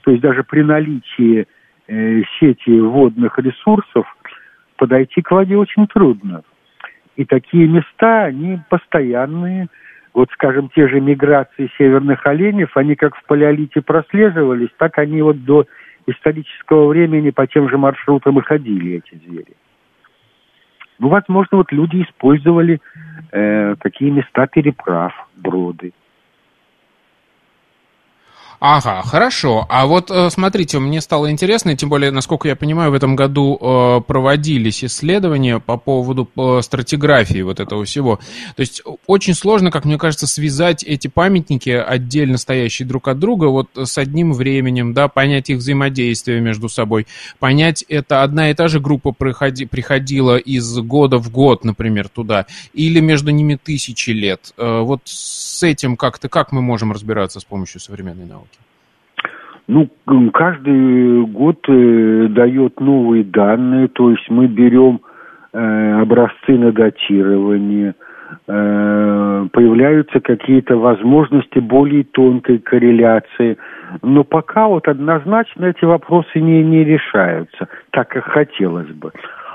То 0.05 0.11
есть 0.11 0.23
даже 0.23 0.45
при 0.45 0.63
наличии 0.63 1.41
э, 1.41 1.45
сети 2.39 2.81
водных 2.81 3.39
ресурсов 3.39 4.07
подойти 4.77 5.21
к 5.23 5.31
воде 5.31 5.57
очень 5.57 5.87
трудно. 5.87 6.43
И 7.17 7.25
такие 7.25 7.69
места, 7.69 8.25
они 8.25 8.61
постоянные. 8.71 9.69
Вот, 10.15 10.31
скажем, 10.33 10.71
те 10.75 10.89
же 10.89 11.01
миграции 11.01 11.71
северных 11.79 12.27
оленев, 12.27 12.77
они 12.77 12.97
как 12.97 13.17
в 13.17 13.25
палеолите 13.25 13.81
прослеживались, 13.81 14.69
так 14.79 14.99
они 14.99 15.23
вот 15.23 15.45
до 15.45 15.67
исторического 16.07 16.89
времени 16.89 17.31
по 17.31 17.47
тем 17.47 17.69
же 17.69 17.79
маршрутам 17.79 18.39
и 18.39 18.43
ходили 18.43 18.97
эти 18.97 19.19
звери. 19.25 19.55
Ну, 20.99 21.09
возможно, 21.09 21.59
вот 21.59 21.73
люди 21.73 22.03
использовали 22.03 22.81
э, 23.31 23.75
такие 23.81 24.11
места 24.11 24.47
переправ, 24.47 25.13
броды. 25.37 25.93
Ага, 28.65 29.03
хорошо. 29.03 29.67
А 29.69 29.87
вот 29.87 30.13
э, 30.13 30.31
смотрите, 30.31 30.79
мне 30.79 31.01
стало 31.01 31.33
интересно, 31.33 31.77
тем 31.77 31.89
более, 31.89 32.13
насколько 32.13 32.47
я 32.47 32.55
понимаю, 32.55 32.93
в 32.93 32.95
этом 32.95 33.17
году 33.17 33.59
э, 33.61 34.03
проводились 34.07 34.85
исследования 34.85 35.59
по 35.59 35.77
поводу 35.77 36.31
э, 36.37 36.61
стратиграфии 36.63 37.43
вот 37.43 37.59
этого 37.59 37.85
всего. 37.85 38.21
То 38.55 38.61
есть 38.61 38.81
очень 39.09 39.35
сложно, 39.35 39.73
как 39.73 39.85
мне 39.85 39.99
кажется, 39.99 40.29
связать 40.29 40.85
эти 40.85 41.09
памятники, 41.09 41.71
отдельно 41.71 42.39
стоящие 42.39 42.87
друг 42.87 43.09
от 43.09 43.19
друга, 43.19 43.47
вот 43.47 43.67
с 43.75 43.99
одним 43.99 44.33
временем, 44.33 44.95
да, 44.95 45.09
понять 45.09 45.51
их 45.51 45.59
взаимодействие 45.59 46.41
между 46.41 46.69
собой, 46.69 47.09
понять, 47.41 47.85
это 47.89 48.23
одна 48.23 48.53
и 48.53 48.55
та 48.55 48.69
же 48.69 48.79
группа 48.79 49.11
приходи, 49.11 49.67
приходила 49.67 50.37
из 50.37 50.79
года 50.79 51.19
в 51.19 51.33
год, 51.33 51.65
например, 51.65 52.09
туда, 52.09 52.47
или 52.75 53.01
между 53.01 53.33
ними 53.33 53.59
тысячи 53.61 54.11
лет. 54.11 54.53
Вот 54.57 55.01
с 55.07 55.65
этим 55.65 55.97
как-то, 55.97 56.29
как 56.29 56.53
мы 56.53 56.63
можем 56.63 56.93
разбираться 56.93 57.41
с 57.41 57.45
помощью 57.45 57.81
современной 57.81 58.27
науки? 58.27 58.52
Ну, 59.73 59.89
каждый 60.33 61.25
год 61.25 61.57
э, 61.67 62.27
дает 62.29 62.79
новые 62.79 63.25
данные, 63.25 63.89
то 63.89 64.11
есть 64.11 64.29
мы 64.29 64.47
берем 64.47 65.01
э, 65.55 66.01
образцы 66.03 66.59
на 66.59 66.73
датирование, 66.73 67.95
э, 68.49 69.47
появляются 69.51 70.21
какие-то 70.21 70.77
возможности 70.77 71.59
более 71.59 72.05
тонкой 72.05 72.59
корреляции. 72.59 73.57
Но 74.03 74.25
пока 74.25 74.69
вот 74.69 74.89
однозначно 74.89 75.65
эти 75.65 75.87
вопросы 75.87 76.39
не, 76.39 76.63
не 76.63 76.85
решаются, 76.85 77.69
так 77.93 78.09
как 78.09 78.25
хотелось 78.25 78.91
бы. 78.91 79.11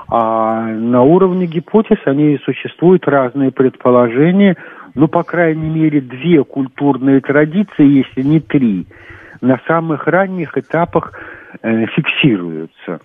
А 0.08 0.66
на 0.66 1.02
уровне 1.02 1.46
гипотез 1.46 1.98
они 2.06 2.40
существуют 2.44 3.06
разные 3.06 3.52
предположения, 3.52 4.56
ну, 4.96 5.06
по 5.06 5.22
крайней 5.22 5.70
мере, 5.70 6.00
две 6.00 6.42
культурные 6.42 7.20
традиции, 7.20 7.86
если 7.86 8.22
не 8.22 8.40
три– 8.40 8.84
на 9.40 9.60
самых 9.66 10.06
ранних 10.06 10.56
этапах 10.56 11.12
э, 11.62 11.86
фиксируются. 11.86 13.00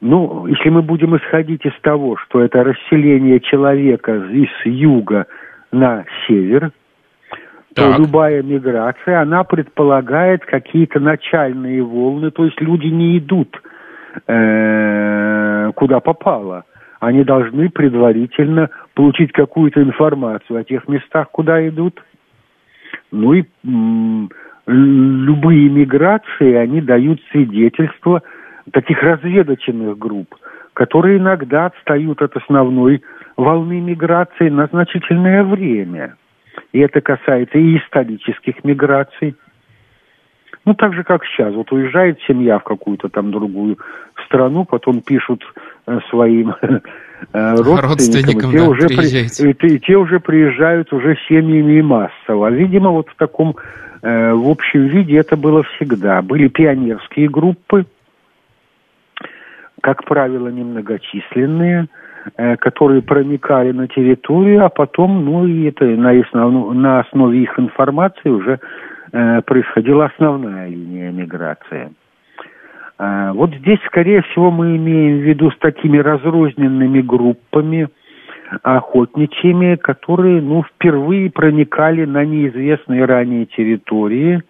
Ну, 0.00 0.46
если 0.46 0.68
мы 0.68 0.82
будем 0.82 1.16
исходить 1.16 1.64
из 1.64 1.72
того, 1.80 2.16
что 2.16 2.40
это 2.40 2.64
расселение 2.64 3.40
человека 3.40 4.14
из 4.14 4.50
юга 4.64 5.26
на 5.72 6.04
север, 6.26 6.70
так. 7.74 7.96
то 7.96 8.02
любая 8.02 8.42
миграция, 8.42 9.20
она 9.20 9.44
предполагает 9.44 10.44
какие-то 10.44 11.00
начальные 11.00 11.82
волны, 11.82 12.30
то 12.30 12.44
есть 12.44 12.60
люди 12.60 12.86
не 12.86 13.18
идут 13.18 13.60
э, 14.26 15.72
куда 15.74 16.00
попало. 16.00 16.64
Они 17.00 17.24
должны 17.24 17.68
предварительно 17.68 18.70
получить 18.94 19.32
какую-то 19.32 19.82
информацию 19.82 20.58
о 20.58 20.64
тех 20.64 20.88
местах, 20.88 21.30
куда 21.30 21.66
идут. 21.68 22.02
Ну 23.12 23.34
и 23.34 23.44
любые 25.26 25.68
миграции, 25.68 26.54
они 26.54 26.80
дают 26.80 27.20
свидетельство 27.30 28.22
таких 28.72 29.02
разведочных 29.02 29.98
групп, 29.98 30.34
которые 30.74 31.18
иногда 31.18 31.66
отстают 31.66 32.22
от 32.22 32.36
основной 32.36 33.02
волны 33.36 33.80
миграции 33.80 34.48
на 34.48 34.66
значительное 34.66 35.42
время. 35.42 36.14
И 36.72 36.78
это 36.78 37.00
касается 37.00 37.58
и 37.58 37.76
исторических 37.78 38.62
миграций. 38.64 39.34
Ну, 40.66 40.74
так 40.74 40.92
же, 40.92 41.04
как 41.04 41.24
сейчас. 41.24 41.54
Вот 41.54 41.72
уезжает 41.72 42.18
семья 42.26 42.58
в 42.58 42.64
какую-то 42.64 43.08
там 43.08 43.30
другую 43.30 43.78
страну, 44.26 44.64
потом 44.64 45.00
пишут 45.00 45.42
э, 45.86 45.98
своим 46.10 46.54
э, 47.32 47.54
родственникам, 47.54 48.50
и 48.50 48.52
те, 48.52 48.58
да, 48.58 48.68
уже 48.68 48.88
при, 48.88 49.68
и, 49.72 49.74
и 49.74 49.78
те 49.80 49.96
уже 49.96 50.20
приезжают 50.20 50.92
уже 50.92 51.16
семьями 51.28 51.80
массово. 51.80 52.50
Видимо, 52.50 52.90
вот 52.90 53.08
в 53.08 53.16
таком 53.16 53.56
Э, 54.06 54.32
в 54.32 54.48
общем 54.48 54.86
виде 54.86 55.16
это 55.16 55.36
было 55.36 55.64
всегда. 55.64 56.22
Были 56.22 56.46
пионерские 56.46 57.28
группы, 57.28 57.86
как 59.80 60.04
правило, 60.04 60.48
немногочисленные, 60.48 61.86
э, 62.36 62.56
которые 62.56 63.02
проникали 63.02 63.72
на 63.72 63.88
территорию, 63.88 64.64
а 64.64 64.68
потом, 64.68 65.24
ну 65.24 65.46
и 65.46 65.64
это 65.64 65.84
на, 65.84 66.10
основ, 66.10 66.72
на 66.74 67.00
основе 67.00 67.42
их 67.42 67.58
информации 67.58 68.28
уже 68.28 68.60
происходила 69.10 70.06
основная 70.06 70.68
линия 70.68 71.10
миграции. 71.12 71.92
Вот 72.98 73.54
здесь, 73.54 73.78
скорее 73.86 74.22
всего, 74.22 74.50
мы 74.50 74.76
имеем 74.76 75.18
в 75.18 75.22
виду 75.22 75.50
с 75.50 75.58
такими 75.58 75.98
разрозненными 75.98 77.02
группами, 77.02 77.88
охотничьими, 78.62 79.76
которые 79.76 80.40
ну, 80.40 80.62
впервые 80.62 81.30
проникали 81.30 82.04
на 82.04 82.24
неизвестные 82.24 83.04
ранее 83.04 83.46
территории 83.46 84.42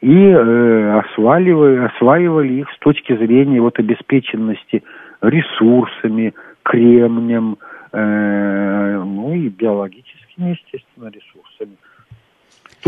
и 0.00 0.24
э, 0.24 0.98
осваивали, 0.98 1.86
осваивали 1.86 2.52
их 2.54 2.70
с 2.70 2.78
точки 2.78 3.16
зрения 3.16 3.60
вот, 3.60 3.78
обеспеченности 3.78 4.82
ресурсами, 5.22 6.34
кремнем, 6.64 7.56
э, 7.92 9.02
ну 9.04 9.34
и 9.34 9.48
биологическими, 9.48 10.50
естественно, 10.50 11.08
ресурсами. 11.08 11.47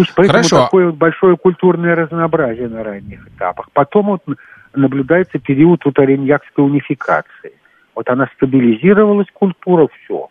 То 0.00 0.04
есть 0.04 0.14
поэтому 0.14 0.38
Хорошо. 0.38 0.64
такое 0.64 0.86
вот 0.86 0.94
большое 0.94 1.36
культурное 1.36 1.94
разнообразие 1.94 2.68
на 2.68 2.82
ранних 2.82 3.26
этапах. 3.28 3.68
Потом 3.72 4.06
вот 4.06 4.22
наблюдается 4.74 5.38
период 5.38 5.84
вот 5.84 5.98
ареньякской 5.98 6.64
унификации. 6.64 7.52
Вот 7.94 8.08
она 8.08 8.28
стабилизировалась, 8.36 9.26
культура, 9.32 9.88
все. 9.88 10.30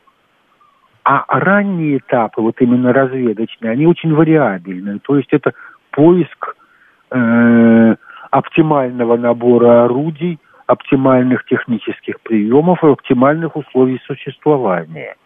А 1.03 1.24
ранние 1.28 1.97
этапы, 1.97 2.41
вот 2.41 2.59
именно 2.61 2.93
разведочные, 2.93 3.72
они 3.72 3.86
очень 3.86 4.13
вариабельные. 4.13 4.99
То 4.99 5.17
есть 5.17 5.32
это 5.34 5.53
поиск 5.91 6.55
э, 7.11 7.95
оптимального 8.32 9.17
набора 9.17 9.86
орудий, 9.86 10.39
оптимальных 10.65 11.45
технических 11.45 12.22
приемов 12.22 12.84
и 12.84 12.88
оптимальных 12.88 13.55
условий 13.55 14.01
существования– 14.07 15.15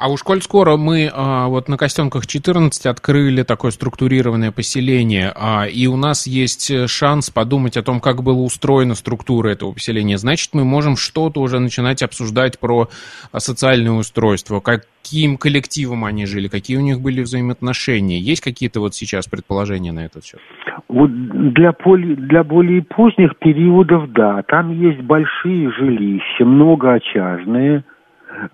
а 0.00 0.10
уж 0.10 0.22
коль 0.22 0.40
скоро 0.40 0.76
мы 0.76 1.10
а, 1.12 1.48
вот 1.48 1.68
на 1.68 1.76
Костенках 1.76 2.26
14 2.26 2.86
открыли 2.86 3.42
такое 3.42 3.70
структурированное 3.70 4.50
поселение, 4.50 5.30
а, 5.34 5.66
и 5.66 5.86
у 5.86 5.96
нас 5.96 6.26
есть 6.26 6.70
э, 6.70 6.86
шанс 6.86 7.30
подумать 7.30 7.76
о 7.76 7.82
том, 7.82 8.00
как 8.00 8.22
была 8.22 8.42
устроена 8.42 8.94
структура 8.94 9.50
этого 9.50 9.72
поселения, 9.72 10.16
значит, 10.16 10.54
мы 10.54 10.64
можем 10.64 10.96
что-то 10.96 11.40
уже 11.42 11.58
начинать 11.58 12.02
обсуждать 12.02 12.58
про 12.58 12.88
а, 13.30 13.40
социальное 13.40 13.92
устройство, 13.92 14.60
каким 14.60 15.36
коллективом 15.36 16.06
они 16.06 16.24
жили, 16.24 16.48
какие 16.48 16.78
у 16.78 16.82
них 16.82 17.00
были 17.00 17.20
взаимоотношения. 17.20 18.18
Есть 18.18 18.40
какие-то 18.40 18.80
вот 18.80 18.94
сейчас 18.94 19.26
предположения 19.26 19.92
на 19.92 20.06
этот 20.06 20.24
счет? 20.24 20.40
Вот 20.88 21.10
для, 21.52 21.72
поли, 21.72 22.14
для 22.16 22.42
более 22.42 22.82
поздних 22.82 23.36
периодов, 23.38 24.10
да, 24.12 24.42
там 24.48 24.72
есть 24.80 25.02
большие 25.02 25.70
жилища, 25.72 26.46
многоочажные, 26.46 27.84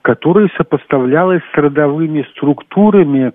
которая 0.02 0.48
сопоставлялась 0.56 1.42
с 1.52 1.56
родовыми 1.56 2.26
структурами, 2.32 3.32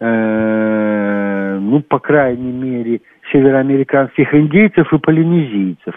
э, 0.00 1.58
ну, 1.60 1.80
по 1.80 1.98
крайней 1.98 2.52
мере, 2.52 3.00
североамериканских 3.32 4.34
индейцев 4.34 4.92
и 4.92 4.98
полинезийцев. 4.98 5.94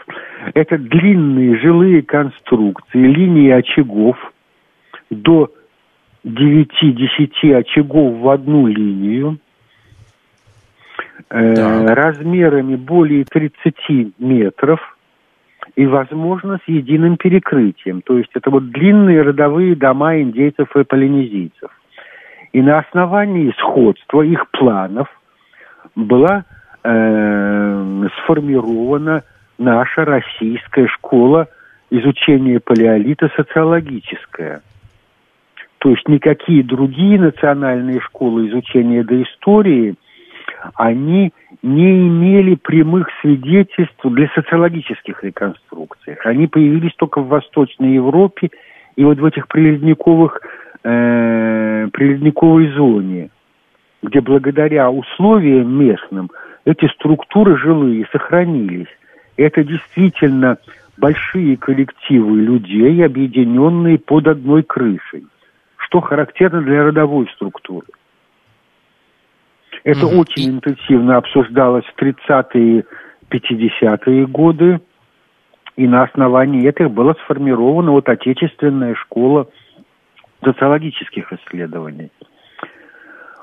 Это 0.53 0.77
длинные 0.77 1.57
жилые 1.57 2.01
конструкции, 2.01 2.99
линии 2.99 3.51
очагов 3.51 4.17
до 5.09 5.51
9-10 6.23 7.53
очагов 7.53 8.19
в 8.19 8.29
одну 8.29 8.67
линию, 8.67 9.37
э, 11.29 11.85
размерами 11.93 12.75
более 12.75 13.25
30 13.25 14.13
метров– 14.19 14.79
и, 15.75 15.85
возможно, 15.85 16.59
с 16.63 16.67
единым 16.67 17.17
перекрытием. 17.17 18.01
То 18.01 18.17
есть 18.17 18.31
это 18.33 18.49
вот 18.49 18.69
длинные 18.71 19.21
родовые 19.21 19.75
дома 19.75 20.19
индейцев 20.19 20.75
и 20.75 20.83
полинезийцев. 20.83 21.69
И 22.53 22.61
на 22.61 22.79
основании 22.79 23.53
сходства 23.57 24.21
их 24.21 24.49
планов 24.51 25.09
была 25.95 26.45
э, 26.83 28.07
сформирована 28.19 29.23
наша 29.57 30.05
российская 30.05 30.87
школа 30.87 31.47
изучения 31.89 32.59
палеолита 32.61 33.29
социологическая. 33.35 34.61
То 35.79 35.89
есть 35.89 36.07
никакие 36.07 36.63
другие 36.63 37.19
национальные 37.19 37.99
школы 37.99 38.47
изучения 38.47 39.03
доистории, 39.03 39.95
они 40.75 41.31
не 41.61 42.07
имели 42.07 42.55
прямых 42.55 43.09
свидетельств 43.21 44.03
для 44.03 44.27
социологических 44.35 45.23
реконструкций. 45.23 46.15
Они 46.23 46.47
появились 46.47 46.93
только 46.95 47.21
в 47.21 47.27
Восточной 47.27 47.93
Европе 47.93 48.49
и 48.95 49.03
вот 49.03 49.19
в 49.19 49.25
этих 49.25 49.47
приледниковых, 49.47 50.41
э, 50.83 51.87
приледниковой 51.91 52.71
зоне, 52.71 53.29
где 54.03 54.21
благодаря 54.21 54.89
условиям 54.89 55.71
местным 55.77 56.29
эти 56.65 56.87
структуры 56.93 57.57
жилые 57.57 58.07
сохранились. 58.11 58.87
Это 59.37 59.63
действительно 59.63 60.57
большие 60.97 61.57
коллективы 61.57 62.37
людей, 62.37 63.03
объединенные 63.03 63.99
под 63.99 64.27
одной 64.27 64.63
крышей, 64.63 65.25
что 65.77 65.99
характерно 66.01 66.61
для 66.61 66.85
родовой 66.85 67.27
структуры. 67.35 67.87
Это 69.85 69.99
mm-hmm. 69.99 70.17
очень 70.17 70.49
интенсивно 70.49 71.17
обсуждалось 71.17 71.85
в 71.85 72.01
30-е, 72.01 72.85
50-е 73.29 74.25
годы. 74.25 74.81
И 75.77 75.87
на 75.87 76.03
основании 76.03 76.67
этого 76.67 76.89
была 76.89 77.13
сформирована 77.23 77.91
вот 77.91 78.09
отечественная 78.09 78.95
школа 78.95 79.47
социологических 80.43 81.31
исследований. 81.33 82.09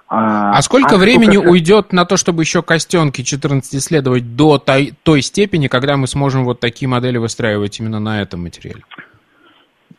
А, 0.08 0.50
а 0.50 0.62
сколько 0.62 0.96
а 0.96 0.98
времени 0.98 1.36
сколько... 1.36 1.50
уйдет 1.50 1.92
на 1.92 2.04
то, 2.04 2.16
чтобы 2.16 2.42
еще 2.42 2.62
костенки 2.62 3.22
14 3.22 3.74
исследовать 3.76 4.34
до 4.34 4.58
той, 4.58 4.92
той 5.04 5.22
степени, 5.22 5.68
когда 5.68 5.96
мы 5.96 6.08
сможем 6.08 6.44
вот 6.44 6.58
такие 6.58 6.88
модели 6.88 7.18
выстраивать 7.18 7.78
именно 7.78 8.00
на 8.00 8.20
этом 8.20 8.42
материале? 8.42 8.82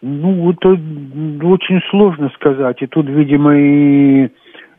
Ну, 0.02 0.52
это 0.52 0.70
очень 0.70 1.82
сложно 1.90 2.30
сказать. 2.36 2.82
И 2.82 2.88
тут, 2.88 3.08
видимо, 3.08 3.56
и 3.58 4.30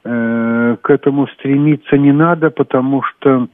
Э, 0.06 0.76
к 0.82 0.90
этому 0.90 1.26
стремиться 1.28 1.96
не 1.96 2.12
надо, 2.12 2.50
потому 2.50 3.02
что 3.02 3.48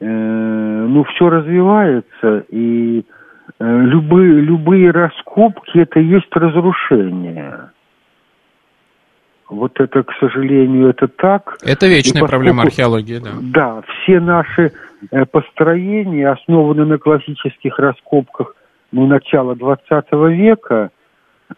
э, 0.00 0.04
ну, 0.04 1.04
все 1.04 1.28
развивается, 1.30 2.44
и 2.48 3.04
э, 3.60 3.80
любые, 3.82 4.40
любые 4.40 4.90
раскопки 4.90 5.78
это 5.78 6.00
есть 6.00 6.26
разрушение. 6.32 7.70
Вот 9.48 9.78
это, 9.78 10.02
к 10.02 10.12
сожалению, 10.18 10.88
это 10.88 11.06
так. 11.06 11.56
Это 11.62 11.86
вечная 11.86 12.22
поскольку, 12.22 12.30
проблема 12.30 12.62
археологии, 12.64 13.18
да. 13.18 13.30
Да, 13.40 13.82
все 13.86 14.18
наши 14.18 14.72
э, 15.12 15.24
построения 15.24 16.30
основаны 16.30 16.84
на 16.84 16.98
классических 16.98 17.78
раскопках 17.78 18.56
ну, 18.90 19.06
начала 19.06 19.54
20 19.54 20.12
века, 20.36 20.90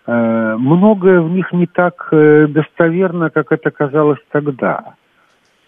многое 0.06 1.20
в 1.20 1.30
них 1.30 1.52
не 1.52 1.66
так 1.66 2.08
э, 2.12 2.46
достоверно, 2.48 3.30
как 3.30 3.52
это 3.52 3.70
казалось 3.70 4.20
тогда, 4.30 4.94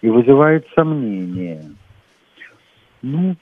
и 0.03 0.09
вызывает 0.09 0.67
сомнения. 0.75 1.63
Ну, 3.03 3.35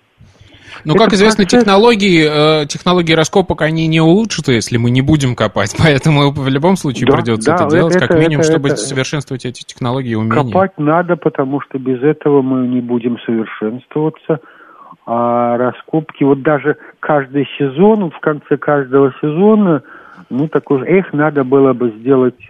ну, 0.85 0.95
как 0.95 1.13
известно, 1.13 1.45
процесс... 1.45 1.61
технологии, 1.61 2.63
э, 2.63 2.67
технологии 2.67 3.13
раскопок, 3.13 3.63
они 3.63 3.87
не 3.87 4.01
улучшатся, 4.01 4.53
если 4.53 4.77
мы 4.77 4.91
не 4.91 5.03
будем 5.03 5.35
копать. 5.35 5.75
Поэтому 5.83 6.31
в 6.31 6.49
любом 6.49 6.77
случае 6.77 7.07
да, 7.07 7.17
придется 7.17 7.51
да, 7.51 7.65
это 7.65 7.75
делать, 7.75 7.97
это, 7.97 8.07
как 8.07 8.19
минимум, 8.19 8.41
это, 8.41 8.53
чтобы 8.53 8.69
это, 8.69 8.77
совершенствовать 8.77 9.45
эти 9.45 9.65
технологии 9.65 10.11
и 10.11 10.15
умения. 10.15 10.43
Копать 10.45 10.79
надо, 10.79 11.17
потому 11.17 11.61
что 11.61 11.79
без 11.79 12.03
этого 12.03 12.43
мы 12.43 12.69
не 12.69 12.81
будем 12.81 13.19
совершенствоваться. 13.21 14.41
А 15.07 15.57
раскопки, 15.57 16.23
вот 16.23 16.43
даже 16.43 16.77
каждый 17.01 17.49
сезон, 17.59 18.11
в 18.11 18.21
конце 18.21 18.59
каждого 18.59 19.13
сезона 19.21 19.83
ну, 20.31 20.49
такой, 20.49 20.87
эх, 20.87 21.13
надо 21.13 21.45
было 21.45 21.73
бы 21.73 21.91
сделать 21.91 22.47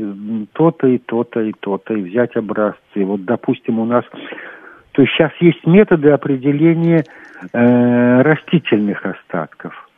то-то 0.52 0.86
и 0.88 0.98
то-то 0.98 1.40
и 1.40 1.52
то-то, 1.52 1.94
и 1.94 2.02
взять 2.02 2.36
образцы. 2.36 3.04
Вот, 3.04 3.24
допустим, 3.24 3.78
у 3.78 3.84
нас... 3.84 4.04
То 4.92 5.02
есть 5.02 5.14
сейчас 5.14 5.30
есть 5.40 5.64
методы 5.64 6.10
определения 6.10 7.04
э, 7.52 8.22
растительных 8.22 9.06
остатков. 9.06 9.88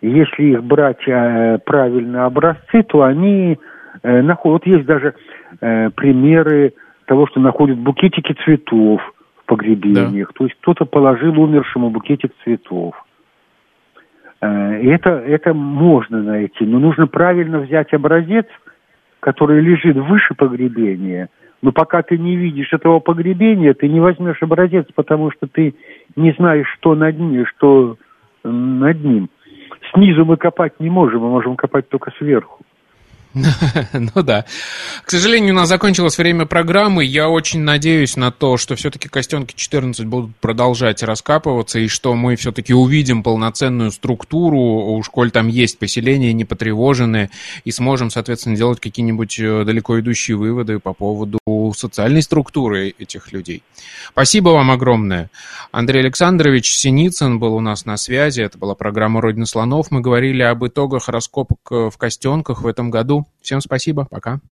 Если 0.00 0.44
их 0.44 0.64
брать 0.64 1.06
э, 1.06 1.58
правильно 1.64 2.24
образцы, 2.24 2.82
то 2.84 3.02
они 3.02 3.58
э, 4.02 4.22
находят... 4.22 4.64
Вот 4.64 4.74
есть 4.74 4.86
даже 4.86 5.14
э, 5.60 5.90
примеры 5.90 6.72
того, 7.04 7.26
что 7.26 7.40
находят 7.40 7.78
букетики 7.78 8.34
цветов 8.44 9.02
в 9.36 9.44
погребениях. 9.44 10.28
Да. 10.28 10.34
То 10.38 10.44
есть 10.44 10.56
кто-то 10.62 10.86
положил 10.86 11.38
умершему 11.38 11.90
букетик 11.90 12.32
цветов. 12.42 12.94
Э, 14.42 14.80
и 14.82 14.88
это, 14.88 15.10
это 15.10 15.54
можно 15.54 16.20
найти, 16.22 16.66
но 16.66 16.78
нужно 16.78 17.06
правильно 17.06 17.60
взять 17.60 17.94
образец, 17.94 18.46
который 19.20 19.60
лежит 19.62 19.96
выше 19.96 20.34
погребения. 20.34 21.28
Но 21.62 21.70
пока 21.70 22.02
ты 22.02 22.18
не 22.18 22.34
видишь 22.36 22.72
этого 22.72 22.98
погребения, 22.98 23.72
ты 23.72 23.88
не 23.88 24.00
возьмешь 24.00 24.42
образец, 24.42 24.86
потому 24.96 25.30
что 25.30 25.46
ты 25.46 25.76
не 26.16 26.32
знаешь, 26.32 26.66
что 26.74 26.96
над 26.96 27.18
ним, 27.18 27.46
что 27.46 27.96
над 28.42 29.04
ним. 29.04 29.30
Снизу 29.94 30.24
мы 30.24 30.36
копать 30.36 30.80
не 30.80 30.90
можем, 30.90 31.20
мы 31.20 31.30
можем 31.30 31.54
копать 31.54 31.88
только 31.88 32.10
сверху. 32.18 32.64
Ну 33.92 34.22
да. 34.22 34.44
К 35.04 35.10
сожалению, 35.10 35.54
у 35.54 35.56
нас 35.56 35.68
закончилось 35.68 36.18
время 36.18 36.46
программы. 36.46 37.04
Я 37.04 37.28
очень 37.28 37.60
надеюсь 37.60 38.16
на 38.16 38.30
то, 38.30 38.56
что 38.56 38.76
все-таки 38.76 39.08
Костенки 39.08 39.54
14 39.56 40.06
будут 40.06 40.36
продолжать 40.36 41.02
раскапываться, 41.02 41.78
и 41.78 41.88
что 41.88 42.14
мы 42.14 42.36
все-таки 42.36 42.74
увидим 42.74 43.22
полноценную 43.22 43.90
структуру, 43.90 44.58
у 44.58 45.02
школь 45.02 45.30
там 45.30 45.48
есть 45.48 45.78
поселения 45.78 46.32
не 46.32 46.44
потревоженные, 46.44 47.30
и 47.64 47.70
сможем, 47.70 48.10
соответственно, 48.10 48.56
делать 48.56 48.80
какие-нибудь 48.80 49.38
э, 49.38 49.64
далеко 49.64 50.00
идущие 50.00 50.36
выводы 50.36 50.78
по 50.78 50.92
поводу 50.92 51.38
социальной 51.76 52.22
структуры 52.22 52.94
этих 52.98 53.32
людей. 53.32 53.62
Спасибо 54.10 54.50
вам 54.50 54.70
огромное. 54.70 55.30
Андрей 55.70 56.00
Александрович 56.00 56.74
Синицын 56.74 57.38
был 57.38 57.54
у 57.54 57.60
нас 57.60 57.86
на 57.86 57.96
связи. 57.96 58.42
Это 58.42 58.58
была 58.58 58.74
программа 58.74 59.20
«Родина 59.20 59.46
слонов». 59.46 59.90
Мы 59.90 60.00
говорили 60.00 60.42
об 60.42 60.66
итогах 60.66 61.08
раскопок 61.08 61.58
в 61.70 61.92
Костенках 61.96 62.62
в 62.62 62.66
этом 62.66 62.90
году. 62.90 63.21
Всем 63.40 63.60
спасибо, 63.60 64.04
пока. 64.04 64.40